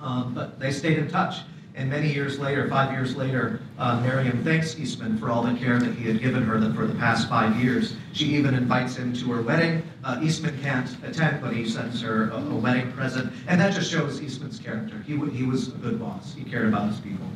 um, 0.00 0.34
but 0.34 0.58
they 0.58 0.72
stayed 0.72 0.98
in 0.98 1.08
touch. 1.08 1.36
And 1.76 1.90
many 1.90 2.12
years 2.12 2.38
later, 2.38 2.68
five 2.68 2.92
years 2.92 3.16
later, 3.16 3.60
uh, 3.78 3.98
Miriam 4.00 4.44
thanks 4.44 4.78
Eastman 4.78 5.18
for 5.18 5.28
all 5.28 5.42
the 5.42 5.54
care 5.58 5.80
that 5.80 5.96
he 5.96 6.06
had 6.06 6.20
given 6.20 6.44
her 6.44 6.60
for 6.72 6.86
the 6.86 6.94
past 6.94 7.28
five 7.28 7.60
years. 7.60 7.96
She 8.12 8.26
even 8.26 8.54
invites 8.54 8.94
him 8.94 9.12
to 9.14 9.32
her 9.32 9.42
wedding. 9.42 9.82
Uh, 10.04 10.20
Eastman 10.22 10.56
can't 10.62 10.88
attend, 11.02 11.42
but 11.42 11.52
he 11.52 11.68
sends 11.68 12.00
her 12.00 12.30
a, 12.30 12.36
a, 12.36 12.54
wedding 12.54 12.92
present. 12.92 13.32
And 13.48 13.60
that 13.60 13.74
just 13.74 13.90
shows 13.90 14.22
Eastman's 14.22 14.60
character. 14.60 15.02
He, 15.04 15.18
he 15.30 15.42
was 15.42 15.68
a 15.68 15.72
good 15.72 15.98
boss. 15.98 16.32
He 16.32 16.44
cared 16.44 16.68
about 16.68 16.90
his 16.90 17.00
people. 17.00 17.26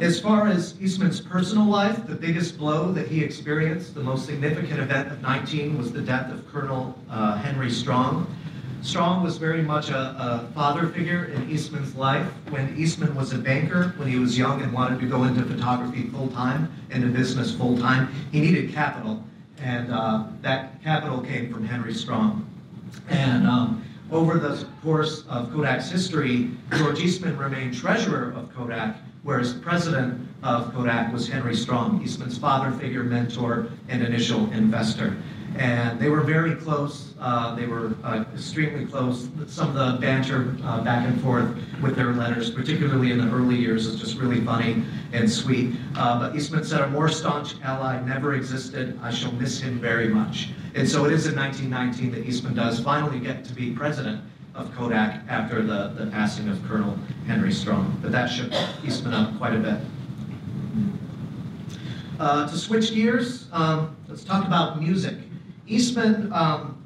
As 0.00 0.18
far 0.18 0.48
as 0.48 0.80
Eastman's 0.80 1.20
personal 1.20 1.66
life, 1.66 2.06
the 2.08 2.14
biggest 2.16 2.58
blow 2.58 2.90
that 2.90 3.06
he 3.06 3.22
experienced, 3.22 3.94
the 3.94 4.02
most 4.02 4.26
significant 4.26 4.80
event 4.80 5.12
of 5.12 5.22
19, 5.22 5.78
was 5.78 5.92
the 5.92 6.00
death 6.00 6.32
of 6.32 6.50
Colonel 6.50 6.98
uh, 7.08 7.36
Henry 7.36 7.70
Strong. 7.70 8.26
Strong 8.82 9.22
was 9.22 9.36
very 9.36 9.62
much 9.62 9.90
a, 9.90 9.98
a, 9.98 10.48
father 10.54 10.88
figure 10.88 11.26
in 11.26 11.50
Eastman's 11.50 11.94
life. 11.94 12.26
When 12.48 12.76
Eastman 12.76 13.14
was 13.14 13.32
a 13.32 13.38
banker, 13.38 13.94
when 13.96 14.08
he 14.08 14.18
was 14.18 14.38
young 14.38 14.62
and 14.62 14.72
wanted 14.72 15.00
to 15.00 15.06
go 15.06 15.24
into 15.24 15.42
photography 15.42 16.04
full 16.08 16.28
time, 16.28 16.72
into 16.90 17.08
business 17.08 17.54
full 17.54 17.78
time, 17.78 18.12
he 18.32 18.40
needed 18.40 18.72
capital. 18.72 19.22
And 19.58 19.92
uh, 19.92 20.24
that 20.40 20.82
capital 20.82 21.20
came 21.20 21.52
from 21.52 21.66
Henry 21.66 21.92
Strong. 21.92 22.48
And 23.08 23.46
um, 23.46 23.84
over 24.10 24.38
the 24.38 24.66
course 24.82 25.24
of 25.28 25.50
Kodak's 25.52 25.90
history, 25.90 26.50
George 26.76 27.00
Eastman 27.00 27.36
remained 27.36 27.76
treasurer 27.76 28.32
of 28.32 28.52
Kodak 28.54 28.96
whereas 29.22 29.52
president 29.52 30.26
of 30.42 30.72
Kodak 30.72 31.12
was 31.12 31.28
Henry 31.28 31.54
Strong, 31.54 32.02
Eastman's 32.02 32.38
father 32.38 32.70
figure, 32.78 33.02
mentor, 33.02 33.68
and 33.88 34.02
initial 34.02 34.50
investor. 34.52 35.16
And 35.56 35.98
they 35.98 36.08
were 36.08 36.20
very 36.20 36.54
close. 36.54 37.14
Uh, 37.20 37.54
they 37.54 37.66
were 37.66 37.94
uh, 38.04 38.24
extremely 38.32 38.86
close. 38.86 39.28
Some 39.46 39.68
of 39.68 39.74
the 39.74 40.00
banter 40.00 40.56
uh, 40.64 40.82
back 40.82 41.06
and 41.06 41.20
forth 41.20 41.54
with 41.82 41.96
their 41.96 42.12
letters, 42.12 42.50
particularly 42.50 43.10
in 43.10 43.18
the 43.18 43.34
early 43.34 43.56
years, 43.56 43.86
is 43.86 44.00
just 44.00 44.16
really 44.16 44.40
funny 44.40 44.82
and 45.12 45.30
sweet. 45.30 45.74
Uh, 45.96 46.18
but 46.20 46.36
Eastman 46.36 46.64
said, 46.64 46.80
a 46.80 46.88
more 46.88 47.08
staunch 47.08 47.54
ally 47.62 48.00
never 48.02 48.34
existed. 48.34 48.98
I 49.02 49.10
shall 49.10 49.32
miss 49.32 49.60
him 49.60 49.80
very 49.80 50.08
much. 50.08 50.50
And 50.74 50.88
so 50.88 51.04
it 51.04 51.12
is 51.12 51.26
in 51.26 51.36
1919 51.36 52.12
that 52.12 52.28
Eastman 52.28 52.54
does 52.54 52.80
finally 52.80 53.18
get 53.18 53.44
to 53.46 53.54
be 53.54 53.72
president 53.72 54.22
of 54.54 54.74
Kodak 54.74 55.22
after 55.28 55.62
the, 55.62 55.88
the 55.96 56.06
passing 56.06 56.48
of 56.48 56.62
Colonel 56.66 56.98
Henry 57.26 57.52
Strong. 57.52 57.98
But 58.02 58.12
that 58.12 58.26
shook 58.28 58.52
Eastman 58.84 59.14
up 59.14 59.36
quite 59.36 59.54
a 59.54 59.58
bit. 59.58 59.78
Uh, 62.18 62.46
to 62.46 62.56
switch 62.56 62.94
gears, 62.94 63.48
um, 63.52 63.96
let's 64.08 64.24
talk 64.24 64.46
about 64.46 64.80
music. 64.80 65.16
Eastman, 65.70 66.32
um, 66.32 66.82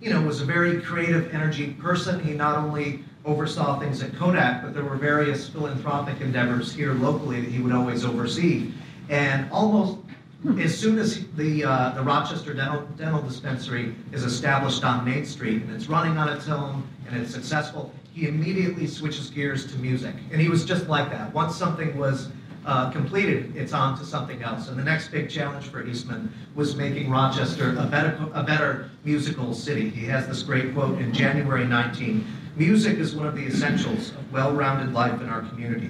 you 0.00 0.10
know, 0.10 0.22
was 0.22 0.40
a 0.40 0.44
very 0.44 0.80
creative, 0.80 1.34
energy 1.34 1.72
person. 1.72 2.20
He 2.20 2.32
not 2.32 2.56
only 2.56 3.00
oversaw 3.24 3.80
things 3.80 4.00
at 4.00 4.14
Kodak, 4.14 4.62
but 4.62 4.72
there 4.72 4.84
were 4.84 4.96
various 4.96 5.48
philanthropic 5.48 6.20
endeavors 6.20 6.72
here 6.72 6.94
locally 6.94 7.40
that 7.40 7.50
he 7.50 7.60
would 7.60 7.72
always 7.72 8.04
oversee. 8.04 8.72
And 9.08 9.50
almost 9.50 9.98
as 10.60 10.78
soon 10.78 10.98
as 10.98 11.26
the, 11.34 11.64
uh, 11.64 11.90
the 11.90 12.02
Rochester 12.02 12.54
Dental, 12.54 12.82
Dental 12.96 13.20
Dispensary 13.20 13.96
is 14.12 14.22
established 14.22 14.84
on 14.84 15.04
Main 15.04 15.26
Street 15.26 15.62
and 15.62 15.74
it's 15.74 15.88
running 15.88 16.16
on 16.16 16.28
its 16.28 16.48
own 16.48 16.86
and 17.08 17.20
it's 17.20 17.32
successful, 17.32 17.92
he 18.14 18.28
immediately 18.28 18.86
switches 18.86 19.30
gears 19.30 19.66
to 19.72 19.78
music. 19.78 20.14
And 20.30 20.40
he 20.40 20.48
was 20.48 20.64
just 20.64 20.86
like 20.86 21.10
that. 21.10 21.34
Once 21.34 21.56
something 21.56 21.98
was 21.98 22.28
uh, 22.68 22.90
completed, 22.90 23.56
it's 23.56 23.72
on 23.72 23.98
to 23.98 24.04
something 24.04 24.42
else. 24.42 24.68
And 24.68 24.78
the 24.78 24.84
next 24.84 25.08
big 25.08 25.30
challenge 25.30 25.68
for 25.68 25.86
Eastman 25.86 26.30
was 26.54 26.76
making 26.76 27.10
Rochester 27.10 27.74
a 27.78 27.86
better, 27.86 28.18
a 28.34 28.42
better 28.42 28.90
musical 29.04 29.54
city. 29.54 29.88
He 29.88 30.04
has 30.04 30.28
this 30.28 30.42
great 30.42 30.74
quote 30.74 30.98
in 30.98 31.10
January 31.10 31.64
19, 31.64 32.26
music 32.56 32.98
is 32.98 33.16
one 33.16 33.26
of 33.26 33.34
the 33.34 33.46
essentials 33.46 34.10
of 34.10 34.32
well-rounded 34.32 34.92
life 34.92 35.18
in 35.22 35.30
our 35.30 35.40
community. 35.48 35.88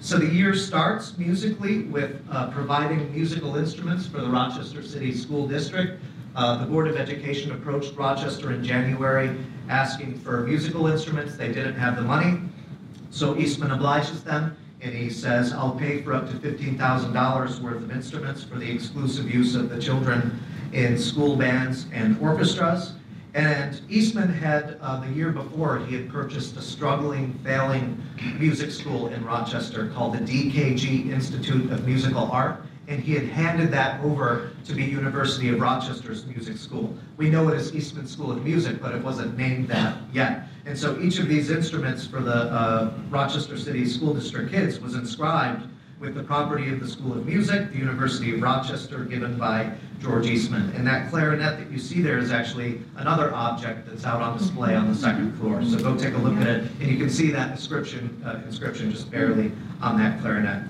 So 0.00 0.16
the 0.16 0.32
year 0.32 0.54
starts 0.54 1.18
musically 1.18 1.84
with 1.84 2.24
uh, 2.30 2.50
providing 2.50 3.12
musical 3.12 3.56
instruments 3.56 4.06
for 4.06 4.20
the 4.20 4.28
Rochester 4.28 4.82
City 4.84 5.12
School 5.12 5.48
District. 5.48 6.00
Uh, 6.36 6.58
the 6.58 6.66
Board 6.66 6.86
of 6.86 6.96
Education 6.96 7.50
approached 7.50 7.96
Rochester 7.96 8.52
in 8.52 8.62
January 8.62 9.36
asking 9.68 10.20
for 10.20 10.42
musical 10.42 10.86
instruments. 10.86 11.36
They 11.36 11.48
didn't 11.48 11.74
have 11.74 11.96
the 11.96 12.02
money, 12.02 12.38
so 13.10 13.36
Eastman 13.36 13.72
obliges 13.72 14.22
them 14.22 14.56
and 14.82 14.92
he 14.92 15.10
says, 15.10 15.52
I'll 15.52 15.76
pay 15.76 16.02
for 16.02 16.12
up 16.12 16.28
to 16.28 16.34
$15,000 16.34 17.60
worth 17.60 17.76
of 17.76 17.90
instruments 17.92 18.42
for 18.42 18.56
the 18.56 18.70
exclusive 18.70 19.32
use 19.32 19.54
of 19.54 19.68
the 19.68 19.80
children 19.80 20.40
in 20.72 20.98
school 20.98 21.36
bands 21.36 21.86
and 21.92 22.18
orchestras. 22.20 22.94
And 23.34 23.80
Eastman 23.88 24.28
had, 24.28 24.78
uh, 24.82 25.00
the 25.00 25.10
year 25.12 25.30
before, 25.30 25.78
he 25.78 25.94
had 25.94 26.10
purchased 26.10 26.56
a 26.56 26.62
struggling, 26.62 27.32
failing 27.44 28.02
music 28.38 28.70
school 28.72 29.06
in 29.06 29.24
Rochester 29.24 29.88
called 29.94 30.14
the 30.14 30.18
DKG 30.18 31.10
Institute 31.10 31.70
of 31.70 31.86
Musical 31.86 32.30
Art, 32.30 32.62
and 32.88 33.00
he 33.00 33.14
had 33.14 33.24
handed 33.24 33.70
that 33.70 34.02
over 34.04 34.50
to 34.64 34.74
be 34.74 34.84
University 34.84 35.48
of 35.48 35.60
Rochester's 35.60 36.26
music 36.26 36.58
school. 36.58 36.94
We 37.16 37.30
know 37.30 37.48
it 37.48 37.54
as 37.54 37.74
Eastman 37.74 38.06
School 38.06 38.32
of 38.32 38.44
Music, 38.44 38.82
but 38.82 38.94
it 38.94 39.02
wasn't 39.02 39.38
named 39.38 39.68
that 39.68 39.96
yet. 40.12 40.48
And 40.64 40.78
so 40.78 40.98
each 41.00 41.18
of 41.18 41.28
these 41.28 41.50
instruments 41.50 42.06
for 42.06 42.20
the 42.20 42.34
uh, 42.34 42.92
Rochester 43.10 43.58
City 43.58 43.84
School 43.84 44.14
District 44.14 44.50
kids 44.50 44.78
was 44.78 44.94
inscribed 44.94 45.68
with 45.98 46.14
the 46.14 46.22
property 46.22 46.68
of 46.68 46.80
the 46.80 46.88
School 46.88 47.12
of 47.12 47.26
Music, 47.26 47.70
the 47.70 47.78
University 47.78 48.34
of 48.34 48.42
Rochester, 48.42 49.04
given 49.04 49.38
by 49.38 49.72
George 50.00 50.26
Eastman. 50.26 50.70
And 50.74 50.84
that 50.86 51.10
clarinet 51.10 51.58
that 51.58 51.70
you 51.70 51.78
see 51.78 52.00
there 52.00 52.18
is 52.18 52.32
actually 52.32 52.80
another 52.96 53.32
object 53.34 53.88
that's 53.88 54.04
out 54.04 54.20
on 54.20 54.36
display 54.36 54.74
on 54.74 54.88
the 54.88 54.94
second 54.96 55.32
floor. 55.38 55.64
So 55.64 55.78
go 55.78 55.96
take 55.96 56.14
a 56.14 56.18
look 56.18 56.36
at 56.38 56.48
it, 56.48 56.64
and 56.80 56.90
you 56.90 56.98
can 56.98 57.08
see 57.08 57.30
that 57.30 57.52
inscription, 57.52 58.20
uh, 58.26 58.40
inscription 58.46 58.90
just 58.90 59.10
barely 59.10 59.52
on 59.80 59.96
that 59.98 60.20
clarinet. 60.20 60.64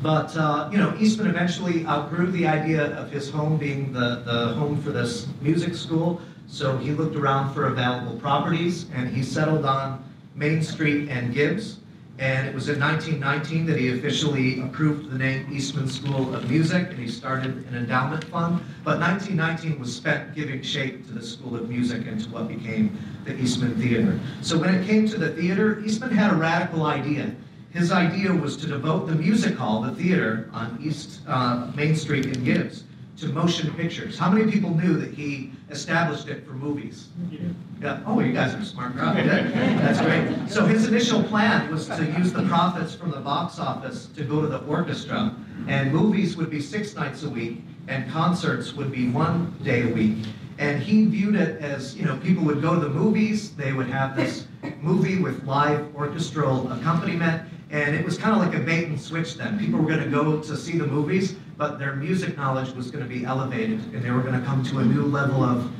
But, 0.00 0.34
uh, 0.36 0.70
you 0.72 0.78
know, 0.78 0.94
Eastman 0.98 1.26
eventually 1.26 1.84
outgrew 1.86 2.30
the 2.30 2.46
idea 2.46 2.96
of 2.96 3.10
his 3.10 3.28
home 3.28 3.58
being 3.58 3.92
the, 3.92 4.22
the 4.24 4.54
home 4.54 4.80
for 4.80 4.92
this 4.92 5.26
music 5.42 5.74
school. 5.74 6.20
So 6.48 6.78
he 6.78 6.92
looked 6.92 7.14
around 7.14 7.52
for 7.52 7.66
available 7.66 8.18
properties, 8.18 8.86
and 8.94 9.08
he 9.08 9.22
settled 9.22 9.66
on 9.66 10.02
Main 10.34 10.62
Street 10.62 11.08
and 11.10 11.32
Gibbs. 11.32 11.78
And 12.18 12.48
it 12.48 12.54
was 12.54 12.68
in 12.68 12.80
1919 12.80 13.66
that 13.66 13.78
he 13.78 13.96
officially 13.96 14.60
approved 14.60 15.08
the 15.10 15.18
name 15.18 15.46
Eastman 15.52 15.88
School 15.88 16.34
of 16.34 16.50
Music, 16.50 16.88
and 16.90 16.98
he 16.98 17.06
started 17.06 17.64
an 17.68 17.76
endowment 17.76 18.24
fund. 18.24 18.60
But 18.82 18.98
1919 18.98 19.78
was 19.78 19.94
spent 19.94 20.34
giving 20.34 20.62
shape 20.62 21.06
to 21.06 21.12
the 21.12 21.22
School 21.22 21.54
of 21.54 21.68
Music 21.68 22.06
and 22.08 22.20
to 22.24 22.28
what 22.30 22.48
became 22.48 22.98
the 23.24 23.38
Eastman 23.38 23.76
Theater. 23.76 24.18
So 24.40 24.58
when 24.58 24.74
it 24.74 24.84
came 24.84 25.06
to 25.08 25.16
the 25.16 25.30
theater, 25.30 25.80
Eastman 25.84 26.10
had 26.10 26.32
a 26.32 26.34
radical 26.34 26.86
idea. 26.86 27.30
His 27.70 27.92
idea 27.92 28.32
was 28.32 28.56
to 28.56 28.66
devote 28.66 29.06
the 29.06 29.14
music 29.14 29.54
hall, 29.54 29.82
the 29.82 29.94
theater 29.94 30.48
on 30.52 30.78
East 30.82 31.20
uh, 31.28 31.70
Main 31.76 31.94
Street 31.94 32.26
in 32.26 32.42
Gibbs, 32.42 32.82
to 33.20 33.26
motion 33.28 33.72
pictures. 33.74 34.18
How 34.18 34.30
many 34.30 34.50
people 34.50 34.70
knew 34.70 34.96
that 34.98 35.12
he 35.12 35.50
established 35.70 36.28
it 36.28 36.46
for 36.46 36.52
movies? 36.52 37.08
Yeah. 37.30 38.00
Oh, 38.06 38.20
you 38.20 38.32
guys 38.32 38.54
are 38.54 38.64
smart 38.64 38.94
crowd. 38.94 39.16
That's 39.16 40.00
great. 40.00 40.48
So 40.48 40.64
his 40.64 40.86
initial 40.86 41.22
plan 41.24 41.70
was 41.70 41.88
to 41.88 42.04
use 42.18 42.32
the 42.32 42.44
profits 42.44 42.94
from 42.94 43.10
the 43.10 43.20
box 43.20 43.58
office 43.58 44.06
to 44.16 44.24
go 44.24 44.40
to 44.40 44.46
the 44.46 44.60
orchestra, 44.64 45.34
and 45.66 45.92
movies 45.92 46.36
would 46.36 46.50
be 46.50 46.60
six 46.60 46.94
nights 46.94 47.24
a 47.24 47.28
week, 47.28 47.62
and 47.88 48.10
concerts 48.10 48.72
would 48.74 48.92
be 48.92 49.08
one 49.08 49.56
day 49.62 49.90
a 49.90 49.92
week. 49.92 50.18
And 50.58 50.82
he 50.82 51.04
viewed 51.06 51.36
it 51.36 51.60
as, 51.60 51.96
you 51.96 52.04
know, 52.04 52.16
people 52.16 52.44
would 52.44 52.60
go 52.60 52.74
to 52.74 52.80
the 52.80 52.90
movies, 52.90 53.54
they 53.54 53.72
would 53.72 53.88
have 53.88 54.16
this 54.16 54.48
movie 54.80 55.18
with 55.18 55.44
live 55.44 55.94
orchestral 55.94 56.70
accompaniment, 56.72 57.42
and 57.70 57.94
it 57.94 58.04
was 58.04 58.18
kind 58.18 58.34
of 58.34 58.42
like 58.44 58.60
a 58.60 58.64
bait 58.64 58.88
and 58.88 59.00
switch 59.00 59.34
then. 59.34 59.58
People 59.58 59.78
were 59.78 59.88
going 59.88 60.02
to 60.02 60.10
go 60.10 60.40
to 60.40 60.56
see 60.56 60.76
the 60.76 60.86
movies, 60.86 61.36
but 61.58 61.78
their 61.78 61.96
music 61.96 62.36
knowledge 62.36 62.72
was 62.74 62.90
going 62.90 63.02
to 63.02 63.08
be 63.08 63.24
elevated, 63.24 63.80
and 63.92 64.02
they 64.02 64.12
were 64.12 64.22
going 64.22 64.40
to 64.40 64.46
come 64.46 64.62
to 64.62 64.78
a 64.78 64.84
new 64.84 65.02
level 65.02 65.42
of 65.42 65.70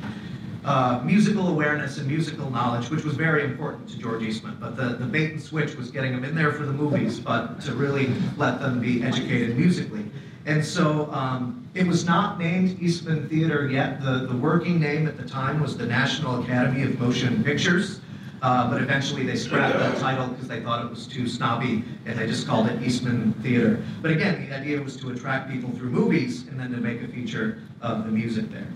uh, 0.65 1.01
musical 1.05 1.47
awareness 1.47 1.97
and 1.97 2.07
musical 2.07 2.49
knowledge, 2.51 2.89
which 2.89 3.05
was 3.05 3.15
very 3.15 3.45
important 3.45 3.87
to 3.87 3.97
George 3.97 4.21
Eastman. 4.21 4.57
But 4.59 4.75
the, 4.75 4.89
the 4.95 5.05
bait 5.05 5.31
and 5.31 5.41
switch 5.41 5.75
was 5.75 5.89
getting 5.89 6.11
them 6.11 6.25
in 6.25 6.35
there 6.35 6.51
for 6.51 6.65
the 6.65 6.73
movies, 6.73 7.17
but 7.17 7.61
to 7.61 7.73
really 7.73 8.11
let 8.35 8.59
them 8.59 8.81
be 8.81 9.01
educated 9.01 9.57
musically. 9.57 10.03
And 10.45 10.63
so 10.63 11.09
um, 11.13 11.65
it 11.75 11.87
was 11.87 12.05
not 12.05 12.39
named 12.39 12.81
Eastman 12.81 13.29
Theater 13.29 13.69
yet. 13.69 14.01
The, 14.01 14.27
the 14.27 14.35
working 14.35 14.81
name 14.81 15.07
at 15.07 15.15
the 15.15 15.27
time 15.27 15.61
was 15.61 15.77
the 15.77 15.85
National 15.85 16.43
Academy 16.43 16.83
of 16.83 16.99
Motion 16.99 17.41
Pictures. 17.41 18.01
Uh, 18.41 18.69
but 18.69 18.81
eventually 18.81 19.25
they 19.25 19.35
scrapped 19.35 19.77
that 19.77 19.97
title 19.97 20.27
because 20.27 20.47
they 20.47 20.61
thought 20.61 20.85
it 20.85 20.89
was 20.89 21.07
too 21.07 21.27
snobby 21.27 21.83
and 22.05 22.17
they 22.17 22.25
just 22.25 22.47
called 22.47 22.67
it 22.67 22.81
Eastman 22.81 23.33
Theater. 23.41 23.83
But 24.01 24.11
again, 24.11 24.47
the 24.47 24.55
idea 24.55 24.81
was 24.81 24.95
to 24.97 25.11
attract 25.11 25.51
people 25.51 25.69
through 25.71 25.89
movies 25.89 26.47
and 26.47 26.59
then 26.59 26.71
to 26.71 26.77
make 26.77 27.01
a 27.01 27.07
feature 27.07 27.61
of 27.81 28.05
the 28.05 28.11
music 28.11 28.49
there. 28.51 28.67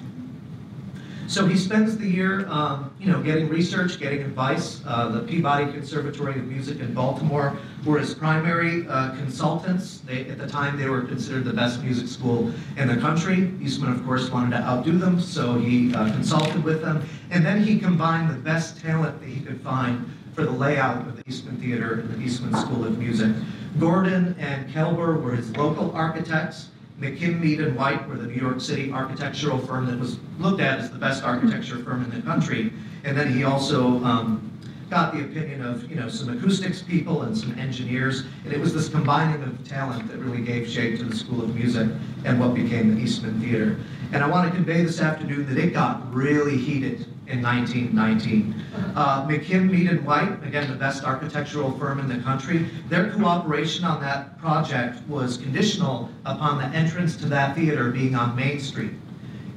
So 1.28 1.47
he 1.47 1.57
spends 1.57 1.97
the 1.97 2.07
year, 2.07 2.47
um, 2.49 2.93
you 2.99 3.11
know, 3.11 3.21
getting 3.21 3.49
research, 3.49 3.99
getting 3.99 4.21
advice. 4.21 4.82
Uh, 4.86 5.09
the 5.09 5.19
Peabody 5.21 5.71
Conservatory 5.71 6.38
of 6.38 6.45
Music 6.45 6.80
in 6.80 6.93
Baltimore 6.93 7.57
were 7.86 7.97
his 7.97 8.13
primary 8.13 8.88
uh, 8.88 9.15
consultants. 9.15 9.99
They, 9.99 10.26
at 10.26 10.38
the 10.38 10.47
time, 10.47 10.78
they 10.78 10.89
were 10.89 11.01
considered 11.01 11.45
the 11.45 11.53
best 11.53 11.82
music 11.82 12.07
school 12.07 12.51
in 12.78 12.88
the 12.88 12.97
country. 12.97 13.51
Eastman, 13.61 13.91
of 13.91 14.05
course, 14.05 14.30
wanted 14.30 14.57
to 14.57 14.63
outdo 14.63 14.97
them, 14.97 15.19
so 15.19 15.57
he 15.57 15.93
uh, 15.95 16.11
consulted 16.11 16.63
with 16.63 16.82
them. 16.82 17.03
And 17.32 17.45
then 17.45 17.63
he 17.63 17.80
combined 17.80 18.30
the 18.30 18.38
best 18.38 18.80
talent 18.80 19.19
that 19.19 19.30
he 19.30 19.41
could 19.41 19.61
find 19.61 20.05
for 20.34 20.43
the 20.43 20.51
layout 20.51 21.07
of 21.07 21.15
the 21.15 21.24
Eastman 21.28 21.57
Theater 21.57 21.99
and 22.01 22.09
the 22.09 22.24
Eastman 22.24 22.53
School 22.55 22.86
of 22.86 22.97
Music. 22.97 23.34
Gordon 23.80 24.36
and 24.39 24.69
Kaelber 24.71 25.21
were 25.21 25.36
his 25.36 25.55
local 25.57 25.91
architects. 25.95 26.69
McKim, 27.03 27.41
Mead, 27.41 27.59
and 27.59 27.75
White 27.75 28.07
were 28.07 28.15
the 28.15 28.27
New 28.27 28.41
York 28.41 28.61
City 28.61 28.89
architectural 28.89 29.57
firm 29.57 29.85
that 29.87 29.99
was 29.99 30.17
looked 30.39 30.61
at 30.61 30.79
as 30.79 30.89
the 30.89 30.97
best 30.97 31.21
architecture 31.23 31.77
firm 31.83 32.01
in 32.05 32.09
the 32.09 32.21
country. 32.21 32.71
And 33.03 33.17
then 33.17 33.33
he 33.33 33.43
also 33.43 34.01
um, 34.05 34.49
got 34.89 35.13
the 35.13 35.21
opinion 35.21 35.61
of 35.61 35.89
you 35.89 35.97
know 35.97 36.07
some 36.07 36.29
acoustics 36.29 36.81
people 36.81 37.23
and 37.23 37.37
some 37.37 37.59
engineers, 37.59 38.23
and 38.45 38.53
it 38.53 38.59
was 38.59 38.73
this 38.73 38.87
combining 38.87 39.43
of 39.43 39.67
talent 39.67 40.07
that 40.07 40.17
really 40.19 40.41
gave 40.41 40.69
shape 40.69 40.97
to 40.99 41.03
the 41.03 41.15
School 41.15 41.43
of 41.43 41.53
Music 41.53 41.89
and 42.23 42.39
what 42.39 42.53
became 42.53 42.95
the 42.95 43.01
Eastman 43.01 43.41
Theater. 43.41 43.77
And 44.13 44.23
I 44.23 44.27
want 44.27 44.49
to 44.49 44.55
convey 44.55 44.81
this 44.83 45.01
afternoon 45.01 45.53
that 45.53 45.57
it 45.57 45.73
got 45.73 46.13
really 46.13 46.55
heated 46.55 47.05
in 47.28 47.41
1919. 47.41 48.55
Uh, 48.95 49.26
McKim, 49.28 49.69
Mead, 49.69 49.89
and 49.89 50.05
White, 50.05 50.43
again, 50.43 50.69
the 50.69 50.76
best 50.76 51.03
architectural 51.03 51.71
firm 51.78 51.99
in 51.99 52.07
the 52.07 52.17
country, 52.24 52.69
their 52.89 53.11
cooperation 53.11 53.86
on 53.86 54.01
that 54.01 54.38
project 54.39 55.07
was 55.07 55.38
conditional 55.38 56.09
upon 56.26 56.57
the 56.57 56.65
entrance 56.78 57.15
to 57.17 57.26
that 57.28 57.55
theater 57.55 57.91
being 57.91 58.15
on 58.15 58.36
Main 58.36 58.59
Street. 58.59 58.93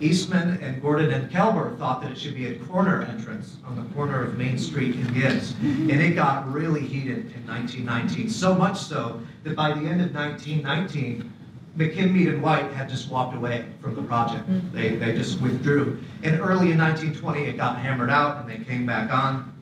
Eastman 0.00 0.58
and 0.62 0.82
Gordon 0.82 1.10
and 1.10 1.30
Kaelber 1.30 1.76
thought 1.78 2.02
that 2.02 2.10
it 2.10 2.18
should 2.18 2.34
be 2.34 2.48
a 2.48 2.58
corner 2.66 3.02
entrance 3.02 3.56
on 3.64 3.76
the 3.76 3.94
corner 3.94 4.22
of 4.22 4.36
Main 4.36 4.58
Street 4.58 4.94
and 4.94 5.14
Gibbs. 5.14 5.54
And 5.62 5.90
it 5.90 6.14
got 6.14 6.50
really 6.52 6.82
heated 6.82 7.32
in 7.34 7.46
1919, 7.46 8.28
so 8.28 8.54
much 8.54 8.78
so 8.78 9.20
that 9.44 9.56
by 9.56 9.70
the 9.70 9.88
end 9.88 10.02
of 10.02 10.14
1919, 10.14 11.32
McKim, 11.76 12.12
Mead, 12.12 12.28
and 12.28 12.42
White 12.42 12.72
had 12.72 12.88
just 12.88 13.10
walked 13.10 13.36
away 13.36 13.66
from 13.82 13.94
the 13.94 14.02
project. 14.02 14.44
They, 14.72 14.96
they 14.96 15.12
just 15.12 15.40
withdrew. 15.40 15.98
And 16.22 16.40
early 16.40 16.72
in 16.72 16.78
1920, 16.78 17.42
it 17.42 17.56
got 17.56 17.78
hammered 17.78 18.10
out 18.10 18.40
and 18.40 18.48
they 18.48 18.64
came 18.64 18.86
back 18.86 19.12
on. 19.12 19.52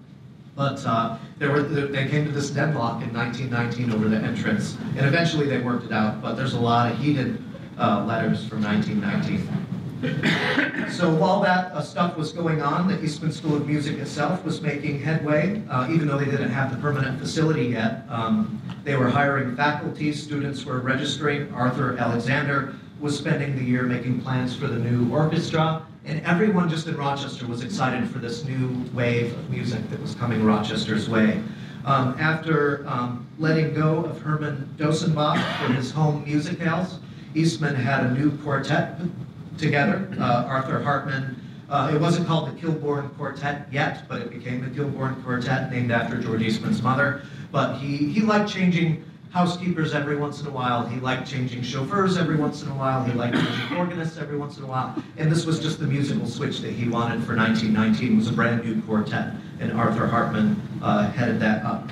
But 0.55 0.85
uh, 0.87 1.19
there 1.39 1.51
were, 1.51 1.63
they 1.63 2.07
came 2.07 2.25
to 2.25 2.31
this 2.31 2.51
deadlock 2.51 3.03
in 3.03 3.13
1919 3.13 3.93
over 3.93 4.09
the 4.09 4.17
entrance. 4.17 4.77
And 4.97 5.07
eventually 5.07 5.49
they 5.49 5.59
worked 5.59 5.87
it 5.87 5.93
out, 5.93 6.23
but 6.23 6.35
there's 6.35 6.55
a 6.55 6.61
lot 6.61 6.93
of 6.93 6.99
heated 6.99 7.43
uh, 7.79 8.05
letters 8.05 8.47
from 8.47 8.63
1919. 8.63 9.74
So 10.95 11.13
while 11.13 11.41
that 11.43 11.73
uh, 11.73 11.83
stuff 11.83 12.17
was 12.17 12.33
going 12.33 12.63
on, 12.63 12.87
the 12.87 13.03
Eastman 13.03 13.33
School 13.33 13.57
of 13.57 13.67
Music 13.67 13.99
itself 13.99 14.45
was 14.45 14.61
making 14.61 15.01
headway, 15.01 15.61
uh, 15.69 15.89
even 15.91 16.07
though 16.07 16.17
they 16.17 16.25
didn't 16.27 16.51
have 16.51 16.71
the 16.71 16.77
permanent 16.77 17.19
facility 17.19 17.65
yet. 17.67 18.05
Um, 18.09 18.63
they 18.85 18.95
were 18.95 19.09
hiring 19.09 19.57
faculty, 19.57 20.13
students 20.13 20.65
were 20.65 20.79
registering. 20.79 21.53
Arthur 21.53 21.97
Alexander 21.97 22.77
was 23.01 23.19
spending 23.19 23.57
the 23.57 23.65
year 23.65 23.83
making 23.83 24.21
plans 24.21 24.55
for 24.55 24.69
the 24.69 24.79
new 24.79 25.13
orchestra, 25.13 25.85
and 26.05 26.25
everyone 26.25 26.69
just 26.69 26.87
in 26.87 26.97
Rochester 26.97 27.47
was 27.47 27.65
excited 27.65 28.09
for 28.09 28.19
this 28.19 28.45
new 28.45 28.85
wave 28.95 29.37
of 29.37 29.51
music 29.51 29.91
that 29.91 30.01
was 30.01 30.15
coming 30.15 30.45
Rochester's 30.45 31.09
way. 31.09 31.43
Um, 31.85 32.17
after 32.21 32.87
um, 32.87 33.27
letting 33.39 33.75
go 33.75 34.05
of 34.05 34.21
Herman 34.21 34.73
Dossenbach 34.79 35.43
for 35.59 35.73
his 35.73 35.91
home 35.91 36.25
music 36.25 36.61
house, 36.61 36.99
Eastman 37.35 37.75
had 37.75 38.05
a 38.05 38.11
new 38.13 38.31
quartet 38.39 39.01
together, 39.59 40.09
uh, 40.19 40.45
Arthur 40.47 40.83
Hartmann. 40.83 41.41
Uh, 41.71 41.91
it 41.95 42.01
wasn't 42.01 42.27
called 42.27 42.49
the 42.49 42.61
Kilbourn 42.61 43.17
Quartet 43.17 43.67
yet, 43.73 44.07
but 44.09 44.21
it 44.21 44.31
became 44.31 44.61
the 44.61 44.71
Kilbourn 44.71 45.23
Quartet, 45.25 45.71
named 45.71 45.91
after 45.91 46.21
George 46.21 46.43
Eastman's 46.43 46.83
mother. 46.83 47.23
But 47.51 47.79
he, 47.79 47.97
he 47.97 48.21
liked 48.21 48.51
changing 48.51 49.05
housekeepers 49.31 49.95
every 49.95 50.17
once 50.17 50.41
in 50.41 50.47
a 50.47 50.51
while. 50.51 50.87
He 50.87 51.01
liked 51.01 51.29
changing 51.29 51.63
chauffeurs 51.63 52.17
every 52.17 52.37
once 52.37 52.63
in 52.63 52.69
a 52.69 52.75
while. 52.75 53.03
He 53.03 53.13
liked 53.13 53.35
changing 53.35 53.77
organists 53.77 54.17
every 54.17 54.37
once 54.37 54.59
in 54.59 54.65
a 54.65 54.67
while. 54.67 54.95
And 55.17 55.31
this 55.31 55.45
was 55.45 55.59
just 55.59 55.81
the 55.81 55.87
musical 55.87 56.27
switch 56.27 56.61
that 56.61 56.73
he 56.73 56.89
wanted 56.89 57.25
for 57.25 57.35
1919. 57.35 58.13
It 58.13 58.17
was 58.17 58.29
a 58.29 58.33
brand 58.33 58.65
new 58.65 58.81
quartet, 58.83 59.35
and 59.59 59.73
Arthur 59.73 60.07
Hartmann 60.07 60.61
uh, 60.83 61.11
headed 61.11 61.41
that 61.41 61.65
up. 61.65 61.91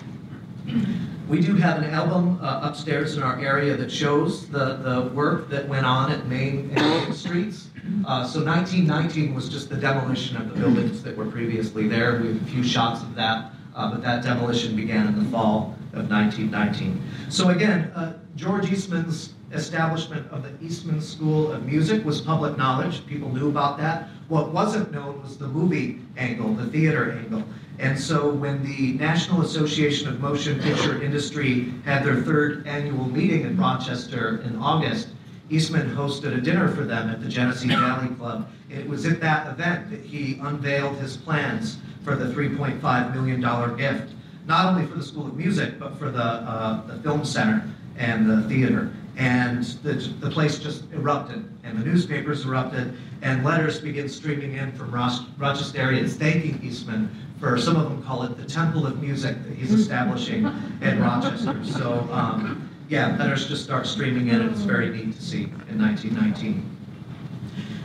We 1.32 1.40
do 1.40 1.54
have 1.54 1.78
an 1.78 1.84
album 1.84 2.38
uh, 2.42 2.60
upstairs 2.62 3.16
in 3.16 3.22
our 3.22 3.40
area 3.40 3.74
that 3.74 3.90
shows 3.90 4.50
the, 4.50 4.76
the 4.76 5.10
work 5.14 5.48
that 5.48 5.66
went 5.66 5.86
on 5.86 6.12
at 6.12 6.26
Main 6.26 6.70
and 6.74 6.74
Main 6.74 7.12
Streets. 7.14 7.68
Uh, 8.04 8.26
so 8.26 8.44
1919 8.44 9.34
was 9.34 9.48
just 9.48 9.70
the 9.70 9.76
demolition 9.76 10.36
of 10.36 10.50
the 10.50 10.54
buildings 10.54 11.02
that 11.02 11.16
were 11.16 11.24
previously 11.24 11.88
there. 11.88 12.20
We 12.20 12.34
have 12.34 12.42
a 12.42 12.44
few 12.50 12.62
shots 12.62 13.00
of 13.00 13.14
that, 13.14 13.50
uh, 13.74 13.90
but 13.90 14.02
that 14.02 14.22
demolition 14.22 14.76
began 14.76 15.06
in 15.06 15.24
the 15.24 15.30
fall 15.30 15.74
of 15.94 16.10
1919. 16.10 17.02
So 17.30 17.48
again, 17.48 17.90
uh, 17.94 18.12
George 18.36 18.70
Eastman's 18.70 19.32
establishment 19.52 20.30
of 20.30 20.42
the 20.42 20.52
Eastman 20.62 21.00
School 21.00 21.50
of 21.50 21.64
Music 21.64 22.04
was 22.04 22.20
public 22.20 22.58
knowledge. 22.58 23.06
People 23.06 23.30
knew 23.34 23.48
about 23.48 23.78
that. 23.78 24.10
What 24.32 24.50
wasn't 24.50 24.92
known 24.92 25.20
was 25.22 25.36
the 25.36 25.46
movie 25.46 26.00
angle, 26.16 26.54
the 26.54 26.64
theater 26.64 27.12
angle. 27.12 27.44
And 27.78 28.00
so 28.00 28.30
when 28.30 28.64
the 28.64 28.94
National 28.94 29.42
Association 29.42 30.08
of 30.08 30.20
Motion 30.20 30.58
Picture 30.58 31.02
Industry 31.02 31.70
had 31.84 32.02
their 32.02 32.16
third 32.22 32.66
annual 32.66 33.06
meeting 33.10 33.42
in 33.42 33.58
Rochester 33.58 34.40
in 34.46 34.56
August, 34.56 35.08
Eastman 35.50 35.94
hosted 35.94 36.34
a 36.34 36.40
dinner 36.40 36.74
for 36.74 36.84
them 36.84 37.10
at 37.10 37.20
the 37.20 37.28
Genesee 37.28 37.68
Valley 37.68 38.08
Club. 38.14 38.50
It 38.70 38.88
was 38.88 39.04
at 39.04 39.20
that 39.20 39.48
event 39.48 39.90
that 39.90 40.00
he 40.00 40.38
unveiled 40.40 40.96
his 40.96 41.14
plans 41.14 41.76
for 42.02 42.16
the 42.16 42.32
$3.5 42.32 43.14
million 43.14 43.76
gift, 43.76 44.14
not 44.46 44.64
only 44.64 44.86
for 44.86 44.94
the 44.94 45.04
School 45.04 45.26
of 45.26 45.36
Music, 45.36 45.78
but 45.78 45.98
for 45.98 46.10
the, 46.10 46.24
uh, 46.24 46.86
the 46.86 46.96
Film 47.02 47.26
Center 47.26 47.68
and 47.98 48.30
the 48.30 48.48
theater. 48.48 48.94
And 49.14 49.62
the, 49.82 49.92
the 49.92 50.30
place 50.30 50.58
just 50.58 50.90
erupted, 50.94 51.46
and 51.64 51.78
the 51.78 51.84
newspapers 51.84 52.46
erupted, 52.46 52.96
and 53.22 53.44
letters 53.44 53.80
begin 53.80 54.08
streaming 54.08 54.54
in 54.54 54.72
from 54.72 54.90
Ros- 54.90 55.22
Rochesterians 55.38 56.16
thanking 56.16 56.60
Eastman 56.62 57.10
for, 57.38 57.56
some 57.58 57.76
of 57.76 57.84
them 57.84 58.02
call 58.02 58.24
it 58.24 58.36
the 58.36 58.44
Temple 58.44 58.86
of 58.86 59.00
Music 59.00 59.42
that 59.44 59.54
he's 59.54 59.72
establishing 59.72 60.44
in 60.80 61.00
Rochester. 61.00 61.64
So, 61.64 62.08
um, 62.12 62.68
yeah, 62.88 63.16
letters 63.16 63.48
just 63.48 63.64
start 63.64 63.86
streaming 63.86 64.28
in, 64.28 64.40
and 64.40 64.50
it's 64.50 64.60
very 64.60 64.90
neat 64.90 65.14
to 65.16 65.22
see 65.22 65.44
in 65.68 65.80
1919. 65.80 66.68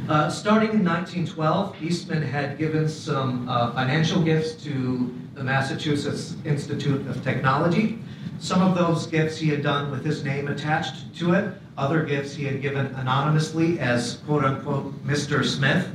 Uh, 0.10 0.30
starting 0.30 0.70
in 0.70 0.86
1912, 0.86 1.84
Eastman 1.84 2.22
had 2.22 2.58
given 2.58 2.88
some 2.88 3.48
uh, 3.50 3.72
financial 3.74 4.22
gifts 4.22 4.54
to 4.64 5.14
the 5.34 5.44
Massachusetts 5.44 6.36
Institute 6.46 7.06
of 7.08 7.24
Technology. 7.24 8.00
Some 8.40 8.62
of 8.62 8.76
those 8.76 9.08
gifts 9.08 9.38
he 9.38 9.50
had 9.50 9.64
done 9.64 9.92
with 9.92 10.06
his 10.06 10.24
name 10.24 10.48
attached 10.48 11.14
to 11.16 11.34
it. 11.34 11.54
Other 11.78 12.04
gifts 12.04 12.34
he 12.34 12.46
had 12.46 12.62
given 12.62 12.88
anonymously 12.96 13.80
as 13.80 14.18
quote 14.26 14.44
unquote 14.44 14.94
Mr. 15.06 15.46
Smith. 15.46 15.88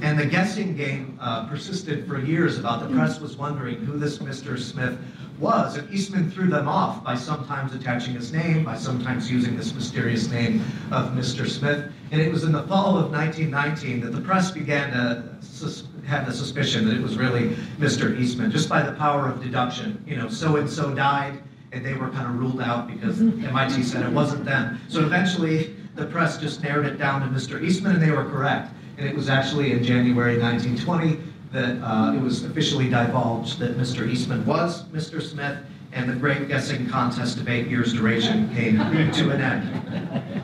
And 0.00 0.18
the 0.18 0.24
guessing 0.24 0.74
game 0.74 1.18
uh, 1.20 1.46
persisted 1.46 2.08
for 2.08 2.18
years 2.18 2.58
about 2.58 2.80
the 2.80 2.94
press 2.94 3.20
was 3.20 3.36
wondering 3.36 3.76
who 3.84 3.98
this 3.98 4.18
Mr. 4.18 4.58
Smith 4.58 4.98
was. 5.38 5.76
And 5.76 5.92
Eastman 5.92 6.30
threw 6.30 6.48
them 6.48 6.66
off 6.66 7.04
by 7.04 7.14
sometimes 7.14 7.74
attaching 7.74 8.14
his 8.14 8.32
name, 8.32 8.64
by 8.64 8.76
sometimes 8.76 9.30
using 9.30 9.54
this 9.54 9.74
mysterious 9.74 10.30
name 10.30 10.64
of 10.90 11.10
Mr. 11.10 11.46
Smith. 11.46 11.92
And 12.10 12.22
it 12.22 12.32
was 12.32 12.44
in 12.44 12.52
the 12.52 12.62
fall 12.62 12.96
of 12.96 13.10
1919 13.10 14.00
that 14.00 14.12
the 14.12 14.20
press 14.22 14.50
began 14.50 14.92
to 14.92 15.24
sus- 15.40 15.84
have 16.06 16.24
the 16.24 16.32
suspicion 16.32 16.86
that 16.86 16.94
it 16.94 17.02
was 17.02 17.18
really 17.18 17.50
Mr. 17.78 18.18
Eastman, 18.18 18.50
just 18.50 18.70
by 18.70 18.80
the 18.80 18.92
power 18.92 19.28
of 19.28 19.42
deduction. 19.42 20.02
You 20.06 20.16
know, 20.16 20.28
so 20.30 20.56
and 20.56 20.70
so 20.70 20.94
died, 20.94 21.42
and 21.76 21.84
they 21.84 21.94
were 21.94 22.08
kind 22.08 22.26
of 22.26 22.38
ruled 22.38 22.60
out 22.60 22.88
because 22.88 23.20
MIT 23.20 23.82
said 23.82 24.04
it 24.04 24.12
wasn't 24.12 24.44
them. 24.44 24.80
So 24.88 25.00
eventually, 25.00 25.76
the 25.94 26.06
press 26.06 26.38
just 26.38 26.62
narrowed 26.62 26.86
it 26.86 26.98
down 26.98 27.20
to 27.20 27.26
Mr. 27.28 27.62
Eastman, 27.62 27.94
and 27.94 28.02
they 28.02 28.10
were 28.10 28.24
correct. 28.24 28.72
And 28.96 29.06
it 29.06 29.14
was 29.14 29.28
actually 29.28 29.72
in 29.72 29.84
January 29.84 30.38
1920 30.40 31.18
that 31.52 31.76
uh, 31.82 32.14
it 32.14 32.20
was 32.20 32.44
officially 32.44 32.88
divulged 32.88 33.58
that 33.58 33.76
Mr. 33.76 34.08
Eastman 34.08 34.44
was 34.46 34.84
Mr. 34.84 35.22
Smith, 35.22 35.58
and 35.92 36.08
the 36.08 36.14
great 36.14 36.48
guessing 36.48 36.88
contest 36.88 37.38
of 37.38 37.48
eight 37.48 37.68
years' 37.68 37.92
duration 37.92 38.52
came 38.54 38.76
to 39.12 39.30
an 39.30 39.40
end. 39.40 40.42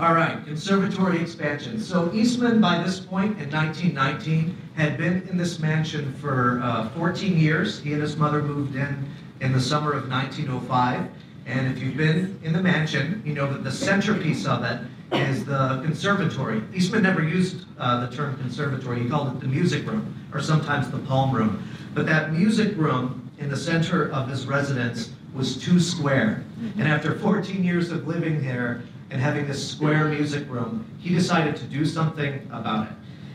All 0.00 0.14
right, 0.14 0.44
conservatory 0.44 1.20
expansion. 1.20 1.80
So 1.80 2.12
Eastman, 2.12 2.60
by 2.60 2.80
this 2.84 3.00
point 3.00 3.40
in 3.40 3.50
1919, 3.50 4.56
had 4.74 4.96
been 4.96 5.26
in 5.28 5.36
this 5.36 5.58
mansion 5.58 6.14
for 6.14 6.60
uh, 6.62 6.88
14 6.90 7.36
years. 7.36 7.80
He 7.80 7.94
and 7.94 8.00
his 8.00 8.16
mother 8.16 8.40
moved 8.40 8.76
in 8.76 9.08
in 9.40 9.52
the 9.52 9.60
summer 9.60 9.92
of 9.92 10.08
1905. 10.08 11.08
And 11.46 11.66
if 11.68 11.82
you've 11.82 11.96
been 11.96 12.38
in 12.42 12.52
the 12.52 12.62
mansion, 12.62 13.22
you 13.24 13.32
know 13.32 13.50
that 13.52 13.64
the 13.64 13.72
centerpiece 13.72 14.46
of 14.46 14.64
it 14.64 14.80
is 15.12 15.44
the 15.44 15.80
conservatory. 15.84 16.62
Eastman 16.74 17.02
never 17.02 17.22
used 17.22 17.64
uh, 17.78 18.06
the 18.06 18.14
term 18.14 18.36
conservatory. 18.36 19.02
He 19.02 19.08
called 19.08 19.34
it 19.34 19.40
the 19.40 19.48
music 19.48 19.86
room, 19.86 20.14
or 20.34 20.42
sometimes 20.42 20.90
the 20.90 20.98
palm 20.98 21.34
room. 21.34 21.66
But 21.94 22.06
that 22.06 22.32
music 22.32 22.76
room 22.76 23.30
in 23.38 23.48
the 23.48 23.56
center 23.56 24.10
of 24.12 24.28
his 24.28 24.46
residence 24.46 25.10
was 25.34 25.56
too 25.62 25.80
square. 25.80 26.44
And 26.78 26.86
after 26.88 27.18
14 27.18 27.64
years 27.64 27.90
of 27.90 28.06
living 28.06 28.42
there 28.42 28.82
and 29.10 29.20
having 29.20 29.46
this 29.46 29.66
square 29.70 30.08
music 30.08 30.48
room, 30.50 30.84
he 30.98 31.14
decided 31.14 31.56
to 31.56 31.64
do 31.64 31.86
something 31.86 32.46
about 32.52 32.88
it. 32.88 32.92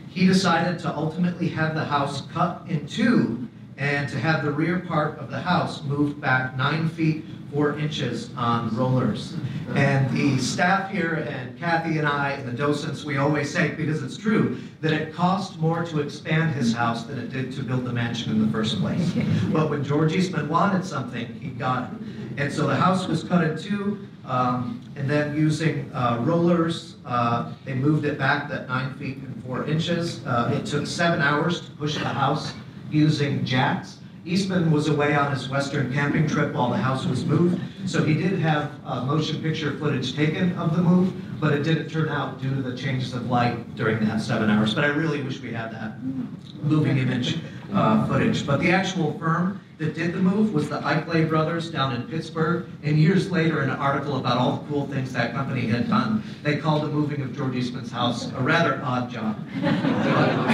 He 0.08 0.26
decided 0.26 0.78
to 0.80 0.94
ultimately 0.94 1.48
have 1.48 1.74
the 1.74 1.84
house 1.84 2.22
cut 2.32 2.62
in 2.68 2.86
two 2.86 3.43
and 3.76 4.08
to 4.08 4.18
have 4.18 4.44
the 4.44 4.50
rear 4.50 4.80
part 4.80 5.18
of 5.18 5.30
the 5.30 5.40
house 5.40 5.82
moved 5.82 6.20
back 6.20 6.56
nine 6.56 6.88
feet 6.88 7.24
four 7.54 7.78
inches 7.78 8.30
on 8.36 8.74
rollers. 8.76 9.34
And 9.74 10.10
the 10.10 10.38
staff 10.38 10.90
here 10.90 11.26
and 11.28 11.58
Kathy 11.58 11.98
and 11.98 12.06
I 12.06 12.32
and 12.32 12.48
the 12.48 12.52
docents, 12.52 13.04
we 13.04 13.16
always 13.16 13.50
say, 13.50 13.70
because 13.70 14.02
it's 14.02 14.16
true, 14.16 14.58
that 14.80 14.92
it 14.92 15.14
cost 15.14 15.58
more 15.58 15.84
to 15.84 16.00
expand 16.00 16.54
his 16.54 16.72
house 16.72 17.04
than 17.04 17.18
it 17.18 17.30
did 17.30 17.52
to 17.52 17.62
build 17.62 17.84
the 17.84 17.92
mansion 17.92 18.32
in 18.32 18.44
the 18.44 18.52
first 18.52 18.80
place. 18.80 19.14
But 19.52 19.70
when 19.70 19.84
George 19.84 20.14
Eastman 20.14 20.48
wanted 20.48 20.84
something, 20.84 21.26
he 21.40 21.48
got 21.50 21.92
it. 21.92 21.98
And 22.38 22.52
so 22.52 22.66
the 22.66 22.74
house 22.74 23.06
was 23.06 23.22
cut 23.22 23.44
in 23.44 23.56
two, 23.56 24.08
um, 24.24 24.82
and 24.96 25.08
then 25.08 25.36
using 25.36 25.90
uh, 25.94 26.18
rollers, 26.22 26.96
uh, 27.06 27.52
they 27.64 27.74
moved 27.74 28.04
it 28.04 28.18
back 28.18 28.48
that 28.48 28.68
nine 28.68 28.94
feet 28.94 29.18
and 29.18 29.44
four 29.44 29.64
inches. 29.64 30.26
Uh, 30.26 30.58
it 30.60 30.66
took 30.66 30.86
seven 30.86 31.20
hours 31.20 31.60
to 31.60 31.70
push 31.72 31.94
the 31.94 32.08
house 32.08 32.52
using 32.94 33.44
jacks. 33.44 33.98
Eastman 34.24 34.70
was 34.70 34.88
away 34.88 35.14
on 35.14 35.32
his 35.32 35.50
western 35.50 35.92
camping 35.92 36.26
trip 36.26 36.54
while 36.54 36.70
the 36.70 36.78
house 36.78 37.04
was 37.04 37.26
moved, 37.26 37.60
so 37.84 38.02
he 38.02 38.14
did 38.14 38.38
have 38.38 38.70
uh, 38.86 39.04
motion 39.04 39.42
picture 39.42 39.76
footage 39.76 40.14
taken 40.14 40.56
of 40.56 40.74
the 40.74 40.82
move, 40.82 41.12
but 41.40 41.52
it 41.52 41.62
didn't 41.62 41.90
turn 41.90 42.08
out 42.08 42.40
due 42.40 42.54
to 42.54 42.62
the 42.62 42.74
changes 42.74 43.12
of 43.12 43.28
light 43.28 43.76
during 43.76 44.02
that 44.06 44.22
seven 44.22 44.48
hours. 44.48 44.74
But 44.74 44.84
I 44.84 44.88
really 44.88 45.20
wish 45.20 45.40
we 45.40 45.52
had 45.52 45.72
that 45.72 46.02
moving 46.62 46.96
image 46.96 47.38
uh, 47.74 48.06
footage. 48.06 48.46
But 48.46 48.60
the 48.60 48.70
actual 48.70 49.18
firm 49.18 49.60
that 49.78 49.94
did 49.94 50.14
the 50.14 50.18
move 50.18 50.54
was 50.54 50.68
the 50.70 50.78
Eichleay 50.80 51.28
brothers 51.28 51.70
down 51.70 51.94
in 51.94 52.04
Pittsburgh. 52.04 52.66
And 52.82 52.98
years 52.98 53.30
later, 53.30 53.62
in 53.62 53.70
an 53.70 53.76
article 53.76 54.16
about 54.16 54.38
all 54.38 54.58
the 54.58 54.68
cool 54.68 54.86
things 54.86 55.12
that 55.12 55.32
company 55.32 55.66
had 55.66 55.88
done, 55.88 56.22
they 56.42 56.56
called 56.56 56.84
the 56.84 56.88
moving 56.88 57.20
of 57.22 57.36
George 57.36 57.56
Eastman's 57.56 57.90
house 57.90 58.30
a 58.32 58.40
rather 58.40 58.80
odd 58.82 59.10
job. 59.10 59.36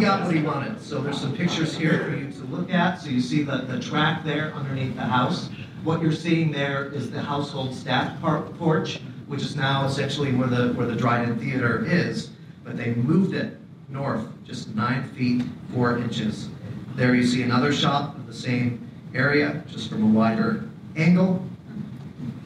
got 0.00 0.24
what 0.24 0.34
he 0.34 0.42
wanted. 0.42 0.80
So 0.80 1.00
there's 1.00 1.20
some 1.20 1.36
pictures 1.36 1.76
here 1.76 2.04
for 2.04 2.16
you 2.16 2.30
to 2.30 2.44
look 2.46 2.70
at. 2.70 3.00
So 3.00 3.10
you 3.10 3.20
see 3.20 3.42
the, 3.42 3.58
the 3.58 3.80
track 3.80 4.24
there 4.24 4.52
underneath 4.54 4.94
the 4.96 5.02
house. 5.02 5.50
What 5.84 6.02
you're 6.02 6.12
seeing 6.12 6.50
there 6.50 6.86
is 6.92 7.10
the 7.10 7.20
household 7.20 7.74
staff 7.74 8.20
porch, 8.20 9.00
which 9.26 9.42
is 9.42 9.56
now 9.56 9.86
essentially 9.86 10.32
where 10.32 10.48
the 10.48 10.72
where 10.74 10.86
the 10.86 10.96
Dryden 10.96 11.38
Theater 11.38 11.84
is. 11.86 12.30
But 12.64 12.76
they 12.76 12.94
moved 12.94 13.34
it 13.34 13.58
north 13.88 14.26
just 14.44 14.74
nine 14.74 15.08
feet 15.10 15.42
four 15.72 15.98
inches. 15.98 16.48
There 16.96 17.14
you 17.14 17.24
see 17.24 17.42
another 17.42 17.72
shot 17.72 18.16
of 18.16 18.26
the 18.26 18.34
same 18.34 18.88
area, 19.14 19.62
just 19.68 19.90
from 19.90 20.02
a 20.02 20.06
wider 20.06 20.68
angle. 20.96 21.44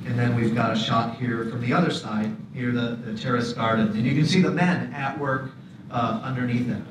And 0.04 0.18
then 0.18 0.34
we've 0.34 0.54
got 0.54 0.72
a 0.72 0.76
shot 0.76 1.16
here 1.16 1.46
from 1.46 1.60
the 1.60 1.72
other 1.72 1.90
side, 1.90 2.36
near 2.54 2.72
the, 2.72 2.96
the 2.96 3.16
terrace 3.16 3.52
garden. 3.52 3.88
And 3.88 4.04
you 4.04 4.14
can 4.14 4.26
see 4.26 4.42
the 4.42 4.50
men 4.50 4.92
at 4.92 5.18
work 5.18 5.52
uh, 5.90 6.20
underneath 6.22 6.68
it. 6.68 6.82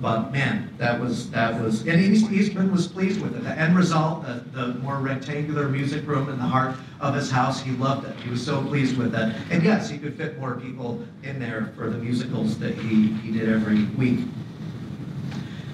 But 0.00 0.32
man, 0.32 0.72
that 0.78 1.00
was, 1.00 1.30
that 1.30 1.60
was, 1.60 1.86
and 1.86 2.00
East, 2.00 2.30
Eastman 2.30 2.70
was 2.70 2.86
pleased 2.86 3.20
with 3.20 3.34
it. 3.36 3.42
The 3.42 3.58
end 3.58 3.76
result, 3.76 4.24
the, 4.24 4.44
the 4.52 4.74
more 4.74 4.98
rectangular 4.98 5.68
music 5.68 6.06
room 6.06 6.28
in 6.28 6.38
the 6.38 6.44
heart 6.44 6.76
of 7.00 7.14
his 7.14 7.30
house, 7.30 7.60
he 7.60 7.72
loved 7.72 8.06
it. 8.06 8.14
He 8.20 8.30
was 8.30 8.44
so 8.44 8.62
pleased 8.62 8.96
with 8.96 9.14
it. 9.14 9.34
And 9.50 9.62
yes, 9.62 9.90
he 9.90 9.98
could 9.98 10.16
fit 10.16 10.38
more 10.38 10.54
people 10.54 11.04
in 11.24 11.40
there 11.40 11.72
for 11.74 11.90
the 11.90 11.98
musicals 11.98 12.58
that 12.60 12.74
he, 12.74 13.08
he 13.14 13.32
did 13.32 13.48
every 13.48 13.86
week. 13.96 14.20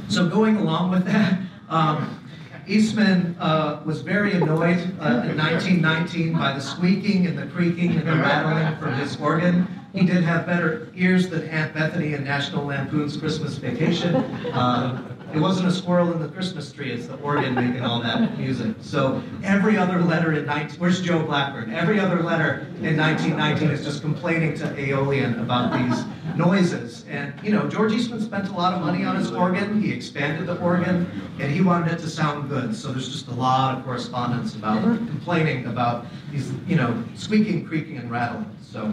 So 0.09 0.29
going 0.29 0.57
along 0.57 0.91
with 0.91 1.05
that, 1.05 1.41
um, 1.69 2.21
Eastman 2.67 3.37
uh, 3.39 3.83
was 3.85 4.01
very 4.01 4.33
annoyed 4.33 4.79
uh, 5.01 5.27
in 5.29 5.37
1919 5.37 6.33
by 6.33 6.53
the 6.55 6.61
squeaking 6.61 7.27
and 7.27 7.37
the 7.37 7.47
creaking 7.47 7.93
and 7.93 8.09
the 8.09 8.13
rattling 8.13 8.79
from 8.79 8.95
his 8.95 9.21
organ. 9.21 9.69
He 9.95 10.05
did 10.05 10.25
have 10.25 10.45
better 10.45 10.89
ears 10.97 11.29
than 11.29 11.49
Aunt 11.49 11.73
Bethany 11.73 12.15
in 12.15 12.25
National 12.25 12.65
Lampoon's 12.65 13.17
Christmas 13.17 13.55
Vacation. 13.59 14.17
Uh, 14.55 15.01
it 15.33 15.39
wasn't 15.39 15.69
a 15.69 15.73
squirrel 15.73 16.13
in 16.13 16.21
the 16.21 16.29
Christmas 16.29 16.73
tree, 16.73 16.91
it's 16.93 17.07
the 17.07 17.17
organ 17.17 17.55
making 17.55 17.83
all 17.83 18.01
that 18.03 18.37
music. 18.37 18.75
So 18.81 19.23
every 19.43 19.77
other 19.77 20.01
letter 20.01 20.33
in 20.33 20.47
19, 20.47 20.81
where's 20.81 21.01
Joe 21.01 21.25
Blackburn? 21.25 21.73
Every 21.73 22.01
other 22.01 22.23
letter 22.23 22.67
in 22.83 22.97
1919 22.97 23.71
is 23.71 23.85
just 23.85 24.01
complaining 24.01 24.55
to 24.59 24.79
Aeolian 24.79 25.39
about 25.39 25.73
these 25.79 26.05
noises. 26.37 27.05
And, 27.09 27.33
you 27.43 27.53
know, 27.53 27.69
George 27.69 27.93
Eastman 27.93 28.21
spent 28.21 28.49
a 28.49 28.53
lot 28.53 28.75
of 28.75 28.81
money 28.81 29.05
on 29.05 29.15
his 29.15 29.31
organ. 29.31 29.81
He 29.81 29.93
expanded 29.93 30.47
the 30.47 30.59
organ, 30.61 31.09
and 31.41 31.53
he 31.53 31.61
wanted 31.61 31.93
it 31.93 31.99
to 32.01 32.09
sound 32.09 32.49
good. 32.49 32.75
So 32.75 32.93
there's 32.93 33.11
just 33.11 33.29
a 33.29 33.35
lot 33.35 33.79
of 33.79 33.85
correspondence 33.85 34.55
about 34.57 34.83
complaining 34.83 35.67
about 35.67 36.07
these, 36.33 36.53
you 36.67 36.77
know, 36.77 37.03
squeaking, 37.15 37.67
creaking, 37.67 37.99
and 37.99 38.11
rattling. 38.11 38.51
So 38.61 38.93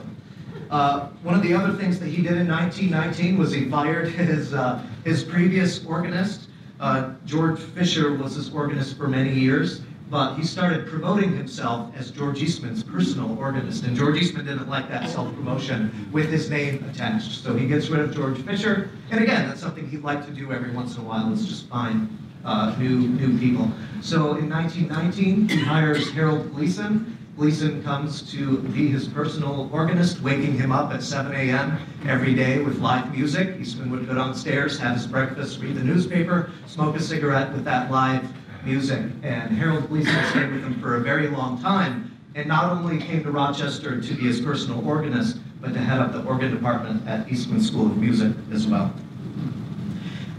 uh, 0.72 1.08
one 1.22 1.36
of 1.36 1.44
the 1.44 1.54
other 1.54 1.74
things 1.74 2.00
that 2.00 2.08
he 2.08 2.22
did 2.22 2.38
in 2.38 2.48
1919 2.48 3.38
was 3.38 3.52
he 3.52 3.70
fired 3.70 4.08
his, 4.08 4.54
uh, 4.54 4.82
his 5.04 5.24
previous 5.24 5.86
organist. 5.86 6.48
Uh, 6.80 7.14
George 7.26 7.60
Fisher 7.60 8.16
was 8.16 8.36
his 8.36 8.52
organist 8.54 8.98
for 8.98 9.08
many 9.08 9.34
years. 9.34 9.82
but 10.12 10.36
he 10.36 10.44
started 10.44 10.86
promoting 10.88 11.36
himself 11.38 11.96
as 11.98 12.12
George 12.12 12.44
Eastman's 12.44 12.84
personal 12.84 13.38
organist, 13.40 13.86
and 13.86 13.96
George 13.96 14.18
Eastman 14.18 14.46
didn't 14.46 14.68
like 14.68 14.90
that 14.90 15.10
self-promotion 15.10 16.10
with 16.12 16.30
his 16.30 16.50
name 16.50 16.84
attached. 16.92 17.32
So 17.42 17.56
he 17.56 17.66
gets 17.66 17.88
rid 17.88 18.02
of 18.02 18.14
George 18.14 18.38
Fisher, 18.42 18.90
and 19.10 19.24
again, 19.24 19.48
that's 19.48 19.62
something 19.62 19.90
he'd 19.90 20.04
like 20.04 20.26
to 20.26 20.32
do 20.34 20.52
every 20.52 20.72
once 20.72 20.98
in 20.98 21.02
a 21.02 21.06
while, 21.06 21.32
is 21.32 21.48
just 21.48 21.70
find 21.70 22.10
uh, 22.44 22.76
new, 22.78 23.08
new 23.08 23.40
people. 23.40 23.72
So 24.02 24.36
in 24.36 24.50
1919, 24.50 25.48
he 25.48 25.64
hires 25.64 26.12
Harold 26.12 26.54
Gleason. 26.54 27.18
Gleason 27.42 27.82
comes 27.82 28.22
to 28.34 28.60
be 28.60 28.88
his 28.88 29.08
personal 29.08 29.68
organist, 29.74 30.22
waking 30.22 30.54
him 30.60 30.72
up 30.72 30.94
at 30.94 31.02
7 31.02 31.34
a.m. 31.34 31.76
every 32.06 32.36
day 32.36 32.60
with 32.60 32.78
live 32.78 33.12
music. 33.12 33.60
Eastman 33.60 33.90
would 33.90 34.06
go 34.06 34.14
downstairs, 34.14 34.78
have 34.78 34.96
his 34.96 35.08
breakfast, 35.08 35.60
read 35.60 35.74
the 35.74 35.84
newspaper, 35.84 36.52
smoke 36.68 36.96
a 36.96 37.00
cigarette 37.02 37.52
with 37.52 37.64
that 37.66 37.90
live 37.90 38.32
music. 38.64 39.02
And 39.24 39.58
Harold 39.58 39.90
Gleason 39.90 40.24
stayed 40.30 40.52
with 40.52 40.64
him 40.64 40.80
for 40.80 40.98
a 40.98 41.00
very 41.00 41.30
long 41.30 41.60
time, 41.60 42.16
and 42.36 42.48
not 42.48 42.74
only 42.74 43.00
came 43.00 43.24
to 43.24 43.32
Rochester 43.32 44.00
to 44.00 44.14
be 44.14 44.22
his 44.22 44.40
personal 44.40 44.88
organist, 44.88 45.40
but 45.62 45.74
to 45.74 45.80
head 45.80 46.00
up 46.00 46.14
the 46.14 46.24
organ 46.26 46.54
department 46.54 47.08
at 47.08 47.28
Eastman 47.28 47.60
School 47.60 47.88
of 47.88 47.98
Music 47.98 48.34
as 48.52 48.68
well. 48.68 48.94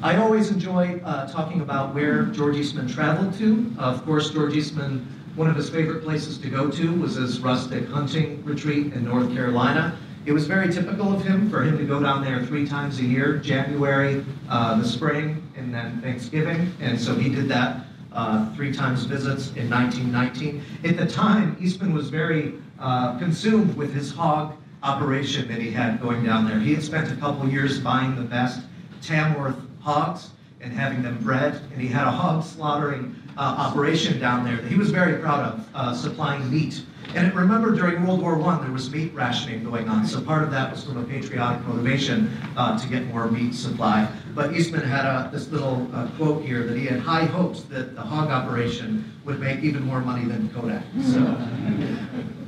I 0.05 0.19
always 0.19 0.53
enjoy 0.53 1.01
uh, 1.05 1.27
talking 1.27 1.63
about 1.63 1.97
where 1.97 2.27
George 2.27 2.57
Eastman 2.57 2.87
traveled 2.87 3.35
to. 3.39 3.73
of 3.79 4.05
course, 4.05 4.31
George 4.31 4.55
Eastman, 4.55 5.05
one 5.35 5.49
of 5.49 5.57
his 5.57 5.71
favorite 5.71 6.03
places 6.03 6.37
to 6.39 6.49
go 6.49 6.71
to 6.71 6.93
was 6.93 7.15
his 7.15 7.41
rustic 7.41 7.89
hunting 7.89 8.45
retreat 8.45 8.93
in 8.93 9.05
North 9.05 9.33
Carolina. 9.33 9.97
It 10.27 10.33
was 10.33 10.47
very 10.47 10.73
typical 10.73 11.13
of 11.13 11.25
him 11.25 11.51
for 11.51 11.63
him 11.63 11.79
to 11.79 11.85
go 11.85 12.01
down 12.01 12.23
there 12.23 12.45
three 12.45 12.67
times 12.67 13.01
a 13.01 13.05
year, 13.05 13.39
January, 13.39 14.25
uh, 14.49 14.79
the 14.81 14.87
spring, 14.87 15.43
and 15.57 15.75
then 15.75 16.01
Thanksgiving. 16.01 16.73
And 16.81 17.01
so 17.01 17.15
he 17.15 17.29
did 17.29 17.49
that 17.49 17.87
uh, 18.13 18.55
three 18.55 18.73
times 18.73 19.05
visits 19.05 19.49
in 19.57 19.71
1919. 19.71 20.63
At 20.85 20.97
the 20.99 21.07
time, 21.07 21.57
Eastman 21.61 21.95
was 21.95 22.09
very 22.11 22.55
uh, 22.79 23.19
consumed 23.19 23.75
with 23.75 23.95
his 23.95 24.13
hog 24.13 24.55
operation 24.83 25.49
that 25.49 25.61
he 25.61 25.71
had 25.71 26.01
going 26.01 26.25
down 26.25 26.47
there. 26.47 26.59
He 26.59 26.75
had 26.75 26.85
spent 26.85 27.11
a 27.11 27.17
couple 27.17 27.49
years 27.49 27.81
buying 27.81 28.15
the 28.15 28.23
best 28.23 28.61
Tamworth 29.01 29.57
hogs 29.81 30.31
and 30.61 30.73
having 30.73 31.03
them 31.03 31.19
bred, 31.19 31.61
and 31.73 31.81
he 31.81 31.89
had 31.89 32.07
a 32.07 32.11
hog 32.11 32.45
slaughtering 32.45 33.17
operation 33.41 34.19
down 34.19 34.45
there 34.45 34.57
that 34.57 34.71
he 34.71 34.77
was 34.77 34.91
very 34.91 35.21
proud 35.21 35.53
of, 35.53 35.69
uh, 35.75 35.95
supplying 35.95 36.51
meat. 36.51 36.83
And 37.15 37.35
remember, 37.35 37.73
during 37.73 38.07
World 38.07 38.23
War 38.23 38.41
I, 38.43 38.63
there 38.63 38.73
was 38.73 38.91
meat 38.91 39.13
rationing 39.13 39.65
going 39.65 39.89
on, 39.89 40.07
so 40.07 40.21
part 40.21 40.43
of 40.43 40.51
that 40.51 40.71
was 40.71 40.85
from 40.85 40.97
a 40.97 41.05
patriotic 41.05 41.67
motivation 41.67 42.31
uh, 42.57 42.79
to 42.79 42.89
get 42.89 43.07
more 43.07 43.31
meat 43.31 43.55
supply. 43.55 44.09
But 44.35 44.55
Eastman 44.55 44.83
had 44.83 45.05
a, 45.05 45.29
this 45.31 45.49
little 45.49 45.89
uh, 45.93 46.09
quote 46.17 46.43
here 46.43 46.65
that 46.67 46.77
he 46.77 46.87
had 46.87 47.01
high 47.01 47.27
hopes 47.27 47.65
that 47.65 47.95
the 47.95 48.01
hog 48.01 48.31
operation 48.31 49.13
would 49.25 49.41
make 49.41 49.61
even 49.61 49.85
more 49.85 50.01
money 50.01 50.25
than 50.25 50.49
Kodak. 50.51 50.85
So. 51.03 51.21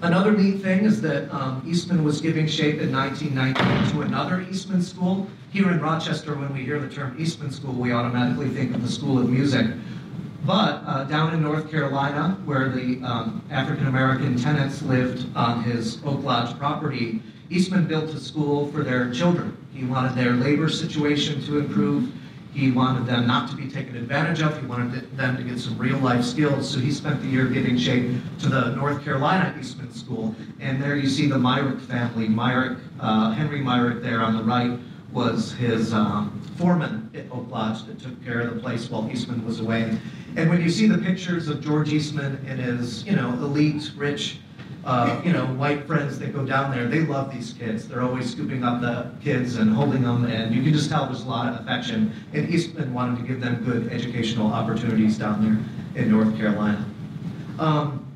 Another 0.00 0.30
neat 0.30 0.62
thing 0.62 0.84
is 0.84 1.00
that 1.00 1.28
um, 1.34 1.60
Eastman 1.66 2.04
was 2.04 2.20
giving 2.20 2.46
shape 2.46 2.80
in 2.80 2.92
1919 2.92 3.92
to 3.92 4.02
another 4.02 4.42
Eastman 4.42 4.80
school. 4.80 5.26
Here 5.50 5.70
in 5.70 5.80
Rochester, 5.80 6.36
when 6.36 6.52
we 6.54 6.60
hear 6.60 6.78
the 6.78 6.88
term 6.88 7.16
Eastman 7.18 7.50
School, 7.50 7.72
we 7.72 7.92
automatically 7.92 8.48
think 8.48 8.76
of 8.76 8.82
the 8.82 8.88
School 8.88 9.18
of 9.18 9.28
Music. 9.28 9.66
But 10.48 10.82
uh, 10.86 11.04
down 11.04 11.34
in 11.34 11.42
North 11.42 11.70
Carolina, 11.70 12.38
where 12.46 12.70
the 12.70 13.02
um, 13.04 13.44
African 13.50 13.86
American 13.86 14.38
tenants 14.38 14.80
lived 14.80 15.26
on 15.36 15.62
his 15.62 16.02
Oak 16.06 16.24
Lodge 16.24 16.58
property, 16.58 17.20
Eastman 17.50 17.86
built 17.86 18.08
a 18.14 18.18
school 18.18 18.72
for 18.72 18.82
their 18.82 19.12
children. 19.12 19.54
He 19.74 19.84
wanted 19.84 20.14
their 20.14 20.32
labor 20.32 20.70
situation 20.70 21.44
to 21.44 21.58
improve. 21.58 22.10
He 22.54 22.70
wanted 22.70 23.04
them 23.04 23.26
not 23.26 23.50
to 23.50 23.56
be 23.56 23.68
taken 23.68 23.94
advantage 23.94 24.40
of. 24.40 24.58
He 24.58 24.66
wanted 24.66 25.14
them 25.18 25.36
to 25.36 25.42
get 25.42 25.58
some 25.58 25.76
real 25.76 25.98
life 25.98 26.24
skills. 26.24 26.70
So 26.70 26.78
he 26.78 26.92
spent 26.92 27.20
the 27.20 27.28
year 27.28 27.44
giving 27.44 27.76
shape 27.76 28.10
to 28.38 28.48
the 28.48 28.74
North 28.74 29.04
Carolina 29.04 29.54
Eastman 29.60 29.92
School. 29.92 30.34
And 30.60 30.82
there 30.82 30.96
you 30.96 31.10
see 31.10 31.26
the 31.26 31.38
Myrick 31.38 31.78
family. 31.80 32.26
Myrick, 32.26 32.78
uh, 33.00 33.32
Henry 33.32 33.60
Myrick 33.60 34.02
there 34.02 34.22
on 34.22 34.34
the 34.34 34.42
right 34.42 34.78
was 35.12 35.52
his 35.52 35.92
um, 35.92 36.40
foreman 36.56 37.10
at 37.14 37.24
Oak 37.32 37.50
Lodge 37.50 37.84
that 37.86 37.98
took 37.98 38.22
care 38.24 38.40
of 38.40 38.54
the 38.54 38.60
place 38.60 38.90
while 38.90 39.10
Eastman 39.10 39.44
was 39.44 39.60
away. 39.60 39.98
And 40.36 40.48
when 40.48 40.60
you 40.60 40.70
see 40.70 40.86
the 40.86 40.98
pictures 40.98 41.48
of 41.48 41.60
George 41.60 41.92
Eastman 41.92 42.44
and 42.46 42.60
his, 42.60 43.04
you 43.04 43.16
know, 43.16 43.30
elite, 43.34 43.90
rich 43.96 44.38
uh, 44.88 45.20
you 45.22 45.32
know, 45.32 45.44
white 45.46 45.86
friends 45.86 46.18
that 46.18 46.32
go 46.32 46.44
down 46.46 46.70
there, 46.70 46.86
they 46.86 47.00
love 47.00 47.30
these 47.30 47.52
kids. 47.52 47.86
They're 47.86 48.00
always 48.00 48.30
scooping 48.32 48.64
up 48.64 48.80
the 48.80 49.10
kids 49.22 49.56
and 49.56 49.70
holding 49.70 50.02
them, 50.02 50.24
and 50.24 50.54
you 50.54 50.62
can 50.62 50.72
just 50.72 50.88
tell 50.88 51.04
there's 51.04 51.24
a 51.24 51.28
lot 51.28 51.52
of 51.52 51.60
affection. 51.60 52.10
And 52.32 52.48
Eastman 52.48 52.94
wanted 52.94 53.18
to 53.20 53.26
give 53.26 53.40
them 53.40 53.62
good 53.64 53.92
educational 53.92 54.50
opportunities 54.50 55.18
down 55.18 55.44
there 55.44 56.02
in 56.02 56.10
North 56.10 56.34
Carolina. 56.38 56.86
Um, 57.58 58.06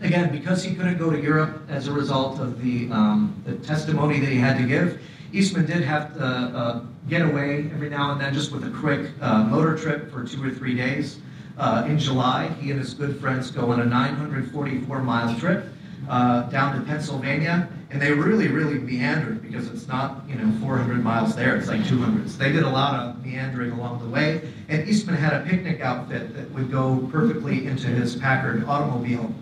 again, 0.00 0.32
because 0.32 0.64
he 0.64 0.74
couldn't 0.74 0.98
go 0.98 1.08
to 1.10 1.20
Europe 1.20 1.62
as 1.68 1.86
a 1.86 1.92
result 1.92 2.40
of 2.40 2.60
the, 2.60 2.90
um, 2.90 3.40
the 3.44 3.54
testimony 3.56 4.18
that 4.18 4.30
he 4.30 4.38
had 4.38 4.58
to 4.58 4.66
give, 4.66 5.00
Eastman 5.32 5.66
did 5.66 5.82
have 5.82 6.14
to 6.14 6.24
uh, 6.24 6.80
get 7.08 7.22
away 7.22 7.70
every 7.74 7.90
now 7.90 8.10
and 8.10 8.20
then 8.20 8.34
just 8.34 8.50
with 8.50 8.64
a 8.64 8.70
quick 8.70 9.10
uh, 9.20 9.44
motor 9.44 9.76
trip 9.76 10.10
for 10.10 10.24
two 10.24 10.42
or 10.42 10.50
three 10.50 10.74
days. 10.74 11.20
Uh, 11.58 11.84
in 11.88 11.98
July, 11.98 12.48
he 12.60 12.70
and 12.70 12.78
his 12.78 12.94
good 12.94 13.20
friends 13.20 13.50
go 13.50 13.72
on 13.72 13.80
a 13.80 13.84
944 13.84 15.02
mile 15.02 15.36
trip 15.40 15.64
uh, 16.08 16.42
down 16.50 16.78
to 16.78 16.86
Pennsylvania, 16.86 17.68
and 17.90 18.00
they 18.00 18.12
really, 18.12 18.46
really 18.46 18.78
meandered 18.78 19.42
because 19.42 19.68
it's 19.68 19.88
not, 19.88 20.22
you 20.28 20.36
know, 20.36 20.52
400 20.60 21.02
miles 21.02 21.34
there, 21.34 21.56
it's 21.56 21.66
like 21.66 21.84
200. 21.86 22.30
So 22.30 22.38
they 22.38 22.52
did 22.52 22.62
a 22.62 22.70
lot 22.70 22.94
of 22.94 23.24
meandering 23.24 23.72
along 23.72 24.00
the 24.00 24.08
way, 24.08 24.48
and 24.68 24.88
Eastman 24.88 25.16
had 25.16 25.32
a 25.32 25.44
picnic 25.44 25.80
outfit 25.80 26.32
that 26.34 26.48
would 26.52 26.70
go 26.70 27.08
perfectly 27.10 27.66
into 27.66 27.88
his 27.88 28.14
Packard 28.14 28.64
automobile. 28.64 29.34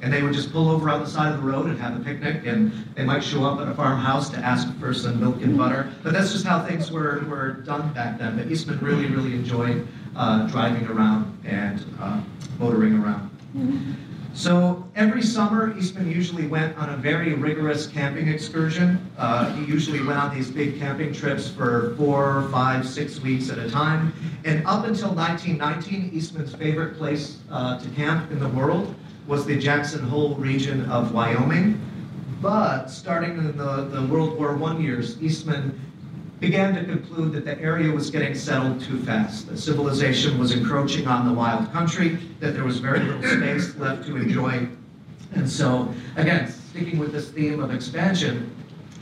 And 0.00 0.12
they 0.12 0.22
would 0.22 0.34
just 0.34 0.52
pull 0.52 0.68
over 0.68 0.90
on 0.90 1.00
the 1.00 1.08
side 1.08 1.32
of 1.32 1.40
the 1.40 1.46
road 1.46 1.66
and 1.66 1.80
have 1.80 1.98
a 1.98 2.04
picnic, 2.04 2.44
and 2.44 2.70
they 2.94 3.04
might 3.04 3.24
show 3.24 3.42
up 3.44 3.58
at 3.60 3.68
a 3.68 3.74
farmhouse 3.74 4.28
to 4.30 4.36
ask 4.36 4.72
for 4.78 4.92
some 4.92 5.18
milk 5.18 5.40
and 5.42 5.56
butter. 5.56 5.90
But 6.02 6.12
that's 6.12 6.30
just 6.30 6.44
how 6.44 6.62
things 6.62 6.92
were, 6.92 7.24
were 7.26 7.52
done 7.64 7.90
back 7.94 8.18
then. 8.18 8.36
But 8.36 8.48
Eastman 8.48 8.80
really, 8.80 9.06
really 9.06 9.32
enjoyed 9.32 9.88
uh, 10.16 10.46
driving 10.48 10.86
around 10.88 11.38
and 11.44 11.84
uh, 12.00 12.20
motoring 12.58 12.98
around. 12.98 13.30
So 14.34 14.84
every 14.96 15.22
summer, 15.22 15.78
Eastman 15.78 16.10
usually 16.10 16.48
went 16.48 16.76
on 16.76 16.90
a 16.90 16.96
very 16.96 17.34
rigorous 17.34 17.86
camping 17.86 18.26
excursion. 18.26 18.98
Uh, 19.16 19.54
he 19.54 19.64
usually 19.64 20.02
went 20.04 20.18
on 20.18 20.34
these 20.34 20.50
big 20.50 20.76
camping 20.76 21.12
trips 21.12 21.48
for 21.48 21.94
four, 21.96 22.48
five, 22.50 22.86
six 22.86 23.20
weeks 23.20 23.48
at 23.48 23.58
a 23.58 23.70
time. 23.70 24.12
And 24.44 24.66
up 24.66 24.86
until 24.86 25.14
1919, 25.14 26.10
Eastman's 26.12 26.52
favorite 26.52 26.98
place 26.98 27.38
uh, 27.48 27.78
to 27.78 27.88
camp 27.90 28.32
in 28.32 28.40
the 28.40 28.48
world 28.48 28.92
was 29.28 29.46
the 29.46 29.56
Jackson 29.56 30.04
Hole 30.04 30.34
region 30.34 30.84
of 30.90 31.14
Wyoming. 31.14 31.80
But 32.42 32.88
starting 32.88 33.38
in 33.38 33.56
the, 33.56 33.84
the 33.84 34.02
World 34.06 34.36
War 34.36 34.60
I 34.64 34.78
years, 34.78 35.22
Eastman 35.22 35.80
began 36.44 36.74
to 36.74 36.84
conclude 36.84 37.32
that 37.32 37.46
the 37.46 37.58
area 37.58 37.90
was 37.90 38.10
getting 38.10 38.34
settled 38.34 38.78
too 38.78 38.98
fast, 39.04 39.48
that 39.48 39.56
civilization 39.56 40.38
was 40.38 40.52
encroaching 40.52 41.06
on 41.06 41.26
the 41.26 41.32
wild 41.32 41.72
country, 41.72 42.18
that 42.38 42.52
there 42.52 42.64
was 42.64 42.80
very 42.80 43.00
little 43.00 43.22
space 43.22 43.74
left 43.76 44.04
to 44.06 44.16
enjoy. 44.16 44.68
And 45.34 45.50
so, 45.50 45.92
again, 46.16 46.50
sticking 46.50 46.98
with 46.98 47.12
this 47.12 47.30
theme 47.30 47.62
of 47.62 47.72
expansion, 47.72 48.54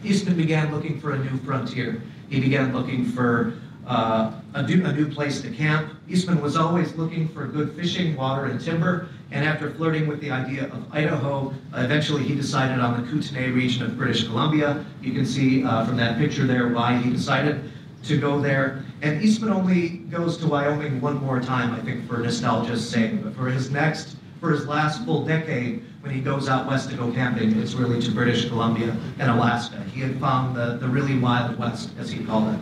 Eastman 0.05 0.37
began 0.37 0.73
looking 0.73 1.01
for 1.01 1.15
a 1.15 1.19
new 1.19 1.37
frontier. 1.39 2.01
He 2.29 2.39
began 2.39 2.73
looking 2.73 3.05
for 3.07 3.55
uh, 3.89 4.33
a, 4.55 4.63
new, 4.63 4.87
a 4.87 4.93
new 4.93 5.11
place 5.11 5.41
to 5.41 5.51
camp. 5.51 5.93
Eastman 6.09 6.41
was 6.41 6.57
always 6.57 6.95
looking 6.95 7.27
for 7.27 7.49
good 7.49 7.75
fishing, 7.75 8.15
water, 8.15 8.45
and 8.45 8.61
timber, 8.61 9.09
and 9.33 9.47
after 9.47 9.71
flirting 9.71 10.07
with 10.07 10.21
the 10.21 10.31
idea 10.31 10.67
of 10.67 10.87
Idaho, 10.93 11.55
eventually 11.75 12.23
he 12.23 12.35
decided 12.35 12.79
on 12.81 13.03
the 13.03 13.11
Kootenay 13.11 13.49
region 13.51 13.83
of 13.83 13.97
British 13.97 14.25
Columbia. 14.25 14.85
You 15.01 15.13
can 15.13 15.25
see 15.25 15.65
uh, 15.65 15.87
from 15.87 15.97
that 15.97 16.19
picture 16.19 16.47
there 16.47 16.69
why 16.69 16.99
he 16.99 17.11
decided 17.11 17.71
to 18.05 18.21
go 18.21 18.41
there. 18.41 18.85
And 19.01 19.23
Eastman 19.23 19.51
only 19.51 19.89
goes 19.89 20.37
to 20.39 20.47
Wyoming 20.47 21.01
one 21.01 21.17
more 21.17 21.41
time, 21.41 21.75
I 21.75 21.81
think, 21.81 22.07
for 22.07 22.19
nostalgia's 22.19 22.87
sake. 22.89 23.25
But 23.25 23.35
for 23.35 23.49
his 23.49 23.71
next, 23.71 24.17
for 24.39 24.51
his 24.51 24.67
last 24.67 25.05
full 25.07 25.25
decade, 25.25 25.83
when 26.03 26.13
he 26.13 26.21
goes 26.21 26.49
out 26.49 26.67
west 26.67 26.91
to 26.91 26.97
go 26.97 27.11
camping, 27.13 27.59
it's 27.59 27.75
really 27.75 28.03
to 28.03 28.11
British 28.11 28.49
Columbia 28.49 28.95
and 29.19 29.31
Alaska. 29.31 29.83
He 29.95 30.01
had 30.01 30.21
found 30.21 30.55
the, 30.55 30.77
the 30.77 30.89
really 30.89 31.19
wild 31.19 31.59
west, 31.59 31.91
as 31.99 32.11
he 32.11 32.25
called 32.25 32.55
it. 32.55 32.61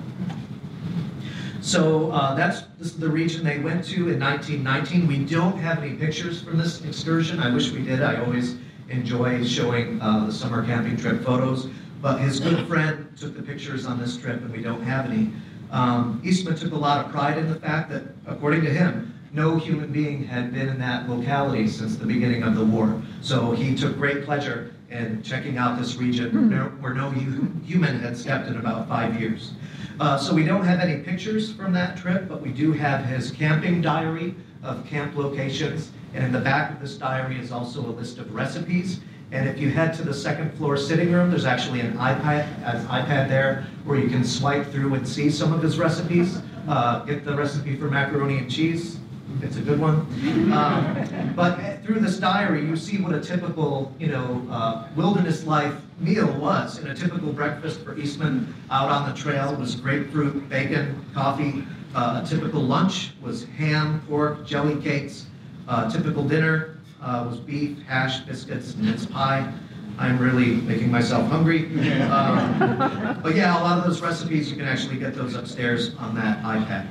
So 1.63 2.11
uh, 2.11 2.35
that's 2.35 2.63
the 2.95 3.09
region 3.09 3.45
they 3.45 3.59
went 3.59 3.85
to 3.87 4.09
in 4.09 4.19
1919. 4.19 5.07
We 5.07 5.25
don't 5.25 5.59
have 5.59 5.83
any 5.83 5.95
pictures 5.95 6.43
from 6.43 6.57
this 6.57 6.83
excursion. 6.85 7.39
I 7.39 7.53
wish 7.53 7.71
we 7.71 7.83
did. 7.83 8.03
I 8.03 8.23
always 8.23 8.57
enjoy 8.89 9.45
showing 9.45 10.01
uh, 10.01 10.27
the 10.27 10.33
summer 10.33 10.65
camping 10.65 10.97
trip 10.97 11.23
photos. 11.23 11.69
But 12.01 12.19
his 12.19 12.41
good 12.41 12.67
friend 12.67 13.13
took 13.17 13.37
the 13.37 13.43
pictures 13.43 13.85
on 13.85 13.99
this 13.99 14.17
trip, 14.17 14.41
and 14.41 14.51
we 14.51 14.63
don't 14.63 14.83
have 14.83 15.11
any. 15.11 15.33
Um, 15.71 16.21
Eastman 16.25 16.57
took 16.57 16.73
a 16.73 16.77
lot 16.77 17.05
of 17.05 17.13
pride 17.13 17.37
in 17.37 17.49
the 17.49 17.61
fact 17.61 17.91
that, 17.91 18.05
according 18.27 18.63
to 18.63 18.71
him, 18.71 19.19
no 19.33 19.57
human 19.57 19.93
being 19.93 20.25
had 20.25 20.53
been 20.53 20.69
in 20.69 20.79
that 20.81 21.09
locality 21.09 21.69
since 21.69 21.97
the 21.97 22.07
beginning 22.07 22.43
of 22.43 22.57
the 22.57 22.65
war. 22.65 23.01
So 23.21 23.53
he 23.53 23.75
took 23.75 23.97
great 23.97 24.25
pleasure 24.25 24.73
in 24.91 25.23
checking 25.23 25.57
out 25.57 25.79
this 25.79 25.97
region 25.97 26.51
where 26.81 26.95
no 26.95 27.11
human 27.11 28.01
had 28.01 28.17
stepped 28.17 28.49
in 28.49 28.57
about 28.57 28.89
five 28.89 29.21
years. 29.21 29.53
Uh, 30.01 30.17
so 30.17 30.35
we 30.35 30.45
don't 30.45 30.65
have 30.65 30.81
any 30.81 31.03
pictures 31.03 31.53
from 31.53 31.73
that 31.73 31.97
trip, 31.97 32.29
but 32.29 32.41
we 32.41 32.51
do 32.51 32.73
have 32.73 33.05
his 33.05 33.31
camping 33.31 33.81
diary 33.81 34.35
of 34.63 34.85
camp 34.87 35.17
locations 35.17 35.91
And 36.13 36.25
in 36.25 36.33
the 36.33 36.41
back 36.41 36.73
of 36.73 36.81
this 36.81 36.97
diary 36.97 37.39
is 37.39 37.53
also 37.53 37.81
a 37.81 37.93
list 37.93 38.19
of 38.19 38.35
recipes. 38.35 39.01
And 39.31 39.49
if 39.49 39.59
you 39.59 39.71
head 39.71 39.95
to 39.95 40.03
the 40.03 40.13
second 40.13 40.53
floor 40.55 40.77
sitting 40.77 41.13
room, 41.13 41.31
there's 41.31 41.45
actually 41.45 41.81
an 41.81 41.93
iPad, 41.99 42.47
an 42.65 42.85
iPad 42.87 43.29
there 43.29 43.65
where 43.85 43.99
you 43.99 44.09
can 44.09 44.25
swipe 44.25 44.67
through 44.73 44.95
and 44.95 45.07
see 45.07 45.31
some 45.31 45.53
of 45.53 45.63
his 45.63 45.79
recipes. 45.79 46.43
Uh, 46.67 47.05
get 47.05 47.25
the 47.25 47.35
recipe 47.35 47.77
for 47.77 47.89
macaroni 47.89 48.39
and 48.39 48.51
cheese. 48.51 49.00
It's 49.43 49.57
a 49.57 49.61
good 49.63 49.81
one. 49.81 50.07
Um, 50.53 51.33
but 51.35 51.83
through 51.85 52.01
this 52.01 52.19
diary, 52.19 52.67
you 52.67 52.77
see 52.77 52.99
what 53.01 53.15
a 53.15 53.21
typical, 53.21 53.95
you 53.99 54.09
know, 54.09 54.47
uh, 54.51 54.89
wilderness 54.97 55.45
life 55.45 55.75
meal 55.99 56.31
was. 56.39 56.79
And 56.79 56.89
a 56.89 56.95
typical 56.95 57.33
breakfast 57.33 57.81
for 57.81 57.97
Eastman 57.99 58.55
out 58.71 58.91
on 58.91 59.09
the 59.09 59.17
trail 59.17 59.55
was 59.55 59.75
grapefruit, 59.75 60.49
bacon, 60.49 61.05
coffee. 61.15 61.65
Uh, 61.95 62.23
a 62.25 62.29
typical 62.29 62.61
lunch 62.61 63.13
was 63.23 63.45
ham, 63.57 64.03
pork, 64.09 64.47
jelly 64.47 64.81
cakes. 64.81 65.27
Uh, 65.69 65.91
typical 65.91 66.25
dinner 66.25 66.79
uh, 67.03 67.25
was 67.29 67.39
beef, 67.41 67.81
hash, 67.83 68.21
biscuits, 68.21 68.75
and 68.75 68.85
mince 68.85 69.07
pie. 69.07 69.53
I'm 69.99 70.19
really 70.19 70.57
making 70.63 70.91
myself 70.91 71.29
hungry. 71.29 71.67
Um, 72.11 73.21
but 73.23 73.35
yeah, 73.35 73.61
a 73.61 73.63
lot 73.63 73.79
of 73.79 73.85
those 73.85 74.01
recipes, 74.01 74.51
you 74.51 74.57
can 74.57 74.67
actually 74.67 74.99
get 74.99 75.15
those 75.15 75.35
upstairs 75.35 75.95
on 75.97 76.15
that 76.15 76.43
iPad. 76.43 76.89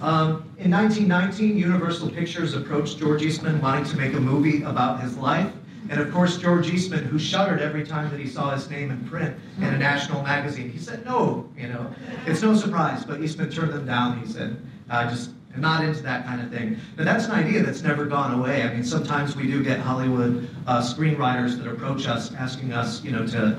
Um, 0.00 0.48
in 0.56 0.70
1919, 0.70 1.58
Universal 1.58 2.10
Pictures 2.10 2.54
approached 2.54 2.98
George 2.98 3.22
Eastman 3.22 3.60
wanting 3.60 3.84
to 3.84 3.96
make 3.98 4.14
a 4.14 4.20
movie 4.20 4.62
about 4.62 5.00
his 5.00 5.16
life. 5.18 5.52
And 5.90 6.00
of 6.00 6.10
course, 6.12 6.38
George 6.38 6.70
Eastman, 6.70 7.04
who 7.04 7.18
shuddered 7.18 7.60
every 7.60 7.84
time 7.84 8.10
that 8.10 8.20
he 8.20 8.26
saw 8.26 8.50
his 8.54 8.70
name 8.70 8.90
in 8.90 9.04
print 9.08 9.36
in 9.58 9.64
a 9.64 9.78
national 9.78 10.22
magazine, 10.22 10.70
he 10.70 10.78
said, 10.78 11.04
no, 11.04 11.48
you 11.56 11.68
know, 11.68 11.92
it's 12.26 12.40
no 12.40 12.54
surprise. 12.54 13.04
But 13.04 13.20
Eastman 13.20 13.50
turned 13.50 13.72
them 13.72 13.84
down. 13.84 14.18
He 14.20 14.32
said, 14.32 14.56
I 14.88 15.04
just 15.04 15.32
not 15.56 15.84
into 15.84 16.00
that 16.02 16.24
kind 16.24 16.40
of 16.40 16.50
thing. 16.50 16.78
But 16.96 17.04
that's 17.04 17.26
an 17.26 17.32
idea 17.32 17.62
that's 17.62 17.82
never 17.82 18.06
gone 18.06 18.38
away. 18.38 18.62
I 18.62 18.72
mean, 18.72 18.84
sometimes 18.84 19.36
we 19.36 19.48
do 19.48 19.62
get 19.64 19.80
Hollywood 19.80 20.48
uh, 20.66 20.80
screenwriters 20.80 21.58
that 21.58 21.66
approach 21.66 22.06
us 22.06 22.32
asking 22.34 22.72
us, 22.72 23.02
you 23.02 23.10
know, 23.10 23.26
to 23.26 23.58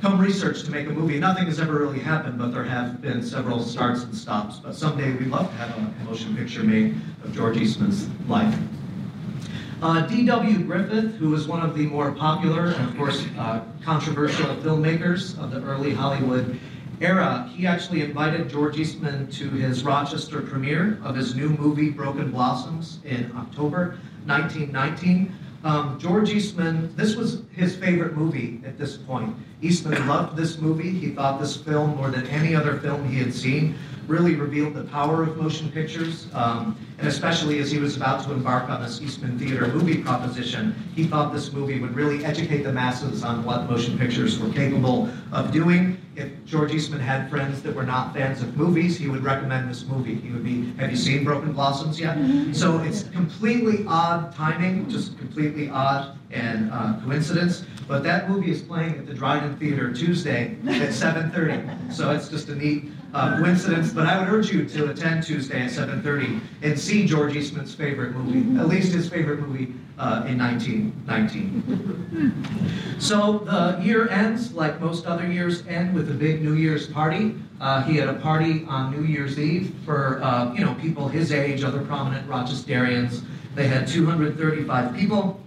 come 0.00 0.18
research 0.18 0.62
to 0.64 0.70
make 0.70 0.86
a 0.86 0.90
movie. 0.90 1.18
Nothing 1.18 1.46
has 1.46 1.58
ever 1.58 1.78
really 1.78 1.98
happened, 1.98 2.38
but 2.38 2.52
there 2.52 2.64
have 2.64 3.00
been 3.00 3.22
several 3.22 3.62
starts 3.62 4.02
and 4.02 4.14
stops. 4.14 4.58
But 4.58 4.74
someday 4.74 5.12
we'd 5.12 5.28
love 5.28 5.48
to 5.48 5.56
have 5.56 5.76
a 5.76 6.04
motion 6.04 6.36
picture 6.36 6.62
made 6.62 6.94
of 7.24 7.34
George 7.34 7.56
Eastman's 7.56 8.08
life. 8.28 8.56
Uh, 9.82 10.06
D.W. 10.06 10.64
Griffith, 10.64 11.16
who 11.16 11.30
was 11.30 11.46
one 11.46 11.60
of 11.60 11.76
the 11.76 11.86
more 11.86 12.10
popular 12.12 12.68
and, 12.68 12.88
of 12.88 12.96
course, 12.96 13.26
uh, 13.38 13.62
controversial 13.84 14.46
filmmakers 14.56 15.38
of 15.38 15.50
the 15.50 15.62
early 15.62 15.92
Hollywood 15.92 16.58
era, 17.00 17.50
he 17.54 17.66
actually 17.66 18.00
invited 18.02 18.48
George 18.48 18.78
Eastman 18.78 19.30
to 19.32 19.50
his 19.50 19.84
Rochester 19.84 20.40
premiere 20.40 20.98
of 21.04 21.14
his 21.14 21.34
new 21.34 21.50
movie, 21.50 21.90
Broken 21.90 22.30
Blossoms, 22.30 23.00
in 23.04 23.30
October 23.36 23.98
1919. 24.24 25.34
Um, 25.66 25.98
George 25.98 26.30
Eastman, 26.30 26.94
this 26.94 27.16
was 27.16 27.42
his 27.50 27.74
favorite 27.74 28.16
movie 28.16 28.60
at 28.64 28.78
this 28.78 28.96
point. 28.96 29.34
Eastman 29.62 30.06
loved 30.06 30.36
this 30.36 30.58
movie. 30.58 30.90
He 30.90 31.10
thought 31.10 31.40
this 31.40 31.56
film, 31.56 31.96
more 31.96 32.08
than 32.08 32.24
any 32.28 32.54
other 32.54 32.78
film 32.78 33.08
he 33.08 33.18
had 33.18 33.34
seen, 33.34 33.74
really 34.06 34.36
revealed 34.36 34.74
the 34.74 34.84
power 34.84 35.24
of 35.24 35.36
motion 35.36 35.68
pictures. 35.72 36.28
Um, 36.34 36.78
and 36.98 37.08
especially 37.08 37.58
as 37.58 37.68
he 37.68 37.80
was 37.80 37.96
about 37.96 38.22
to 38.26 38.32
embark 38.32 38.70
on 38.70 38.80
this 38.80 39.02
Eastman 39.02 39.40
Theater 39.40 39.66
movie 39.66 40.00
proposition, 40.00 40.72
he 40.94 41.02
thought 41.02 41.32
this 41.32 41.52
movie 41.52 41.80
would 41.80 41.96
really 41.96 42.24
educate 42.24 42.62
the 42.62 42.72
masses 42.72 43.24
on 43.24 43.42
what 43.42 43.68
motion 43.68 43.98
pictures 43.98 44.38
were 44.38 44.52
capable 44.52 45.10
of 45.32 45.50
doing. 45.50 46.00
If 46.16 46.44
George 46.46 46.72
Eastman 46.72 47.00
had 47.00 47.28
friends 47.28 47.62
that 47.62 47.74
were 47.74 47.82
not 47.82 48.14
fans 48.14 48.40
of 48.40 48.56
movies, 48.56 48.96
he 48.96 49.06
would 49.06 49.22
recommend 49.22 49.68
this 49.68 49.84
movie. 49.84 50.14
He 50.14 50.30
would 50.30 50.44
be, 50.44 50.72
have 50.78 50.90
you 50.90 50.96
seen 50.96 51.24
Broken 51.24 51.52
Blossoms 51.52 52.00
yet? 52.00 52.16
So 52.54 52.78
it's 52.80 53.02
completely 53.02 53.84
odd 53.86 54.34
timing, 54.34 54.88
just 54.88 55.18
completely 55.18 55.68
odd 55.68 56.16
and 56.30 56.70
uh, 56.72 56.98
coincidence. 57.04 57.64
But 57.86 58.02
that 58.04 58.30
movie 58.30 58.50
is 58.50 58.62
playing 58.62 58.94
at 58.96 59.06
the 59.06 59.12
Dryden 59.12 59.56
Theater 59.58 59.92
Tuesday 59.92 60.56
at 60.66 60.88
7.30. 60.88 61.92
So 61.92 62.10
it's 62.10 62.28
just 62.28 62.48
a 62.48 62.54
neat 62.54 62.90
uh, 63.12 63.38
coincidence, 63.38 63.92
but 63.92 64.06
I 64.06 64.18
would 64.18 64.28
urge 64.32 64.50
you 64.50 64.66
to 64.66 64.90
attend 64.90 65.22
Tuesday 65.22 65.62
at 65.62 65.70
7.30 65.70 66.40
and 66.62 66.78
see 66.78 67.06
George 67.06 67.36
Eastman's 67.36 67.74
favorite 67.74 68.12
movie, 68.12 68.58
at 68.58 68.68
least 68.68 68.92
his 68.92 69.08
favorite 69.08 69.40
movie 69.40 69.74
uh, 69.98 70.24
in 70.26 70.38
1919. 70.38 72.96
So 72.98 73.38
the 73.38 73.78
year 73.82 74.08
ends, 74.08 74.52
like 74.52 74.80
most 74.80 75.06
other 75.06 75.30
years 75.30 75.66
end, 75.66 75.94
with 75.94 76.10
a 76.10 76.14
big 76.14 76.42
New 76.42 76.54
Year's 76.54 76.86
party. 76.86 77.34
Uh, 77.60 77.82
he 77.82 77.96
had 77.96 78.08
a 78.08 78.14
party 78.14 78.64
on 78.68 78.90
New 78.90 79.04
Year's 79.04 79.38
Eve 79.38 79.74
for, 79.84 80.22
uh, 80.22 80.52
you 80.52 80.64
know, 80.64 80.74
people 80.74 81.08
his 81.08 81.32
age, 81.32 81.64
other 81.64 81.84
prominent 81.84 82.28
Rochesterians. 82.28 83.24
They 83.54 83.68
had 83.68 83.88
235 83.88 84.94
people, 84.94 85.40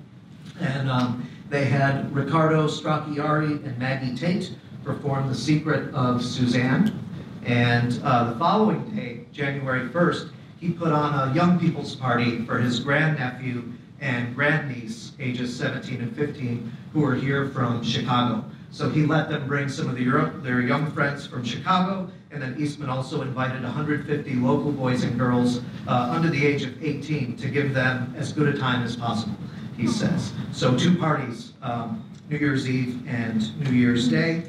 and 0.60 0.90
um, 0.90 1.28
they 1.50 1.66
had 1.66 2.14
Riccardo 2.14 2.68
Stracciari 2.68 3.64
and 3.66 3.78
Maggie 3.78 4.16
Teyte 4.16 4.56
perform 4.84 5.28
The 5.28 5.36
Secret 5.36 5.94
of 5.94 6.24
Suzanne. 6.24 6.98
And 7.46 8.00
uh, 8.04 8.34
the 8.34 8.40
following 8.40 8.96
day, 8.96 9.26
January 9.32 9.88
1st, 9.90 10.32
he 10.60 10.72
put 10.72 10.92
on 10.92 11.30
a 11.30 11.34
young 11.34 11.60
people's 11.60 11.96
party 11.96 12.46
for 12.46 12.60
his 12.60 12.80
grandnephew 12.80 13.64
and 14.02 14.36
grandniece, 14.36 15.12
ages 15.20 15.56
17 15.58 16.02
and 16.02 16.16
15, 16.16 16.72
who 16.94 17.06
are 17.06 17.16
here 17.16 17.50
from 17.50 17.84
Chicago. 17.84 18.44
So 18.72 18.90
he 18.90 19.06
let 19.06 19.30
them 19.30 19.48
bring 19.48 19.68
some 19.68 19.90
of 19.90 19.96
the, 19.96 20.06
their 20.44 20.62
young 20.62 20.92
friends 20.92 21.26
from 21.26 21.44
Chicago, 21.44 22.10
and 22.32 22.42
then 22.42 22.56
Eastman 22.60 22.90
also 22.90 23.22
invited 23.22 23.64
150 23.64 24.36
local 24.36 24.72
boys 24.72 25.04
and 25.04 25.18
girls 25.18 25.62
uh, 25.88 26.12
under 26.12 26.30
the 26.30 26.46
age 26.46 26.64
of 26.64 26.84
18 26.84 27.36
to 27.38 27.50
give 27.50 27.74
them 27.74 28.14
as 28.18 28.32
good 28.32 28.48
a 28.54 28.58
time 28.58 28.84
as 28.84 28.96
possible, 28.96 29.36
he 29.76 29.88
says. 29.88 30.34
So 30.52 30.78
two 30.78 30.96
parties, 30.98 31.54
um, 31.62 32.04
New 32.30 32.38
Year's 32.38 32.70
Eve 32.70 33.02
and 33.08 33.60
New 33.60 33.72
Year's 33.72 34.08
Day. 34.08 34.44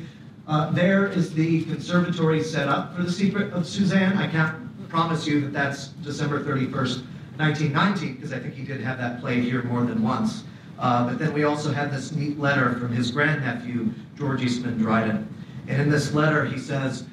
Uh, 0.47 0.71
there 0.73 1.07
is 1.07 1.33
the 1.33 1.65
conservatory 1.65 2.43
set 2.43 2.69
up 2.69 2.95
for 2.95 3.03
The 3.03 3.13
Secret 3.13 3.53
of 3.53 3.67
Suzanne. 3.67 4.19
I 4.19 4.27
can't 4.27 4.89
promise 4.91 5.27
you 5.27 5.41
that 5.43 5.53
that's 5.53 5.89
December 5.89 6.43
31st, 6.43 7.07
1919, 7.41 8.16
because 8.16 8.32
I 8.32 8.38
think 8.38 8.55
he 8.55 8.64
did 8.64 8.80
have 8.82 8.99
that 8.99 9.20
played 9.20 9.43
here 9.43 9.62
more 9.62 9.82
than 9.84 10.03
once. 10.03 10.45
Uh, 10.78 11.07
but 11.07 11.18
then 11.18 11.32
we 11.32 11.45
also 11.45 11.72
had 11.72 11.91
this 11.91 12.12
neat 12.12 12.38
letter 12.38 12.74
from 12.74 12.93
his 12.93 13.11
grandnephew, 13.11 13.91
George 14.16 14.43
Eastman 14.43 14.78
Dryden. 14.78 15.26
And 15.66 15.82
in 15.82 15.91
this 15.91 16.12
letter, 16.12 16.45
he 16.45 16.59
says, 16.59 17.05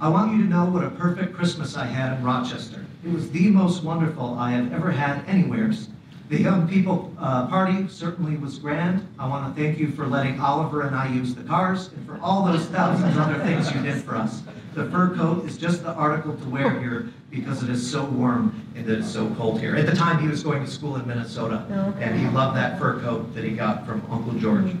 I 0.00 0.08
want 0.08 0.32
you 0.32 0.42
to 0.42 0.48
know 0.48 0.64
what 0.64 0.84
a 0.84 0.90
perfect 0.90 1.34
Christmas 1.34 1.76
I 1.76 1.84
had 1.84 2.18
in 2.18 2.24
Rochester. 2.24 2.84
It 3.04 3.12
was 3.12 3.30
the 3.30 3.48
most 3.50 3.82
wonderful 3.82 4.34
I 4.38 4.52
have 4.52 4.72
ever 4.72 4.90
had 4.90 5.24
anywheres. 5.28 5.88
The 6.28 6.40
young 6.40 6.66
people 6.66 7.14
uh, 7.18 7.46
party 7.46 7.86
certainly 7.88 8.36
was 8.36 8.58
grand. 8.58 9.06
I 9.18 9.28
want 9.28 9.54
to 9.54 9.62
thank 9.62 9.78
you 9.78 9.90
for 9.90 10.06
letting 10.06 10.40
Oliver 10.40 10.82
and 10.82 10.96
I 10.96 11.12
use 11.12 11.34
the 11.34 11.42
cars 11.42 11.88
and 11.88 12.06
for 12.06 12.18
all 12.22 12.44
those 12.44 12.66
thousands 12.66 13.16
of 13.16 13.22
other 13.22 13.38
things 13.44 13.72
you 13.72 13.82
did 13.82 14.02
for 14.02 14.16
us. 14.16 14.42
The 14.74 14.86
fur 14.86 15.14
coat 15.14 15.44
is 15.44 15.58
just 15.58 15.82
the 15.82 15.92
article 15.92 16.34
to 16.34 16.48
wear 16.48 16.80
here 16.80 17.10
because 17.30 17.62
it 17.62 17.68
is 17.68 17.88
so 17.90 18.04
warm 18.04 18.66
and 18.74 18.88
it 18.88 18.98
is 19.00 19.12
so 19.12 19.28
cold 19.34 19.60
here. 19.60 19.76
At 19.76 19.84
the 19.84 19.94
time, 19.94 20.18
he 20.18 20.28
was 20.28 20.42
going 20.42 20.64
to 20.64 20.70
school 20.70 20.96
in 20.96 21.06
Minnesota, 21.06 21.66
and 22.00 22.18
he 22.18 22.26
loved 22.28 22.56
that 22.56 22.78
fur 22.78 22.98
coat 23.00 23.34
that 23.34 23.44
he 23.44 23.50
got 23.50 23.86
from 23.86 24.02
Uncle 24.10 24.32
George. 24.34 24.74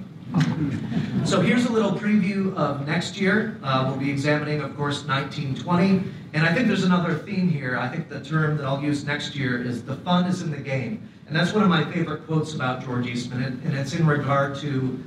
So 1.26 1.42
here's 1.42 1.66
a 1.66 1.72
little 1.72 1.92
preview 1.92 2.56
of 2.56 2.86
next 2.86 3.18
year. 3.18 3.58
Uh, 3.62 3.84
we'll 3.86 3.98
be 3.98 4.10
examining, 4.10 4.62
of 4.62 4.74
course, 4.78 5.04
1920. 5.04 6.04
And 6.32 6.46
I 6.46 6.54
think 6.54 6.68
there's 6.68 6.84
another 6.84 7.14
theme 7.14 7.50
here. 7.50 7.76
I 7.76 7.88
think 7.88 8.08
the 8.08 8.20
term 8.20 8.56
that 8.56 8.64
I'll 8.64 8.82
use 8.82 9.04
next 9.04 9.34
year 9.36 9.62
is 9.62 9.82
the 9.82 9.96
fun 9.96 10.24
is 10.24 10.40
in 10.40 10.50
the 10.50 10.56
game. 10.56 11.06
And 11.26 11.36
that's 11.36 11.52
one 11.52 11.62
of 11.62 11.68
my 11.68 11.84
favorite 11.92 12.26
quotes 12.26 12.54
about 12.54 12.82
George 12.82 13.06
Eastman, 13.06 13.60
and 13.64 13.76
it's 13.76 13.94
in 13.94 14.06
regard 14.06 14.56
to 14.56 15.02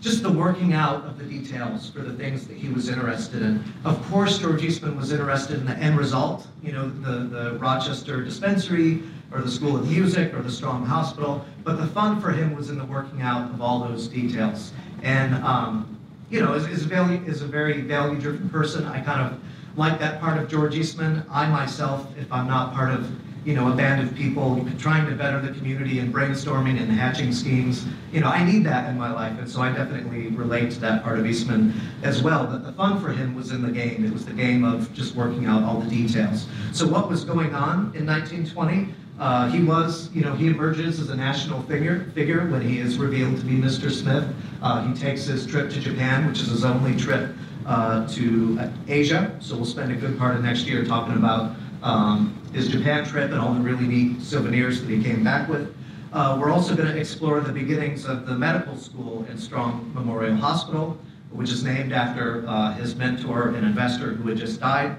just 0.00 0.22
the 0.22 0.30
working 0.30 0.72
out 0.72 1.04
of 1.04 1.18
the 1.18 1.24
details 1.24 1.90
for 1.90 2.00
the 2.00 2.12
things 2.12 2.46
that 2.46 2.56
he 2.56 2.68
was 2.68 2.88
interested 2.88 3.42
in. 3.42 3.62
Of 3.84 4.00
course, 4.10 4.38
George 4.38 4.62
Eastman 4.62 4.96
was 4.96 5.10
interested 5.10 5.58
in 5.58 5.66
the 5.66 5.76
end 5.76 5.98
result, 5.98 6.46
you 6.62 6.72
know, 6.72 6.88
the, 6.88 7.24
the 7.24 7.58
Rochester 7.58 8.22
Dispensary, 8.22 9.02
or 9.32 9.42
the 9.42 9.50
School 9.50 9.76
of 9.76 9.88
Music, 9.88 10.32
or 10.34 10.42
the 10.42 10.50
Strong 10.50 10.86
Hospital, 10.86 11.44
but 11.64 11.76
the 11.76 11.86
fun 11.88 12.20
for 12.20 12.30
him 12.30 12.54
was 12.54 12.70
in 12.70 12.78
the 12.78 12.84
working 12.84 13.22
out 13.22 13.50
of 13.50 13.60
all 13.60 13.80
those 13.80 14.08
details. 14.08 14.72
And, 15.02 15.34
um, 15.44 15.98
you 16.30 16.40
know, 16.40 16.54
is, 16.54 16.66
is, 16.66 16.84
value, 16.84 17.22
is 17.26 17.42
a 17.42 17.46
very 17.46 17.80
value-driven 17.82 18.48
person. 18.50 18.84
I 18.86 19.00
kind 19.00 19.20
of 19.20 19.38
like 19.76 19.98
that 19.98 20.20
part 20.20 20.38
of 20.38 20.48
George 20.48 20.74
Eastman. 20.74 21.24
I 21.30 21.48
myself, 21.48 22.06
if 22.18 22.32
I'm 22.32 22.46
not 22.46 22.72
part 22.72 22.92
of 22.92 23.10
you 23.44 23.54
know, 23.54 23.72
a 23.72 23.74
band 23.74 24.06
of 24.06 24.14
people 24.14 24.66
trying 24.78 25.08
to 25.08 25.14
better 25.14 25.40
the 25.40 25.52
community 25.52 25.98
and 25.98 26.12
brainstorming 26.12 26.80
and 26.80 26.90
hatching 26.90 27.32
schemes. 27.32 27.86
You 28.12 28.20
know, 28.20 28.28
I 28.28 28.44
need 28.44 28.64
that 28.64 28.88
in 28.90 28.98
my 28.98 29.12
life, 29.12 29.38
and 29.38 29.48
so 29.48 29.62
I 29.62 29.72
definitely 29.72 30.28
relate 30.28 30.70
to 30.72 30.80
that 30.80 31.02
part 31.02 31.18
of 31.18 31.26
Eastman 31.26 31.72
as 32.02 32.22
well. 32.22 32.46
But 32.46 32.64
the 32.64 32.72
fun 32.72 33.00
for 33.00 33.10
him 33.10 33.34
was 33.34 33.52
in 33.52 33.62
the 33.62 33.70
game. 33.70 34.04
It 34.04 34.12
was 34.12 34.26
the 34.26 34.32
game 34.32 34.64
of 34.64 34.92
just 34.92 35.14
working 35.14 35.46
out 35.46 35.62
all 35.62 35.80
the 35.80 35.88
details. 35.88 36.46
So 36.72 36.86
what 36.86 37.08
was 37.08 37.24
going 37.24 37.54
on 37.54 37.92
in 37.94 38.06
1920? 38.06 38.94
Uh, 39.18 39.48
he 39.48 39.62
was, 39.64 40.10
you 40.14 40.22
know, 40.22 40.34
he 40.34 40.46
emerges 40.46 41.00
as 41.00 41.10
a 41.10 41.16
national 41.16 41.60
figure, 41.62 42.10
figure 42.14 42.46
when 42.48 42.60
he 42.60 42.78
is 42.78 42.98
revealed 42.98 43.36
to 43.38 43.44
be 43.44 43.54
Mr. 43.54 43.90
Smith. 43.90 44.24
Uh, 44.62 44.86
he 44.86 44.94
takes 44.94 45.24
his 45.24 45.44
trip 45.44 45.70
to 45.70 45.80
Japan, 45.80 46.26
which 46.28 46.40
is 46.40 46.48
his 46.48 46.64
only 46.64 46.94
trip 46.96 47.34
uh, 47.66 48.06
to 48.08 48.70
Asia. 48.86 49.36
So 49.40 49.56
we'll 49.56 49.64
spend 49.64 49.90
a 49.92 49.96
good 49.96 50.18
part 50.18 50.36
of 50.36 50.42
next 50.42 50.66
year 50.66 50.84
talking 50.84 51.16
about 51.16 51.56
um, 51.82 52.34
his 52.52 52.68
Japan 52.68 53.04
trip 53.04 53.30
and 53.30 53.40
all 53.40 53.54
the 53.54 53.60
really 53.60 53.86
neat 53.86 54.20
souvenirs 54.22 54.80
that 54.80 54.90
he 54.90 55.02
came 55.02 55.22
back 55.22 55.48
with. 55.48 55.74
Uh, 56.12 56.38
We're 56.40 56.50
also 56.50 56.74
going 56.74 56.88
to 56.88 56.98
explore 56.98 57.40
the 57.40 57.52
beginnings 57.52 58.06
of 58.06 58.26
the 58.26 58.34
medical 58.34 58.76
school 58.76 59.26
in 59.30 59.36
Strong 59.36 59.90
Memorial 59.94 60.36
Hospital, 60.36 60.98
which 61.30 61.50
is 61.50 61.62
named 61.62 61.92
after 61.92 62.46
uh, 62.48 62.72
his 62.74 62.96
mentor 62.96 63.48
and 63.48 63.66
investor 63.66 64.12
who 64.14 64.28
had 64.28 64.38
just 64.38 64.60
died. 64.60 64.96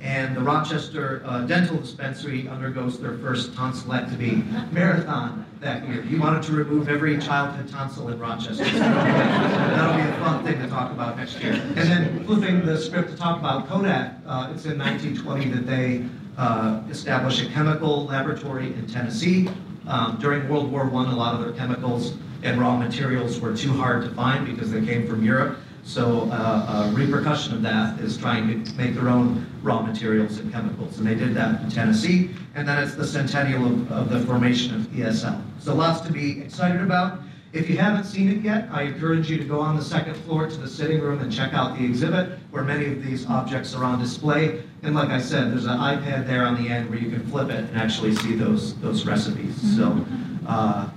And 0.00 0.36
the 0.36 0.40
Rochester 0.40 1.22
uh, 1.24 1.42
Dental 1.42 1.76
Dispensary 1.76 2.48
undergoes 2.48 2.98
their 2.98 3.16
first 3.18 3.52
tonsillectomy 3.54 4.72
marathon 4.72 5.46
that 5.60 5.88
year. 5.88 6.02
He 6.02 6.16
wanted 6.18 6.42
to 6.44 6.52
remove 6.52 6.88
every 6.88 7.18
childhood 7.18 7.68
tonsil 7.68 8.08
in 8.08 8.18
Rochester. 8.18 8.64
That'll 8.64 9.96
be 9.96 10.02
a 10.02 10.12
fun 10.18 10.44
thing 10.44 10.60
to 10.60 10.68
talk 10.68 10.90
about 10.90 11.16
next 11.16 11.40
year. 11.40 11.52
And 11.52 11.76
then 11.76 12.24
flipping 12.24 12.66
the 12.66 12.78
script 12.78 13.10
to 13.10 13.16
talk 13.16 13.38
about 13.38 13.68
Kodak, 13.68 14.14
uh, 14.26 14.52
it's 14.52 14.64
in 14.64 14.76
1920 14.76 15.50
that 15.50 15.66
they 15.66 16.04
uh, 16.36 16.82
established 16.90 17.42
a 17.42 17.46
chemical 17.50 18.06
laboratory 18.06 18.66
in 18.66 18.86
Tennessee. 18.86 19.48
Um, 19.86 20.18
during 20.20 20.48
World 20.48 20.70
War 20.70 20.84
I, 20.84 21.12
a 21.12 21.14
lot 21.14 21.34
of 21.34 21.40
their 21.40 21.52
chemicals 21.52 22.14
and 22.42 22.60
raw 22.60 22.76
materials 22.76 23.40
were 23.40 23.56
too 23.56 23.72
hard 23.72 24.02
to 24.04 24.14
find 24.14 24.46
because 24.46 24.70
they 24.70 24.84
came 24.84 25.06
from 25.06 25.24
Europe. 25.24 25.58
So 25.84 26.30
uh, 26.30 26.90
a 26.90 26.94
repercussion 26.94 27.54
of 27.54 27.62
that 27.62 27.98
is 27.98 28.16
trying 28.16 28.64
to 28.64 28.74
make 28.74 28.94
their 28.94 29.08
own 29.08 29.46
raw 29.62 29.82
materials 29.82 30.38
and 30.38 30.52
chemicals. 30.52 30.98
And 30.98 31.06
they 31.06 31.16
did 31.16 31.34
that 31.34 31.60
in 31.62 31.70
Tennessee. 31.70 32.30
And 32.54 32.66
then 32.68 32.82
it's 32.82 32.94
the 32.94 33.06
centennial 33.06 33.66
of, 33.66 33.90
of 33.90 34.10
the 34.10 34.20
formation 34.20 34.74
of 34.74 34.82
ESL. 34.92 35.42
So 35.58 35.74
lots 35.74 36.00
to 36.02 36.12
be 36.12 36.40
excited 36.40 36.80
about. 36.80 37.20
If 37.52 37.68
you 37.68 37.76
haven't 37.76 38.04
seen 38.04 38.30
it 38.30 38.42
yet, 38.42 38.68
I 38.72 38.84
encourage 38.84 39.30
you 39.30 39.36
to 39.36 39.44
go 39.44 39.60
on 39.60 39.76
the 39.76 39.84
second 39.84 40.14
floor 40.24 40.46
to 40.46 40.56
the 40.56 40.66
sitting 40.66 41.00
room 41.00 41.20
and 41.20 41.30
check 41.30 41.52
out 41.52 41.76
the 41.76 41.84
exhibit 41.84 42.38
where 42.50 42.64
many 42.64 42.86
of 42.86 43.04
these 43.04 43.26
objects 43.26 43.74
are 43.74 43.84
on 43.84 43.98
display. 43.98 44.62
And 44.82 44.94
like 44.94 45.10
I 45.10 45.20
said, 45.20 45.52
there's 45.52 45.66
an 45.66 45.78
iPad 45.78 46.26
there 46.26 46.46
on 46.46 46.62
the 46.62 46.70
end 46.70 46.88
where 46.88 46.98
you 46.98 47.10
can 47.10 47.26
flip 47.26 47.50
it 47.50 47.64
and 47.66 47.76
actually 47.76 48.14
see 48.16 48.36
those, 48.36 48.74
those 48.80 49.04
recipes. 49.04 49.54
So 49.76 50.04
uh, 50.46 50.88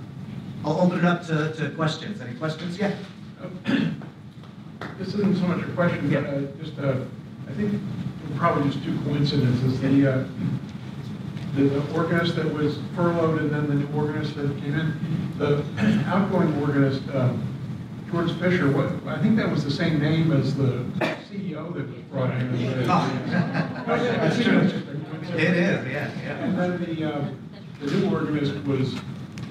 I'll 0.64 0.80
open 0.80 1.00
it 1.00 1.04
up 1.04 1.26
to, 1.26 1.52
to 1.52 1.70
questions. 1.72 2.22
Any 2.22 2.34
questions? 2.36 2.78
Yeah. 2.78 2.96
This 4.98 5.08
isn't 5.08 5.36
so 5.36 5.46
much 5.48 5.62
a 5.62 5.70
question, 5.72 6.10
but 6.10 6.24
uh, 6.24 6.40
just, 6.62 6.78
uh, 6.78 7.04
I 7.48 7.52
think 7.52 7.82
probably 8.36 8.70
just 8.70 8.82
two 8.82 8.98
coincidences. 9.02 9.78
The, 9.80 10.10
uh, 10.10 10.24
the 11.56 11.62
the 11.64 11.94
organist 11.94 12.36
that 12.36 12.52
was 12.52 12.78
furloughed 12.94 13.40
and 13.40 13.50
then 13.50 13.66
the 13.66 13.74
new 13.74 13.88
organist 13.96 14.34
that 14.36 14.48
came 14.58 14.74
in, 14.78 15.32
the 15.38 15.64
outgoing 16.06 16.54
organist, 16.60 17.02
um, 17.14 17.42
George 18.10 18.32
Fisher, 18.38 18.70
what, 18.70 18.92
I 19.12 19.20
think 19.20 19.36
that 19.36 19.50
was 19.50 19.64
the 19.64 19.70
same 19.70 19.98
name 19.98 20.32
as 20.32 20.54
the 20.56 20.84
CEO 21.28 21.74
that 21.74 21.88
was 21.88 22.00
brought 22.10 22.30
in. 22.30 22.50
oh, 22.88 23.84
That's 23.86 24.42
true. 24.42 24.58
It 24.58 25.40
is, 25.40 25.86
yeah, 25.86 26.10
yeah. 26.22 26.44
And 26.44 26.58
then 26.58 26.84
the, 26.84 27.12
uh, 27.14 27.28
the 27.80 27.90
new 27.90 28.10
organist 28.14 28.54
was 28.64 28.94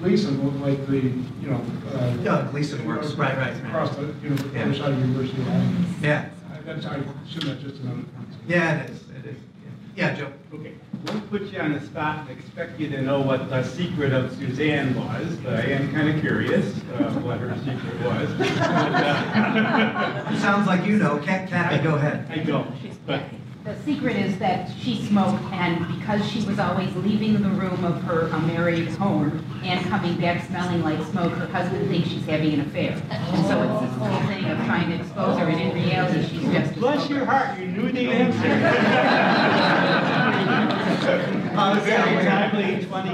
Gleason, 0.00 0.42
looked 0.44 0.58
like 0.58 0.86
the, 0.88 0.98
you 1.00 1.50
know. 1.50 1.60
uh, 1.94 2.16
Yeah, 2.22 2.48
Gleason 2.50 2.84
works, 2.86 3.12
right, 3.14 3.36
right, 3.36 3.52
right. 3.54 3.64
Across 3.66 3.96
the, 3.96 4.14
you 4.22 4.30
know, 4.30 4.36
the 4.36 4.58
Yeah. 4.58 4.64
other 4.64 4.74
side 4.74 4.92
of 4.92 4.98
University 5.00 5.42
Line. 5.42 5.86
Yeah, 6.02 6.28
I- 6.52 6.60
That's, 6.62 6.86
I 6.86 6.96
assume 6.96 7.48
that's 7.48 7.62
just 7.62 7.82
another. 7.82 8.02
yeah, 8.48 8.82
it 8.82 8.90
is, 8.90 9.00
it 9.10 9.26
is. 9.30 9.36
Yeah, 9.96 10.14
Joe. 10.14 10.32
Okay, 10.54 10.72
won't 11.06 11.30
put 11.30 11.42
you 11.42 11.58
on 11.60 11.72
the 11.72 11.80
spot 11.80 12.28
and 12.28 12.38
expect 12.38 12.78
you 12.80 12.88
to 12.90 13.02
know 13.02 13.20
what 13.20 13.48
the 13.48 13.62
secret 13.62 14.12
of 14.12 14.34
Suzanne 14.36 14.94
was, 14.94 15.36
but 15.36 15.54
I 15.54 15.62
am 15.62 15.92
kind 15.92 16.08
of 16.08 16.20
curious 16.20 16.76
uh, 16.98 17.10
what 17.20 17.38
her 17.38 17.56
secret 17.58 18.00
was. 18.02 18.28
But, 18.66 19.62
uh, 19.62 20.38
Sounds 20.40 20.66
like 20.66 20.84
you 20.86 20.98
know. 20.98 21.18
Cat, 21.18 21.48
Kathy, 21.48 21.82
go 21.82 21.94
ahead. 21.94 22.26
I 22.30 22.38
don't, 22.42 22.68
but 23.06 23.22
The 23.64 23.76
secret 23.84 24.16
is 24.16 24.38
that 24.38 24.70
she 24.78 25.04
smoked, 25.06 25.42
and 25.52 25.86
because 25.98 26.24
she 26.28 26.44
was 26.44 26.58
always 26.58 26.94
leaving 26.96 27.42
the 27.42 27.48
room 27.50 27.84
of 27.84 28.02
her 28.02 28.28
married 28.40 28.88
home 28.88 29.44
and 29.62 29.84
coming 29.86 30.16
back 30.18 30.46
smelling 30.46 30.82
like 30.82 31.00
smoke, 31.08 31.32
her 31.34 31.46
husband 31.46 31.88
thinks 31.88 32.08
she's 32.08 32.24
having 32.26 32.54
an 32.54 32.60
affair. 32.60 32.92
And 33.10 33.46
so 33.46 33.62
it's 33.62 33.80
this 33.90 33.98
whole 33.98 34.20
thing 34.28 34.44
of 34.44 34.58
trying 34.66 34.90
to 34.90 34.96
expose 34.96 35.38
her, 35.38 35.46
and 35.46 35.60
in 35.60 35.74
reality, 35.74 36.26
she's 36.28 36.52
just 36.52 36.76
a 36.76 36.78
bless 36.78 37.08
your 37.08 37.24
heart, 37.24 37.58
you 37.58 37.66
knew 37.66 37.90
the 37.90 38.10
answer. 38.10 40.02
Uh, 41.06 41.84
yeah, 41.86 42.18
Exactly 42.18 42.84
twenty. 42.86 43.10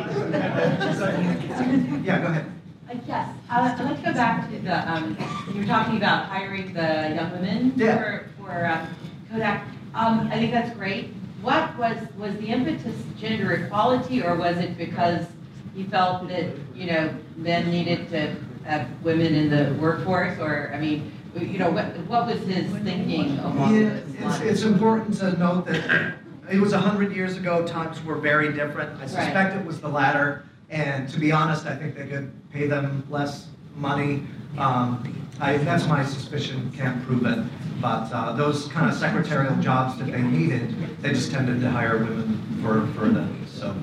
Yeah, 2.04 2.18
go 2.20 2.26
ahead. 2.28 2.46
Uh, 2.90 2.94
Yes, 3.06 3.28
I- 3.50 3.72
I'd 3.72 3.84
like 3.84 3.96
to 3.98 4.02
go 4.04 4.12
back 4.14 4.50
to 4.50 4.58
the, 4.58 4.92
um, 4.92 5.16
you 5.52 5.60
were 5.60 5.66
talking 5.66 5.96
about 5.96 6.26
hiring 6.26 6.72
the 6.72 7.12
young 7.14 7.32
women 7.32 7.72
Yeah. 7.76 7.96
for, 7.96 8.26
for 8.38 8.66
um, 8.66 8.86
Kodak. 9.30 9.64
Um, 9.94 10.28
I 10.32 10.38
think 10.38 10.52
that's 10.52 10.74
great. 10.76 11.12
What 11.42 11.76
was, 11.78 11.96
was 12.18 12.34
the 12.36 12.46
impetus 12.48 12.94
gender 13.18 13.52
equality, 13.52 14.22
or 14.22 14.36
was 14.36 14.56
it 14.58 14.76
because 14.78 15.26
he 15.74 15.84
felt 15.84 16.28
that, 16.28 16.46
you 16.74 16.86
know, 16.86 17.14
men 17.36 17.70
needed 17.70 18.08
to 18.10 18.36
have 18.64 18.86
women 19.02 19.34
in 19.34 19.50
the 19.50 19.74
workforce, 19.80 20.38
or, 20.38 20.70
I 20.74 20.78
mean, 20.78 21.10
you 21.34 21.58
know, 21.58 21.70
what, 21.70 21.96
what 22.08 22.26
was 22.26 22.40
his 22.46 22.70
thinking 22.84 23.38
along 23.38 23.74
Yeah, 23.74 24.00
it's, 24.28 24.40
it's 24.40 24.62
important 24.62 25.16
to 25.18 25.36
note 25.38 25.66
that 25.66 26.14
it 26.50 26.60
was 26.60 26.72
a 26.72 26.78
hundred 26.78 27.14
years 27.14 27.36
ago, 27.36 27.66
times 27.66 28.02
were 28.04 28.16
very 28.16 28.52
different. 28.52 29.00
I 29.00 29.06
suspect 29.06 29.56
it 29.56 29.64
was 29.64 29.80
the 29.80 29.88
latter, 29.88 30.44
and 30.70 31.08
to 31.10 31.20
be 31.20 31.32
honest, 31.32 31.66
I 31.66 31.76
think 31.76 31.96
they 31.96 32.06
could 32.06 32.32
pay 32.50 32.66
them 32.66 33.06
less 33.08 33.48
money. 33.76 34.24
Um, 34.58 35.18
I, 35.40 35.56
that's 35.58 35.86
my 35.86 36.04
suspicion, 36.04 36.70
can't 36.72 37.02
prove 37.04 37.24
it, 37.24 37.38
but, 37.80 38.12
uh, 38.12 38.32
those 38.32 38.68
kind 38.68 38.90
of 38.90 38.94
secretarial 38.96 39.56
jobs 39.56 39.98
that 39.98 40.10
they 40.12 40.20
needed, 40.20 41.00
they 41.00 41.10
just 41.10 41.32
tended 41.32 41.60
to 41.62 41.70
hire 41.70 41.98
women 41.98 42.60
for, 42.62 42.86
for 42.98 43.08
them, 43.08 43.44
so, 43.48 43.74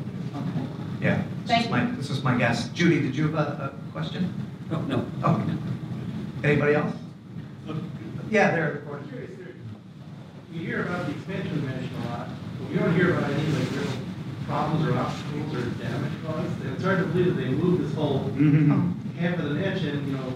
yeah. 1.01 1.23
This 1.45 1.65
is 1.65 1.71
my, 1.71 1.85
this 1.91 2.09
is 2.11 2.23
my 2.23 2.37
guess. 2.37 2.69
Judy, 2.69 3.01
did 3.01 3.15
you 3.15 3.23
have 3.29 3.33
a, 3.35 3.73
a 3.73 3.91
question? 3.91 4.31
No, 4.69 4.81
no. 4.81 5.05
Oh, 5.23 5.43
anybody 6.43 6.75
else? 6.75 6.93
Yeah, 8.29 8.51
there, 8.51 8.83
You 10.51 10.59
hear 10.59 10.83
about 10.83 11.07
the 11.07 11.13
expansion 11.13 11.61
dimension 11.61 11.95
a 11.95 12.09
lot, 12.09 12.27
but 12.27 12.48
we 12.67 12.75
don't 12.75 12.93
hear 12.95 13.17
about 13.17 13.29
any 13.31 13.47
like 13.51 13.71
real 13.71 13.91
problems 14.45 14.87
or 14.87 14.97
obstacles 14.97 15.55
or 15.55 15.69
damage 15.81 16.11
caused. 16.25 16.65
It's 16.65 16.83
hard 16.83 16.99
to 16.99 17.05
believe 17.05 17.35
that 17.35 17.41
they 17.41 17.49
moved 17.49 17.85
this 17.85 17.93
whole 17.93 18.25
mm-hmm. 18.29 18.91
half 19.17 19.39
of 19.39 19.49
the 19.49 19.63
and, 19.63 20.07
you 20.07 20.17
know, 20.17 20.33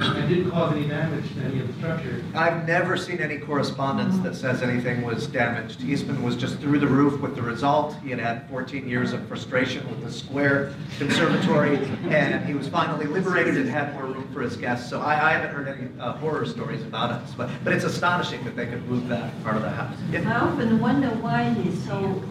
and 0.00 0.28
didn't 0.28 0.50
cause 0.50 0.72
any 0.74 0.86
damage 0.86 1.32
to 1.34 1.40
any 1.40 1.60
of 1.60 1.68
the 1.68 1.74
structure. 1.74 2.22
I've 2.34 2.66
never 2.66 2.96
seen 2.96 3.20
any 3.20 3.38
correspondence 3.38 4.18
that 4.18 4.34
says 4.34 4.62
anything 4.62 5.02
was 5.02 5.26
damaged. 5.26 5.82
Eastman 5.82 6.22
was 6.22 6.36
just 6.36 6.58
through 6.58 6.78
the 6.78 6.86
roof 6.86 7.20
with 7.20 7.34
the 7.34 7.42
result. 7.42 7.96
He 8.02 8.10
had 8.10 8.18
had 8.18 8.48
14 8.48 8.88
years 8.88 9.12
of 9.12 9.26
frustration 9.26 9.88
with 9.88 10.02
the 10.02 10.12
square 10.12 10.72
conservatory, 10.98 11.76
and 12.08 12.44
he 12.44 12.54
was 12.54 12.68
finally 12.68 13.06
liberated 13.06 13.56
and 13.56 13.68
had 13.68 13.94
more 13.94 14.06
room 14.06 14.28
for 14.32 14.42
his 14.42 14.56
guests. 14.56 14.88
So 14.88 15.00
I, 15.00 15.30
I 15.30 15.32
haven't 15.32 15.54
heard 15.54 15.68
any 15.68 15.88
uh, 16.00 16.12
horror 16.14 16.46
stories 16.46 16.82
about 16.82 17.10
it, 17.10 17.34
but, 17.36 17.50
but 17.64 17.72
it's 17.72 17.84
astonishing 17.84 18.44
that 18.44 18.56
they 18.56 18.66
could 18.66 18.86
move 18.88 19.08
that 19.08 19.32
part 19.42 19.56
of 19.56 19.62
the 19.62 19.70
house. 19.70 19.96
Yeah. 20.10 20.32
I 20.32 20.46
often 20.46 20.80
wonder 20.80 21.08
why 21.08 21.50
he's 21.50 21.82
so, 21.84 22.22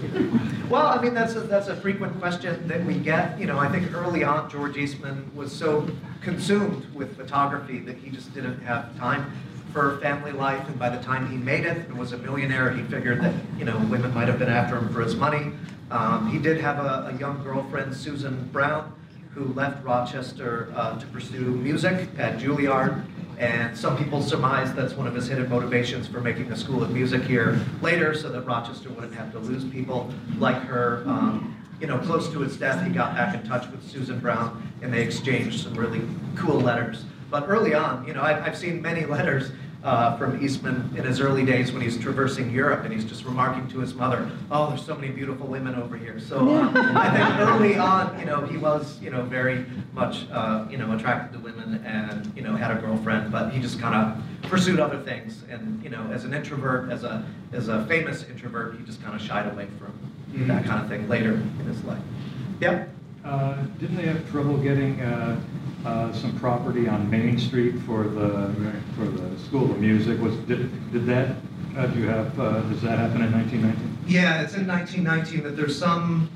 Well, 0.70 0.86
I 0.86 1.02
mean, 1.02 1.14
that's 1.14 1.34
a, 1.34 1.40
that's 1.40 1.66
a 1.66 1.74
frequent 1.74 2.16
question 2.20 2.68
that 2.68 2.84
we 2.84 2.94
get. 2.94 3.40
You 3.40 3.46
know, 3.46 3.58
I 3.58 3.68
think 3.68 3.92
early 3.92 4.22
on, 4.22 4.48
George 4.48 4.76
Eastman 4.76 5.28
was 5.34 5.50
so 5.50 5.88
consumed 6.20 6.86
with 6.94 7.16
photography 7.16 7.80
that 7.80 7.96
he 7.96 8.08
just 8.08 8.32
didn't 8.34 8.60
have 8.60 8.96
time 8.96 9.32
for 9.72 9.98
family 9.98 10.30
life. 10.30 10.64
And 10.68 10.78
by 10.78 10.88
the 10.88 11.02
time 11.02 11.28
he 11.28 11.36
made 11.36 11.64
it 11.64 11.76
and 11.88 11.98
was 11.98 12.12
a 12.12 12.18
millionaire, 12.18 12.70
he 12.70 12.82
figured 12.84 13.20
that, 13.22 13.34
you 13.58 13.64
know, 13.64 13.76
women 13.90 14.14
might 14.14 14.28
have 14.28 14.38
been 14.38 14.48
after 14.48 14.76
him 14.78 14.88
for 14.90 15.00
his 15.00 15.16
money. 15.16 15.52
Um, 15.90 16.30
he 16.30 16.38
did 16.38 16.60
have 16.60 16.78
a, 16.78 17.12
a 17.12 17.18
young 17.18 17.42
girlfriend, 17.42 17.96
Susan 17.96 18.48
Brown, 18.52 18.92
who 19.34 19.46
left 19.54 19.84
Rochester 19.84 20.72
uh, 20.76 20.98
to 20.98 21.06
pursue 21.06 21.40
music 21.56 22.08
at 22.18 22.38
Juilliard. 22.38 23.04
And 23.40 23.76
some 23.76 23.96
people 23.96 24.20
surmise 24.20 24.74
that's 24.74 24.92
one 24.92 25.06
of 25.06 25.14
his 25.14 25.26
hidden 25.26 25.48
motivations 25.48 26.06
for 26.06 26.20
making 26.20 26.52
a 26.52 26.56
school 26.56 26.82
of 26.82 26.90
music 26.90 27.22
here 27.22 27.58
later, 27.80 28.12
so 28.12 28.28
that 28.28 28.42
Rochester 28.42 28.90
wouldn't 28.90 29.14
have 29.14 29.32
to 29.32 29.38
lose 29.38 29.64
people 29.64 30.12
like 30.38 30.60
her. 30.64 31.02
Um, 31.06 31.56
you 31.80 31.86
know, 31.86 31.96
close 32.00 32.30
to 32.32 32.40
his 32.40 32.58
death, 32.58 32.86
he 32.86 32.92
got 32.92 33.14
back 33.14 33.34
in 33.34 33.42
touch 33.42 33.66
with 33.70 33.82
Susan 33.90 34.18
Brown, 34.18 34.62
and 34.82 34.92
they 34.92 35.02
exchanged 35.02 35.62
some 35.62 35.72
really 35.72 36.02
cool 36.36 36.60
letters. 36.60 37.04
But 37.30 37.48
early 37.48 37.72
on, 37.72 38.06
you 38.06 38.12
know, 38.12 38.20
I've, 38.20 38.42
I've 38.42 38.58
seen 38.58 38.82
many 38.82 39.06
letters 39.06 39.52
uh, 39.82 40.16
from 40.18 40.42
Eastman 40.44 40.92
in 40.96 41.04
his 41.04 41.20
early 41.20 41.44
days 41.44 41.72
when 41.72 41.80
he's 41.80 41.98
traversing 41.98 42.50
Europe, 42.50 42.84
and 42.84 42.92
he's 42.92 43.04
just 43.04 43.24
remarking 43.24 43.66
to 43.68 43.78
his 43.78 43.94
mother, 43.94 44.30
"Oh, 44.50 44.68
there's 44.68 44.84
so 44.84 44.94
many 44.94 45.08
beautiful 45.08 45.46
women 45.46 45.74
over 45.74 45.96
here." 45.96 46.20
So 46.20 46.48
uh, 46.48 46.70
I 46.74 47.10
think 47.10 47.48
early 47.48 47.76
on, 47.76 48.18
you 48.18 48.26
know, 48.26 48.42
he 48.42 48.56
was, 48.56 49.00
you 49.00 49.10
know, 49.10 49.22
very 49.22 49.64
much, 49.92 50.28
uh, 50.30 50.66
you 50.70 50.76
know, 50.76 50.92
attracted 50.92 51.32
to 51.32 51.38
women, 51.42 51.82
and 51.84 52.30
you 52.36 52.42
know, 52.42 52.56
had 52.56 52.76
a 52.76 52.80
girlfriend, 52.80 53.32
but 53.32 53.52
he 53.52 53.60
just 53.60 53.80
kind 53.80 53.94
of 53.94 54.50
pursued 54.50 54.80
other 54.80 55.00
things. 55.00 55.44
And 55.48 55.82
you 55.82 55.90
know, 55.90 56.06
as 56.12 56.24
an 56.24 56.34
introvert, 56.34 56.90
as 56.90 57.04
a 57.04 57.24
as 57.52 57.68
a 57.68 57.84
famous 57.86 58.24
introvert, 58.24 58.76
he 58.76 58.84
just 58.84 59.02
kind 59.02 59.14
of 59.14 59.22
shied 59.22 59.50
away 59.52 59.66
from 59.78 59.92
that 60.46 60.64
kind 60.64 60.80
of 60.80 60.88
thing 60.88 61.08
later 61.08 61.32
in 61.32 61.64
his 61.66 61.82
life. 61.84 62.02
Yep. 62.60 62.88
Uh, 63.24 63.54
Didn't 63.78 63.96
they 63.96 64.06
have 64.06 64.28
trouble 64.30 64.56
getting 64.56 65.00
uh, 65.00 65.38
uh, 65.84 66.12
some 66.12 66.38
property 66.38 66.88
on 66.88 67.10
Main 67.10 67.38
Street 67.38 67.74
for 67.80 68.04
the, 68.04 68.54
for 68.96 69.04
the 69.04 69.38
School 69.40 69.70
of 69.70 69.78
Music? 69.78 70.18
Was, 70.20 70.34
did 70.48 70.70
did 70.92 71.06
that, 71.06 71.36
uh, 71.76 71.86
do 71.86 72.00
you 72.00 72.08
have, 72.08 72.38
uh, 72.40 72.60
does 72.62 72.80
that 72.82 72.98
happen 72.98 73.22
in 73.22 73.32
1919? 73.32 73.98
Yeah, 74.06 74.42
it's 74.42 74.54
in 74.54 74.66
1919 74.66 75.42
that 75.44 75.56
there's 75.56 75.78
some 75.78 76.30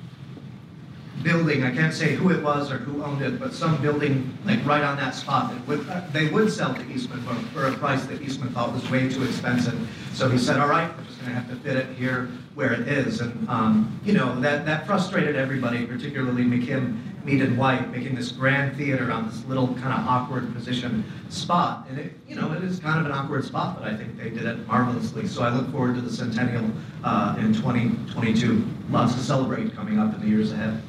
building, 1.22 1.62
I 1.64 1.74
can't 1.74 1.94
say 1.94 2.14
who 2.14 2.30
it 2.30 2.42
was 2.42 2.70
or 2.70 2.76
who 2.76 3.02
owned 3.02 3.22
it, 3.22 3.40
but 3.40 3.54
some 3.54 3.80
building 3.80 4.36
like 4.44 4.64
right 4.66 4.82
on 4.84 4.98
that 4.98 5.14
spot 5.14 5.52
that 5.52 5.66
would, 5.66 5.86
they 6.12 6.28
would 6.28 6.52
sell 6.52 6.74
to 6.74 6.90
Eastman 6.90 7.22
for, 7.22 7.34
for 7.54 7.66
a 7.66 7.72
price 7.78 8.04
that 8.06 8.20
Eastman 8.20 8.50
thought 8.50 8.74
was 8.74 8.88
way 8.90 9.08
too 9.08 9.24
expensive. 9.24 9.88
So 10.12 10.28
he 10.28 10.36
said, 10.36 10.60
all 10.60 10.68
right, 10.68 10.90
gonna 11.24 11.34
have 11.34 11.48
to 11.50 11.56
fit 11.56 11.76
it 11.76 11.96
here 11.96 12.28
where 12.54 12.72
it 12.72 12.88
is. 12.88 13.20
And, 13.20 13.48
um, 13.48 14.00
you 14.04 14.12
know, 14.12 14.38
that, 14.40 14.64
that 14.66 14.86
frustrated 14.86 15.36
everybody, 15.36 15.86
particularly 15.86 16.44
McKim, 16.44 16.98
Mead 17.24 17.40
and 17.40 17.56
White, 17.56 17.90
making 17.90 18.14
this 18.14 18.30
grand 18.30 18.76
theater 18.76 19.10
on 19.10 19.26
this 19.28 19.44
little 19.46 19.68
kind 19.68 19.94
of 19.94 20.06
awkward 20.06 20.52
position 20.54 21.04
spot. 21.30 21.86
And 21.88 21.98
it, 21.98 22.12
you 22.28 22.36
know, 22.36 22.52
it 22.52 22.62
is 22.62 22.78
kind 22.78 23.00
of 23.00 23.06
an 23.06 23.12
awkward 23.12 23.44
spot, 23.44 23.80
but 23.80 23.88
I 23.88 23.96
think 23.96 24.18
they 24.18 24.28
did 24.28 24.44
it 24.44 24.66
marvelously. 24.66 25.26
So 25.26 25.42
I 25.42 25.48
look 25.48 25.70
forward 25.72 25.94
to 25.94 26.02
the 26.02 26.12
centennial 26.12 26.70
uh, 27.02 27.36
in 27.38 27.54
2022. 27.54 28.66
Lots 28.90 29.14
to 29.14 29.20
celebrate 29.20 29.74
coming 29.74 29.98
up 29.98 30.14
in 30.14 30.20
the 30.20 30.28
years 30.28 30.52
ahead. 30.52 30.82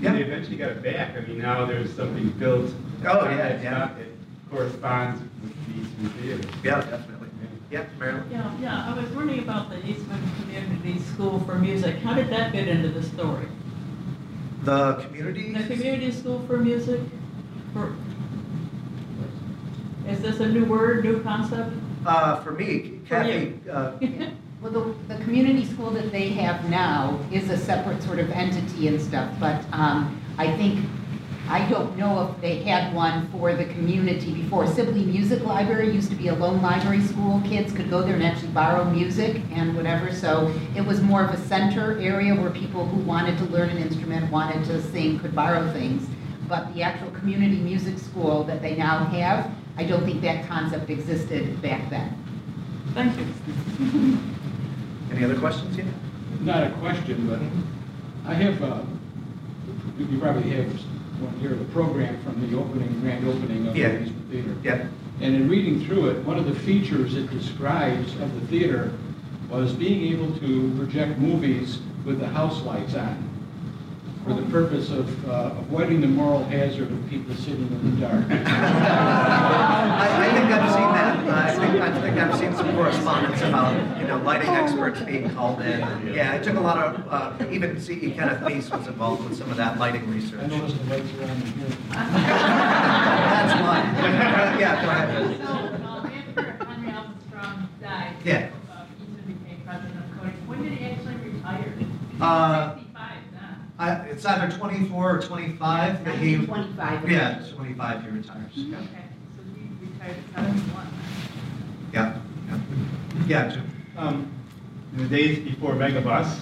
Yeah. 0.00 0.12
They 0.12 0.22
eventually 0.22 0.56
got 0.56 0.70
it 0.70 0.82
back. 0.84 1.16
I 1.16 1.20
mean, 1.22 1.38
now 1.38 1.64
there's 1.64 1.92
something 1.94 2.28
built. 2.30 2.72
Oh, 3.04 3.24
yeah, 3.24 3.60
yeah. 3.60 3.60
That 3.60 3.96
corresponds 4.50 5.20
with 5.42 5.66
the 5.66 5.80
Eastman 5.82 6.10
Theater. 6.10 6.48
Yeah, 6.62 6.80
definitely. 6.82 7.17
Yeah, 7.70 7.84
Marilyn? 7.98 8.24
Yeah, 8.30 8.58
yeah, 8.60 8.94
I 8.94 8.98
was 8.98 9.10
wondering 9.10 9.40
about 9.40 9.68
the 9.68 9.86
Eastman 9.86 10.20
Community 10.40 10.98
School 11.00 11.40
for 11.40 11.56
Music. 11.56 11.96
How 11.98 12.14
did 12.14 12.30
that 12.30 12.52
fit 12.52 12.66
into 12.66 12.88
the 12.88 13.02
story? 13.02 13.46
The 14.62 14.94
community? 14.94 15.52
The 15.52 15.74
community 15.74 16.10
school 16.10 16.42
for 16.46 16.56
music? 16.56 17.00
For, 17.74 17.94
is 20.08 20.20
this 20.22 20.40
a 20.40 20.48
new 20.48 20.64
word, 20.64 21.04
new 21.04 21.22
concept? 21.22 21.74
Uh, 22.06 22.42
for 22.42 22.52
me, 22.52 23.00
Kathy, 23.06 23.60
uh, 23.70 23.92
Well, 24.60 24.72
the, 24.72 25.14
the 25.14 25.22
community 25.22 25.64
school 25.64 25.90
that 25.90 26.10
they 26.10 26.30
have 26.30 26.68
now 26.68 27.20
is 27.30 27.48
a 27.48 27.56
separate 27.56 28.02
sort 28.02 28.18
of 28.18 28.28
entity 28.30 28.88
and 28.88 29.00
stuff, 29.00 29.32
but 29.38 29.64
um, 29.72 30.20
I 30.36 30.50
think, 30.56 30.84
I 31.50 31.66
don't 31.70 31.96
know 31.96 32.30
if 32.30 32.40
they 32.42 32.62
had 32.62 32.94
one 32.94 33.26
for 33.30 33.54
the 33.54 33.64
community 33.64 34.34
before. 34.34 34.66
Sibley 34.66 35.06
Music 35.06 35.42
Library 35.44 35.90
used 35.90 36.10
to 36.10 36.14
be 36.14 36.28
a 36.28 36.34
loan 36.34 36.60
library 36.60 37.00
school. 37.00 37.40
Kids 37.40 37.72
could 37.72 37.88
go 37.88 38.02
there 38.02 38.16
and 38.16 38.22
actually 38.22 38.48
borrow 38.48 38.84
music 38.84 39.40
and 39.52 39.74
whatever, 39.74 40.12
so 40.12 40.54
it 40.76 40.84
was 40.84 41.00
more 41.00 41.24
of 41.24 41.30
a 41.32 41.38
center 41.38 41.98
area 42.00 42.34
where 42.34 42.50
people 42.50 42.84
who 42.84 43.00
wanted 43.00 43.38
to 43.38 43.44
learn 43.44 43.70
an 43.70 43.78
instrument, 43.78 44.30
wanted 44.30 44.62
to 44.66 44.82
sing, 44.90 45.18
could 45.20 45.34
borrow 45.34 45.72
things. 45.72 46.06
But 46.48 46.74
the 46.74 46.82
actual 46.82 47.10
community 47.12 47.56
music 47.56 47.98
school 47.98 48.44
that 48.44 48.60
they 48.60 48.76
now 48.76 49.06
have, 49.06 49.50
I 49.78 49.84
don't 49.84 50.04
think 50.04 50.20
that 50.20 50.46
concept 50.48 50.90
existed 50.90 51.62
back 51.62 51.88
then. 51.88 52.14
Thank 52.92 53.18
you. 53.18 54.18
any 55.10 55.24
other 55.24 55.38
questions? 55.38 55.78
Yeah. 55.78 55.84
Not 56.40 56.64
a 56.64 56.70
question, 56.72 57.26
but 57.26 57.40
I 58.30 58.34
have, 58.34 58.62
uh, 58.62 58.82
you 59.98 60.18
probably 60.18 60.50
have 60.50 60.78
one 61.20 61.38
here, 61.40 61.50
the 61.50 61.64
program 61.66 62.22
from 62.22 62.40
the 62.48 62.56
opening, 62.56 63.00
grand 63.00 63.26
opening 63.26 63.66
of 63.66 63.74
the 63.74 64.02
Eastman 64.02 64.26
Theater. 64.30 64.56
Yeah. 64.62 64.86
And 65.20 65.34
in 65.34 65.48
reading 65.48 65.84
through 65.84 66.10
it, 66.10 66.24
one 66.24 66.38
of 66.38 66.46
the 66.46 66.54
features 66.54 67.16
it 67.16 67.30
describes 67.30 68.14
of 68.16 68.40
the 68.40 68.46
theater 68.46 68.92
was 69.48 69.72
being 69.72 70.12
able 70.12 70.32
to 70.38 70.74
project 70.76 71.18
movies 71.18 71.80
with 72.04 72.20
the 72.20 72.28
house 72.28 72.62
lights 72.62 72.94
on 72.94 73.27
for 74.28 74.34
the 74.34 74.50
purpose 74.50 74.90
of 74.90 75.28
uh, 75.28 75.54
avoiding 75.58 76.02
the 76.02 76.06
moral 76.06 76.44
hazard 76.44 76.92
of 76.92 77.08
people 77.08 77.34
sitting 77.34 77.66
in 77.66 77.94
the 77.94 78.00
dark. 78.06 78.26
I, 78.30 80.06
I 80.20 80.32
think 80.32 80.52
I've 80.52 80.70
seen 80.70 80.82
that. 80.82 81.18
I 81.28 81.54
think, 81.54 81.80
I 81.82 82.00
think 82.00 82.16
I've 82.18 82.38
seen 82.38 82.54
some 82.54 82.74
correspondence 82.74 83.40
about, 83.40 83.98
you 83.98 84.06
know, 84.06 84.18
lighting 84.18 84.50
experts 84.50 85.00
being 85.00 85.34
called 85.34 85.62
in. 85.62 85.80
Yeah, 86.12 86.34
it 86.34 86.44
took 86.44 86.56
a 86.56 86.60
lot 86.60 86.76
of, 86.78 87.08
uh, 87.10 87.50
even 87.50 87.80
CE 87.80 88.14
Kenneth 88.14 88.42
Mees 88.42 88.70
was 88.70 88.86
involved 88.86 89.26
with 89.26 89.38
some 89.38 89.50
of 89.50 89.56
that 89.56 89.78
lighting 89.78 90.06
research. 90.10 90.40
I 90.42 90.46
noticed 90.46 90.78
the 90.78 90.84
lights 90.90 91.10
are 91.14 91.24
on 91.24 91.40
here. 91.40 91.68
That's 91.88 93.54
why. 93.62 94.58
Yeah, 94.60 94.82
go 94.82 94.90
ahead. 94.90 95.38
So, 95.38 95.44
uh, 95.44 96.10
after 96.12 96.64
Henry 96.64 96.90
A. 96.90 97.14
Strong 97.28 97.68
died. 97.80 98.14
Yeah. 98.24 98.50
uh, 98.70 98.84
became 99.26 99.62
president 99.64 99.96
of 100.04 100.18
Kodak. 100.18 100.34
When 100.46 100.62
did 100.62 100.72
he 100.72 100.84
actually 100.84 101.16
retire? 101.16 101.72
Uh, 102.20 102.74
Sixty-five, 102.74 102.76
then. 102.76 102.87
I, 103.78 103.92
it's 104.06 104.24
either 104.24 104.54
24 104.56 105.16
or 105.18 105.22
25 105.22 106.04
that 106.04 106.14
he. 106.18 106.36
1925. 106.36 107.10
Yeah, 107.10 107.44
25 107.54 108.02
he 108.02 108.08
retires. 108.10 108.50
Yeah, 108.54 108.76
Okay, 108.78 108.86
so 109.36 109.42
he 109.54 109.86
retired 109.86 110.16
at 110.16 110.34
seventy-one. 110.34 110.86
yeah. 111.92 112.18
Yeah, 112.48 112.58
yeah 113.26 113.48
Jim. 113.48 113.70
Um, 113.96 114.32
in 114.96 115.08
the 115.08 115.16
days 115.16 115.38
before 115.38 115.74
Megabus, 115.74 116.40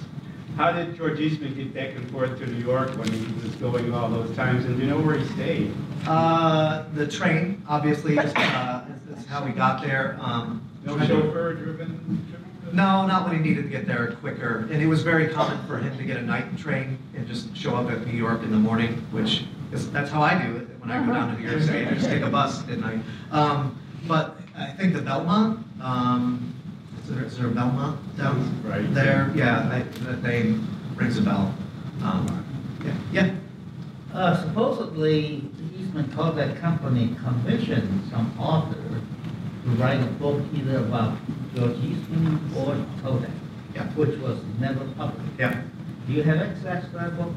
how 0.56 0.72
did 0.72 0.96
George 0.96 1.20
Eastman 1.20 1.54
get 1.54 1.74
back 1.74 1.94
and 1.94 2.10
forth 2.10 2.38
to 2.38 2.46
New 2.46 2.64
York 2.64 2.96
when 2.96 3.08
he 3.12 3.26
was 3.42 3.54
going 3.56 3.92
all 3.92 4.08
those 4.08 4.34
times? 4.34 4.64
And 4.64 4.76
do 4.78 4.82
you 4.84 4.88
know 4.90 5.00
where 5.00 5.18
he 5.18 5.26
stayed? 5.34 5.74
Uh, 6.06 6.84
the 6.94 7.06
train, 7.06 7.62
obviously, 7.68 8.16
is, 8.16 8.32
uh, 8.34 8.84
is, 9.12 9.18
is 9.18 9.26
how 9.26 9.44
we 9.44 9.50
got 9.50 9.82
there. 9.82 10.16
Um, 10.22 10.62
No 10.84 10.96
chauffeur 11.00 11.52
driven? 11.54 12.32
No, 12.72 13.06
not 13.06 13.24
when 13.28 13.36
he 13.42 13.48
needed 13.48 13.62
to 13.64 13.68
get 13.68 13.86
there 13.86 14.12
quicker. 14.20 14.68
And 14.70 14.82
it 14.82 14.86
was 14.86 15.02
very 15.02 15.28
common 15.28 15.64
for 15.66 15.78
him 15.78 15.96
to 15.96 16.04
get 16.04 16.16
a 16.16 16.22
night 16.22 16.56
train 16.58 16.98
and 17.14 17.26
just 17.26 17.56
show 17.56 17.74
up 17.76 17.90
at 17.90 18.06
New 18.06 18.12
York 18.12 18.42
in 18.42 18.50
the 18.50 18.56
morning, 18.58 18.94
which 19.12 19.44
is, 19.72 19.90
that's 19.90 20.10
how 20.10 20.22
I 20.22 20.34
do 20.46 20.56
it 20.56 20.68
when 20.80 20.90
I 20.90 21.04
go 21.06 21.12
down 21.12 21.34
to 21.34 21.40
New 21.40 21.48
York 21.48 21.62
City. 21.62 21.86
I 21.86 21.94
just 21.94 22.06
take 22.08 22.22
a 22.22 22.28
bus 22.30 22.62
at 22.68 22.78
night. 22.78 23.00
Um, 23.30 23.78
but 24.06 24.36
I 24.56 24.66
think 24.72 24.94
the 24.94 25.00
Belmont, 25.02 25.64
um, 25.80 26.54
is 27.02 27.10
there, 27.14 27.24
is 27.24 27.38
there 27.38 27.46
a 27.46 27.50
Belmont 27.50 28.16
down 28.16 28.62
Right. 28.64 28.92
there? 28.94 29.30
Yeah, 29.34 29.68
I, 29.72 29.80
that 30.04 30.22
name 30.22 30.66
rings 30.96 31.18
a 31.18 31.22
bell. 31.22 31.54
Um, 32.02 32.44
yeah, 32.84 32.94
yeah. 33.12 33.34
Uh, 34.12 34.42
supposedly, 34.42 35.40
the 35.58 35.82
Eastman 35.82 36.12
Kodak 36.12 36.58
Company 36.60 37.14
commissioned 37.22 38.08
some 38.10 38.34
author 38.38 38.76
to 39.66 39.72
write 39.82 40.00
a 40.00 40.06
book 40.06 40.42
either 40.54 40.78
about 40.78 41.16
George 41.54 41.76
Eastman 41.78 42.38
or 42.56 42.76
Kodak, 43.02 43.30
Yeah. 43.74 43.84
which 43.94 44.16
was 44.20 44.38
never 44.60 44.84
published. 44.96 45.28
Yeah. 45.38 45.60
Do 46.06 46.12
you 46.12 46.22
have 46.22 46.38
access 46.38 46.84
to 46.84 46.90
that 46.92 47.16
book? 47.18 47.32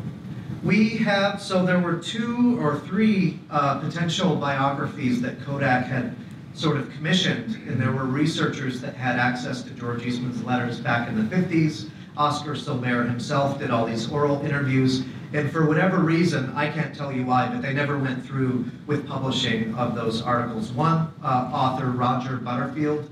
We 0.63 0.89
have, 0.97 1.41
so 1.41 1.65
there 1.65 1.79
were 1.79 1.95
two 1.95 2.59
or 2.61 2.79
three 2.81 3.39
uh, 3.49 3.79
potential 3.79 4.35
biographies 4.35 5.21
that 5.21 5.41
Kodak 5.43 5.85
had 5.87 6.15
sort 6.53 6.77
of 6.77 6.89
commissioned, 6.91 7.55
and 7.67 7.81
there 7.81 7.91
were 7.91 8.05
researchers 8.05 8.79
that 8.81 8.93
had 8.95 9.15
access 9.17 9.63
to 9.63 9.69
George 9.71 10.05
Eastman's 10.05 10.43
letters 10.43 10.79
back 10.79 11.07
in 11.07 11.15
the 11.29 11.35
50s. 11.35 11.89
Oscar 12.17 12.53
Solbert 12.53 13.07
himself 13.09 13.57
did 13.59 13.71
all 13.71 13.85
these 13.85 14.11
oral 14.11 14.41
interviews, 14.43 15.03
and 15.33 15.51
for 15.51 15.65
whatever 15.65 15.99
reason, 15.99 16.51
I 16.55 16.69
can't 16.69 16.95
tell 16.95 17.11
you 17.11 17.23
why, 17.25 17.47
but 17.47 17.61
they 17.61 17.73
never 17.73 17.97
went 17.97 18.25
through 18.25 18.65
with 18.87 19.07
publishing 19.07 19.75
of 19.75 19.95
those 19.95 20.21
articles. 20.21 20.71
One 20.71 21.13
uh, 21.23 21.51
author, 21.53 21.91
Roger 21.91 22.37
Butterfield, 22.37 23.09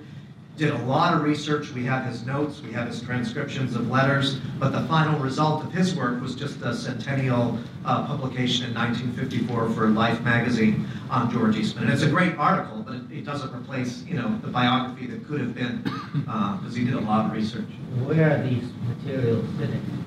did 0.58 0.72
a 0.74 0.78
lot 0.86 1.14
of 1.14 1.22
research. 1.22 1.72
We 1.72 1.86
have 1.86 2.06
his 2.06 2.26
notes, 2.26 2.62
we 2.62 2.72
have 2.72 2.88
his 2.88 3.02
transcriptions 3.02 3.76
of 3.76 3.92
letters, 3.92 4.40
but 4.58 4.72
the 4.72 4.82
final 4.88 5.20
result 5.20 5.64
of 5.64 5.72
his 5.72 5.94
work 5.96 6.20
was 6.20 6.34
just 6.34 6.60
a 6.64 6.74
centennial 6.74 7.60
uh, 7.86 8.08
publication 8.08 8.66
in 8.66 8.74
1954 8.74 9.70
for 9.70 9.90
Life 9.90 10.20
magazine 10.22 10.88
on 11.12 11.32
George 11.32 11.56
Eastman. 11.56 11.84
And 11.84 11.94
it's 11.94 12.02
a 12.02 12.10
great 12.10 12.36
article, 12.38 12.82
but 12.82 12.96
it, 12.96 13.20
it 13.20 13.26
doesn't 13.26 13.54
replace, 13.54 14.04
you 14.06 14.16
know, 14.16 14.40
the 14.40 14.48
biography 14.48 15.06
that 15.06 15.28
could 15.28 15.42
have 15.42 15.54
been, 15.54 15.84
because 16.14 16.76
he 16.76 16.84
did 16.84 16.96
a 16.96 17.02
lot 17.02 17.28
of 17.28 17.34
research. 17.34 17.70
Where 18.04 18.40
are 18.40 18.42
these 18.42 18.72
materials 18.88 19.46
sitting? 19.60 20.07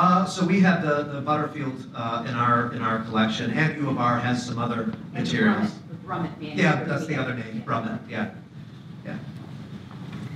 Uh, 0.00 0.24
so 0.24 0.44
we 0.46 0.60
have 0.60 0.80
the, 0.82 1.02
the 1.12 1.20
Butterfield 1.20 1.74
uh, 1.92 2.24
in 2.28 2.34
our 2.36 2.72
in 2.72 2.82
our 2.82 3.00
collection, 3.04 3.50
and 3.50 3.76
U 3.82 3.90
of 3.90 3.98
R 3.98 4.20
has 4.20 4.46
some 4.46 4.56
other 4.56 4.82
And 4.82 4.92
the 4.92 5.20
materials. 5.22 5.70
Brummett- 5.70 5.90
the 5.90 5.96
Brummett. 6.46 6.56
Yeah, 6.56 6.84
that's 6.84 7.06
the 7.06 7.16
other 7.16 7.34
name, 7.34 7.62
Brummett, 7.66 7.98
yeah. 8.08 8.30
Yeah. 9.04 9.16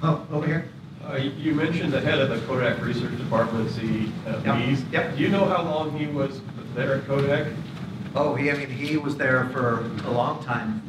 Oh, 0.03 0.27
over 0.33 0.47
here? 0.47 0.65
Uh, 1.09 1.15
you- 1.15 1.31
You 1.39 1.55
mentioned 1.55 1.93
the 1.93 2.01
head 2.01 2.19
of 2.19 2.29
the 2.31 2.45
Kodak 2.49 2.83
Research 2.85 3.17
Department, 3.19 3.71
C. 3.71 4.11
uh, 4.27 4.41
Yep, 4.45 4.59
Mees. 4.59 4.85
yep. 4.91 5.17
Do 5.17 5.23
you 5.23 5.29
know 5.29 5.45
how 5.45 5.63
long 5.63 5.97
he 5.97 6.07
was 6.09 6.41
there 6.75 6.97
at 6.97 7.07
Kodak? 7.07 7.47
Oh, 8.17 8.35
he, 8.35 8.51
I 8.51 8.55
mean, 8.57 8.69
he 8.69 8.97
was 8.97 9.17
there 9.17 9.49
for 9.53 9.85
a 10.07 10.11
long 10.11 10.43
time. 10.45 10.83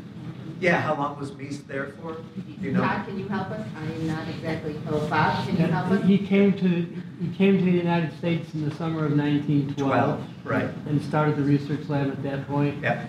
Yeah, 0.63 0.79
how 0.79 0.95
long 0.95 1.19
was 1.19 1.35
Mees 1.35 1.61
there 1.63 1.87
for? 2.01 2.15
You 2.61 2.71
know? 2.71 2.81
Todd, 2.81 3.05
can 3.05 3.19
you 3.19 3.27
help 3.27 3.49
us? 3.51 3.67
I'm 3.77 4.07
not 4.07 4.27
exactly, 4.29 4.79
oh, 4.89 5.05
Bob, 5.07 5.45
can 5.45 5.57
you 5.57 5.65
help 5.65 5.91
us? 5.91 6.05
He 6.05 6.17
came 6.17 6.53
to, 6.53 6.67
he 7.21 7.35
came 7.35 7.57
to 7.57 7.63
the 7.65 7.71
United 7.71 8.17
States 8.17 8.53
in 8.53 8.67
the 8.67 8.73
summer 8.75 9.05
of 9.05 9.11
1912. 9.17 9.75
Twelve, 9.77 10.23
right. 10.45 10.69
And 10.87 11.01
started 11.01 11.35
the 11.35 11.41
research 11.43 11.89
lab 11.89 12.07
at 12.07 12.23
that 12.23 12.47
point. 12.47 12.81
Yeah. 12.81 13.05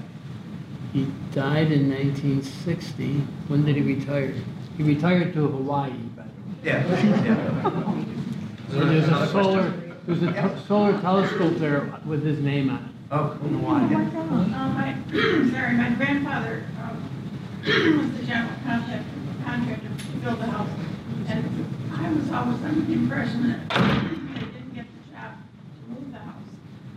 He 0.92 1.04
died 1.32 1.70
in 1.70 1.88
1960. 1.90 3.18
When 3.48 3.64
did 3.64 3.76
he 3.76 3.82
retire? 3.82 4.34
He 4.76 4.82
retired 4.82 5.32
to 5.34 5.46
Hawaii, 5.46 5.90
by 6.16 6.22
the 6.24 6.28
way. 6.28 6.34
Yeah, 6.64 7.24
yeah. 7.24 8.04
And 8.74 8.90
there's 8.90 9.06
a 9.08 9.28
solar, 9.30 9.70
there's 10.06 10.22
a 10.24 10.26
Yeah. 10.32 10.48
t- 10.48 10.64
solar 10.66 11.00
telescope 11.00 11.54
there 11.58 11.94
with 12.04 12.24
his 12.24 12.40
name 12.40 12.70
on 12.70 12.76
it. 12.76 12.90
Oh, 13.12 13.38
In 13.44 13.58
Hawaii. 13.60 13.84
Uh, 13.84 13.98
my, 14.70 14.96
God. 15.12 15.50
sorry, 15.52 15.74
my 15.74 15.90
grandfather, 15.90 16.64
um, 16.72 16.73
was 17.64 18.10
the 18.18 18.26
general 18.26 18.52
contractor, 18.64 19.04
contractor 19.44 19.88
to 19.88 20.16
build 20.18 20.38
the 20.38 20.46
house. 20.46 20.68
And 21.28 21.66
I 21.92 22.12
was 22.12 22.30
always 22.30 22.62
under 22.62 22.80
the 22.82 22.92
impression 22.92 23.48
that 23.48 23.68
they 23.70 24.40
didn't 24.40 24.74
get 24.74 24.86
the 24.86 25.12
job 25.16 25.34
to 25.34 25.90
move 25.90 26.12
the 26.12 26.18
house. 26.18 26.34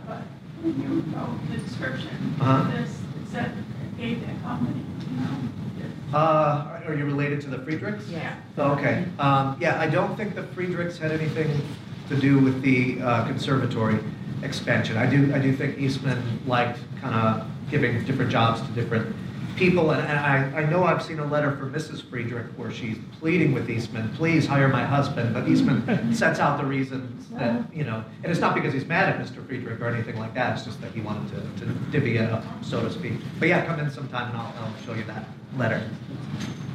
But 0.06 0.22
when 0.62 0.80
you 0.82 1.00
wrote 1.16 1.38
the 1.50 1.58
description 1.58 2.34
Uh-huh. 2.40 2.62
of 2.68 2.72
this, 2.72 2.90
it 3.22 3.28
said, 3.32 3.52
gave 3.96 4.20
that 4.26 4.42
company, 4.42 4.80
you 5.10 5.16
know? 5.16 6.16
Uh, 6.18 6.80
are 6.86 6.94
you 6.94 7.04
related 7.04 7.40
to 7.42 7.50
the 7.50 7.58
Friedrichs? 7.58 8.08
Yeah. 8.08 8.34
Oh, 8.56 8.72
Okay, 8.72 9.04
um, 9.18 9.56
yeah, 9.60 9.78
I 9.78 9.86
don't 9.88 10.16
think 10.16 10.34
the 10.34 10.42
Friedrichs 10.42 10.96
had 10.98 11.12
anything 11.12 11.60
to 12.08 12.16
do 12.16 12.38
with 12.38 12.62
the 12.62 13.00
uh, 13.02 13.26
conservatory 13.26 13.98
expansion. 14.42 14.96
I 14.96 15.04
do, 15.04 15.34
I 15.34 15.38
do 15.38 15.54
think 15.54 15.78
Eastman 15.78 16.22
liked 16.46 16.78
kind 17.02 17.14
of 17.14 17.46
giving 17.70 18.02
different 18.04 18.30
jobs 18.30 18.62
to 18.62 18.66
different 18.68 19.14
people, 19.58 19.90
and, 19.90 20.00
and 20.00 20.18
I, 20.18 20.60
I 20.62 20.64
know 20.70 20.84
I've 20.84 21.02
seen 21.02 21.18
a 21.18 21.26
letter 21.26 21.56
from 21.56 21.72
Mrs. 21.72 22.08
Friedrich 22.08 22.46
where 22.56 22.70
she's 22.70 22.96
pleading 23.18 23.52
with 23.52 23.68
Eastman, 23.68 24.08
please 24.14 24.46
hire 24.46 24.68
my 24.68 24.84
husband, 24.84 25.34
but 25.34 25.48
Eastman 25.48 26.14
sets 26.14 26.38
out 26.38 26.58
the 26.58 26.64
reasons 26.64 27.28
that, 27.30 27.74
you 27.74 27.84
know, 27.84 28.04
and 28.22 28.30
it's 28.30 28.40
not 28.40 28.54
because 28.54 28.72
he's 28.72 28.86
mad 28.86 29.08
at 29.08 29.20
Mr. 29.20 29.44
Friedrich 29.46 29.80
or 29.80 29.88
anything 29.88 30.16
like 30.18 30.32
that, 30.34 30.56
it's 30.56 30.64
just 30.64 30.80
that 30.80 30.92
he 30.92 31.00
wanted 31.00 31.28
to, 31.30 31.66
to 31.66 31.72
divvy 31.90 32.16
it 32.16 32.30
up, 32.30 32.44
so 32.62 32.80
to 32.80 32.90
speak. 32.90 33.14
But 33.40 33.48
yeah, 33.48 33.66
come 33.66 33.80
in 33.80 33.90
sometime 33.90 34.28
and 34.30 34.38
I'll, 34.38 34.54
I'll 34.60 34.74
show 34.86 34.94
you 34.94 35.04
that 35.04 35.24
letter. 35.56 35.82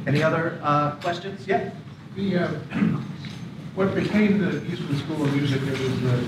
Any 0.06 0.22
other 0.22 0.60
uh, 0.62 0.96
questions? 0.98 1.48
Yeah? 1.48 1.72
The, 2.16 2.38
uh, 2.38 2.48
what 3.76 3.96
became 3.96 4.40
the 4.40 4.64
Eastman 4.66 4.98
School 5.00 5.24
of 5.24 5.34
Music, 5.34 5.62
it 5.62 5.80
was 5.80 6.02
the 6.02 6.24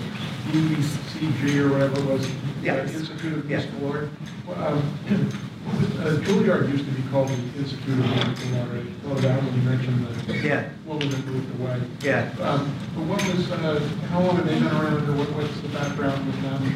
EBCG 0.51 1.57
or 1.57 1.69
whatever 1.73 1.99
it 1.99 2.05
was, 2.05 2.29
Yes. 2.63 2.91
the 2.93 2.99
Institute 2.99 3.33
of 3.39 3.49
Yes. 3.49 3.65
Musical 3.65 3.91
Art. 3.91 4.09
Well, 4.47 4.63
um, 4.73 4.81
what 4.81 5.19
was- 5.33 5.35
uh, 5.65 6.17
Juilliard 6.23 6.69
used 6.71 6.85
to 6.85 6.91
be 6.91 7.01
called 7.09 7.29
the 7.29 7.33
Institute 7.59 7.99
of 7.99 8.05
Musical 8.05 8.59
Art, 8.59 8.85
well, 9.03 9.15
that 9.15 9.43
when 9.43 9.55
you 9.55 9.61
mentioned 9.61 10.07
the 10.27 10.37
Yeah. 10.37 10.69
woman 10.85 11.09
that 11.09 11.25
moved 11.25 11.59
away. 11.59 11.81
Yeah. 12.01 12.29
Um, 12.41 12.69
But 12.95 13.03
what 13.05 13.35
was, 13.35 13.51
uh, 13.51 13.81
how 14.09 14.21
long 14.21 14.35
have 14.37 14.47
they 14.47 14.53
been 14.55 14.67
around, 14.67 15.09
or 15.09 15.13
what- 15.13 15.31
what's 15.33 15.59
the 15.61 15.67
background 15.69 16.25
with 16.25 16.41
them? 16.41 16.73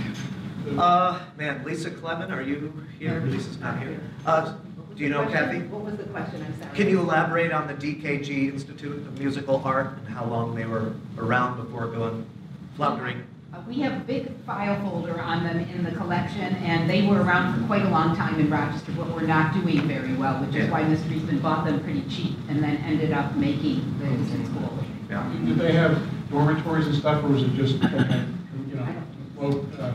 The- 0.66 0.82
Uh, 0.82 1.20
man, 1.38 1.62
Lisa 1.66 1.90
Clement, 1.92 2.32
are 2.32 2.42
you 2.42 2.74
here? 3.00 3.22
Lisa's 3.28 3.60
not 3.60 3.80
here. 3.80 4.00
Uh, 4.26 4.54
do 4.96 5.04
you 5.04 5.10
know 5.10 5.26
Kathy? 5.26 5.60
What 5.60 5.86
was 5.86 5.96
the 5.96 6.04
question, 6.04 6.44
I'm 6.46 6.60
sorry? 6.62 6.76
Can 6.76 6.90
you 6.90 7.00
elaborate 7.00 7.52
on 7.52 7.68
the 7.68 7.74
DKG 7.74 8.50
Institute 8.50 8.98
of 9.08 9.18
Musical 9.20 9.62
Art 9.64 9.98
and 10.06 10.16
how 10.16 10.26
long 10.26 10.56
they 10.56 10.66
were 10.66 10.94
around 11.18 11.58
before 11.58 11.88
going 11.88 12.26
floundering? 12.76 13.24
Uh, 13.54 13.58
We 13.68 13.80
have 13.82 13.93
a 13.93 14.04
big 14.06 14.32
file 14.45 14.80
folder 14.82 15.20
on 15.20 15.43
them 15.43 15.60
in 15.60 15.84
the 15.84 15.91
collection, 15.91 16.56
and 16.58 16.89
they 16.89 17.06
were 17.08 17.22
around 17.22 17.60
for 17.60 17.66
quite 17.68 17.84
a 17.84 17.89
long 17.89 18.16
time 18.16 18.39
in 18.39 18.50
Rochester, 18.50 18.91
but 18.95 19.10
were 19.14 19.22
not 19.22 19.54
doing 19.54 19.88
very 19.88 20.14
well, 20.16 20.43
which 20.43 20.56
is 20.56 20.70
why 20.70 20.84
Mr. 20.84 21.12
Eastman 21.12 21.39
bought 21.39 21.66
them 21.66 21.82
pretty 21.84 22.04
cheap 22.10 22.38
and 22.50 22.62
then 22.64 22.78
ended 22.78 23.12
up 23.12 23.36
making 23.36 23.97
the 24.00 24.06
Eastman 24.22 24.45
School. 24.45 24.84
Yeah. 25.10 25.28
Did 25.45 25.58
they 25.58 25.72
have 25.74 26.00
dormitories 26.30 26.88
and 26.88 26.95
stuff, 26.95 27.24
or 27.24 27.30
was 27.30 27.43
it 27.43 27.54
just, 27.54 27.80
like 27.82 27.91
you 28.70 28.76
know, 28.76 28.88
well, 29.36 29.66
uh, 29.80 29.93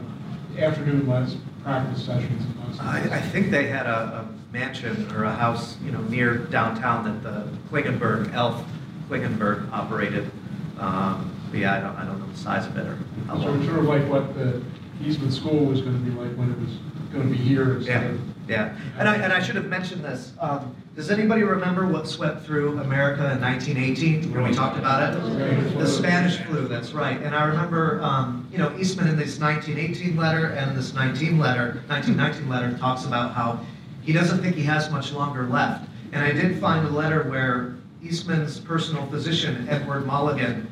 afternoon 0.59 1.07
less 1.07 1.37
practice 1.63 2.05
sessions 2.05 2.45
and 2.45 2.73
those? 2.73 2.81
I, 2.81 2.99
I 2.99 3.21
think 3.21 3.51
they 3.53 3.67
had 3.69 3.87
a, 3.87 4.27
a 4.27 4.53
mansion 4.53 5.11
or 5.13 5.25
a 5.25 5.35
house, 5.35 5.77
you 5.85 5.93
know, 5.93 6.01
near 6.03 6.39
downtown 6.39 7.05
that 7.05 7.23
the 7.23 7.49
Klingenberg, 7.71 8.33
Alf 8.35 8.65
Klingenberg 9.09 9.71
operated. 9.71 10.31
Um, 10.79 11.31
yeah, 11.55 11.75
I 11.75 11.81
don't, 11.81 11.97
I 11.97 12.05
don't 12.05 12.19
know 12.21 12.27
the 12.27 12.37
size 12.39 12.67
of 12.67 12.77
it 12.77 12.87
or 12.87 12.99
how 13.27 13.41
So 13.41 13.55
it's 13.55 13.67
sort 13.67 13.79
of 13.79 13.85
like 13.87 14.07
what 14.09 14.35
the 14.35 14.63
Eastman 15.05 15.31
School 15.31 15.65
was 15.65 15.81
gonna 15.81 15.99
be 15.99 16.11
like 16.11 16.35
when 16.37 16.51
it 16.51 16.59
was 16.59 16.71
gonna 17.13 17.25
be 17.31 17.37
here 17.37 17.77
instead 17.77 18.03
Yeah, 18.03 18.09
of. 18.09 18.21
yeah. 18.49 18.77
And 18.99 19.09
I, 19.09 19.17
and 19.17 19.33
I 19.33 19.41
should 19.43 19.57
have 19.57 19.67
mentioned 19.67 20.05
this. 20.05 20.33
Um, 20.41 20.75
does 20.97 21.11
anybody 21.11 21.43
remember 21.43 21.89
what 21.89 22.07
swept 22.07 22.45
through 22.47 22.79
America 22.79 23.33
in 23.33 23.41
1918 23.41 24.33
when 24.33 24.45
we 24.45 24.55
talked 24.55 24.79
about 24.79 25.13
it? 25.15 25.77
The 25.79 25.87
Spanish 25.87 26.37
flu, 26.39 26.69
that's 26.69 26.93
right. 26.93 27.21
And 27.21 27.35
I 27.35 27.45
remember, 27.47 28.01
um, 28.03 28.47
you 28.53 28.59
know, 28.59 28.73
Eastman 28.79 29.09
in 29.09 29.17
this 29.17 29.41
1918 29.41 30.17
letter 30.17 30.47
and 30.53 30.77
this 30.77 30.95
19 30.95 31.37
letter, 31.39 31.83
1919 31.89 32.49
letter 32.49 32.79
talks 32.79 33.05
about 33.07 33.35
how 33.35 33.59
he 34.03 34.13
doesn't 34.13 34.41
think 34.41 34.55
he 34.55 34.63
has 34.63 34.89
much 34.93 35.11
longer 35.13 35.47
left. 35.49 35.89
And 36.13 36.23
I 36.23 36.31
did 36.31 36.61
find 36.61 36.87
a 36.87 36.91
letter 36.91 37.25
where 37.29 37.75
Eastman's 38.01 38.61
personal 38.61 39.05
physician, 39.07 39.67
Edward 39.69 40.07
Mulligan, 40.07 40.71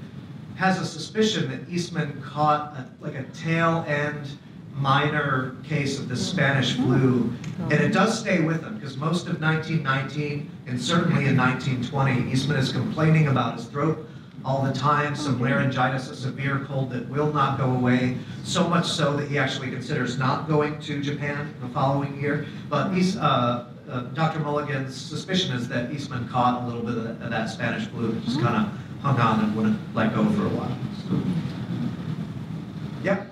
has 0.57 0.81
a 0.81 0.87
suspicion 0.87 1.51
that 1.51 1.69
Eastman 1.69 2.23
caught 2.23 2.77
a, 2.77 2.87
like 3.01 3.15
a 3.15 3.25
tail 3.33 3.85
end 3.87 4.39
minor 4.75 5.57
case 5.65 5.99
of 5.99 6.09
the 6.09 6.17
Spanish 6.17 6.75
flu. 6.75 7.33
And 7.59 7.73
it 7.73 7.93
does 7.93 8.19
stay 8.19 8.41
with 8.41 8.63
him 8.63 8.75
because 8.77 8.97
most 8.97 9.27
of 9.27 9.41
1919 9.41 10.51
and 10.67 10.81
certainly 10.81 11.27
in 11.27 11.37
1920, 11.37 12.33
Eastman 12.33 12.59
is 12.59 12.73
complaining 12.73 13.29
about 13.29 13.57
his 13.57 13.67
throat 13.67 14.09
all 14.45 14.63
the 14.63 14.73
time, 14.73 15.15
some 15.15 15.41
laryngitis, 15.41 16.11
a 16.11 16.17
severe 16.17 16.65
cold 16.67 16.91
that 16.91 17.09
will 17.09 17.33
not 17.33 17.59
go 17.59 17.71
away, 17.71 18.19
so 18.43 18.67
much 18.67 18.87
so 18.87 19.17
that 19.17 19.29
he 19.29 19.39
actually 19.39 19.71
considers 19.71 20.19
not 20.19 20.49
going 20.49 20.81
to 20.81 21.01
Japan 21.01 21.55
the 21.61 21.69
following 21.69 22.21
year. 22.21 22.47
But 22.69 22.93
East, 22.93 23.19
uh, 23.19 23.67
uh, 23.89 24.01
Dr. 24.15 24.41
Mulligan's 24.41 24.97
suspicion 24.97 25.55
is 25.55 25.69
that 25.69 25.93
Eastman 25.93 26.29
caught 26.29 26.63
a 26.63 26.67
little 26.67 26.83
bit 26.83 26.97
of 26.97 27.05
that, 27.05 27.25
of 27.25 27.31
that 27.31 27.51
Spanish 27.51 27.87
flu, 27.87 28.19
just 28.21 28.41
kind 28.41 28.67
of 28.67 28.92
hung 29.03 29.19
on 29.19 29.45
and 29.45 29.57
wouldn't 29.57 29.95
let 29.95 30.15
go 30.15 30.25
for 30.31 30.47
a 30.47 30.49
while. 30.49 30.77
So, 31.09 31.21
yeah. 33.03 33.27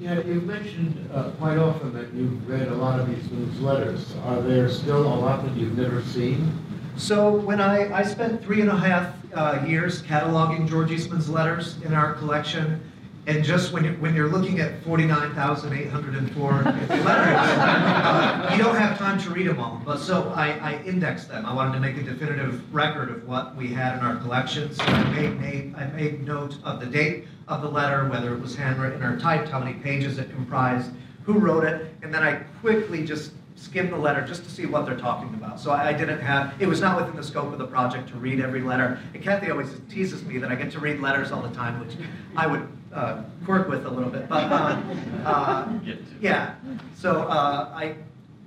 Yeah, 0.00 0.20
you've 0.20 0.46
mentioned 0.46 1.08
uh, 1.14 1.30
quite 1.38 1.58
often 1.58 1.92
that 1.94 2.12
you've 2.12 2.48
read 2.48 2.66
a 2.66 2.74
lot 2.74 2.98
of 2.98 3.08
Eastman's 3.08 3.60
letters. 3.60 4.14
Are 4.24 4.40
there 4.42 4.68
still 4.68 5.00
a 5.00 5.14
lot 5.14 5.44
that 5.44 5.56
you've 5.56 5.78
never 5.78 6.02
seen? 6.02 6.58
So 6.96 7.36
when 7.36 7.60
I, 7.60 7.96
I 7.96 8.02
spent 8.02 8.42
three 8.42 8.60
and 8.60 8.68
a 8.68 8.76
half 8.76 9.14
uh, 9.32 9.64
years 9.64 10.02
cataloging 10.02 10.68
George 10.68 10.90
Eastman's 10.90 11.28
letters 11.28 11.80
in 11.82 11.94
our 11.94 12.14
collection, 12.14 12.80
and 13.26 13.44
just 13.44 13.72
when 13.72 13.84
you're, 13.84 13.94
when 13.94 14.16
you're 14.16 14.28
looking 14.28 14.58
at 14.58 14.82
49,804 14.82 16.52
letters, 16.52 16.76
uh, 16.88 18.50
you 18.52 18.62
don't 18.62 18.74
have 18.74 18.98
time 18.98 19.20
to 19.20 19.30
read 19.30 19.46
them 19.46 19.60
all. 19.60 19.80
But 19.84 19.98
so 19.98 20.30
I, 20.30 20.50
I 20.58 20.82
indexed 20.82 21.28
them. 21.28 21.46
I 21.46 21.54
wanted 21.54 21.74
to 21.74 21.80
make 21.80 21.96
a 21.96 22.02
definitive 22.02 22.74
record 22.74 23.10
of 23.10 23.28
what 23.28 23.54
we 23.54 23.68
had 23.68 23.96
in 23.96 24.04
our 24.04 24.16
collection. 24.16 24.74
So 24.74 24.82
I 24.82 25.04
made, 25.12 25.40
made, 25.40 25.74
I 25.76 25.86
made 25.86 26.26
note 26.26 26.56
of 26.64 26.80
the 26.80 26.86
date 26.86 27.26
of 27.46 27.62
the 27.62 27.68
letter, 27.68 28.08
whether 28.08 28.34
it 28.34 28.40
was 28.40 28.56
handwritten 28.56 29.02
or 29.04 29.16
typed, 29.20 29.48
how 29.48 29.60
many 29.60 29.74
pages 29.74 30.18
it 30.18 30.28
comprised, 30.30 30.90
who 31.22 31.34
wrote 31.34 31.62
it, 31.64 31.94
and 32.02 32.12
then 32.12 32.24
I 32.24 32.36
quickly 32.60 33.04
just 33.04 33.32
skimmed 33.54 33.92
the 33.92 33.96
letter 33.96 34.26
just 34.26 34.42
to 34.42 34.50
see 34.50 34.66
what 34.66 34.84
they're 34.84 34.98
talking 34.98 35.32
about. 35.34 35.60
So 35.60 35.70
I, 35.70 35.90
I 35.90 35.92
didn't 35.92 36.18
have, 36.20 36.60
it 36.60 36.66
was 36.66 36.80
not 36.80 36.96
within 36.96 37.14
the 37.14 37.22
scope 37.22 37.52
of 37.52 37.58
the 37.58 37.66
project 37.66 38.08
to 38.08 38.16
read 38.16 38.40
every 38.40 38.62
letter. 38.62 38.98
And 39.14 39.22
Kathy 39.22 39.52
always 39.52 39.80
teases 39.88 40.24
me 40.24 40.38
that 40.38 40.50
I 40.50 40.56
get 40.56 40.72
to 40.72 40.80
read 40.80 40.98
letters 40.98 41.30
all 41.30 41.42
the 41.42 41.54
time, 41.54 41.78
which 41.78 41.96
I 42.36 42.48
would 42.48 42.66
uh, 42.92 43.22
quirk 43.44 43.68
with 43.68 43.86
a 43.86 43.90
little 43.90 44.10
bit. 44.10 44.28
But 44.28 44.44
uh, 44.52 44.82
uh, 45.24 45.72
yeah, 46.20 46.54
so 46.96 47.22
uh, 47.22 47.72
I 47.74 47.96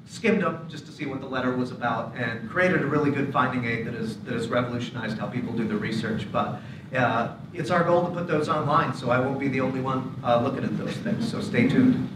skimmed 0.07 0.43
them 0.43 0.67
just 0.69 0.85
to 0.85 0.91
see 0.91 1.05
what 1.05 1.19
the 1.19 1.27
letter 1.27 1.55
was 1.55 1.71
about 1.71 2.15
and 2.15 2.49
created 2.49 2.81
a 2.81 2.85
really 2.85 3.11
good 3.11 3.33
finding 3.33 3.65
aid 3.65 3.87
that 3.87 3.95
is 3.95 4.17
that 4.21 4.33
has 4.33 4.47
revolutionized 4.47 5.17
how 5.17 5.27
people 5.27 5.53
do 5.53 5.67
their 5.67 5.77
research. 5.77 6.31
But 6.31 6.59
uh, 6.95 7.35
it's 7.53 7.71
our 7.71 7.83
goal 7.83 8.07
to 8.07 8.13
put 8.13 8.27
those 8.27 8.49
online, 8.49 8.93
so 8.93 9.09
I 9.09 9.19
won't 9.19 9.39
be 9.39 9.47
the 9.47 9.61
only 9.61 9.81
one 9.81 10.15
uh, 10.23 10.41
looking 10.41 10.63
at 10.63 10.77
those 10.77 10.95
things. 10.97 11.29
So 11.29 11.41
stay 11.41 11.67
tuned. 11.67 12.09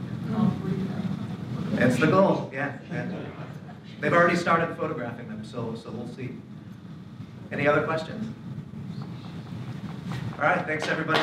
That's 1.71 1.97
the 1.97 2.07
goal, 2.07 2.49
yeah. 2.53 2.77
And 2.91 3.15
They've 3.99 4.13
already 4.13 4.37
started 4.37 4.77
photographing 4.77 5.27
them, 5.27 5.43
so, 5.43 5.75
so 5.75 5.91
we'll 5.91 6.07
see. 6.15 6.29
Any 7.51 7.67
other 7.67 7.81
questions? 7.83 8.33
All 10.11 10.45
right, 10.45 10.65
thanks, 10.65 10.87
everybody. 10.87 11.19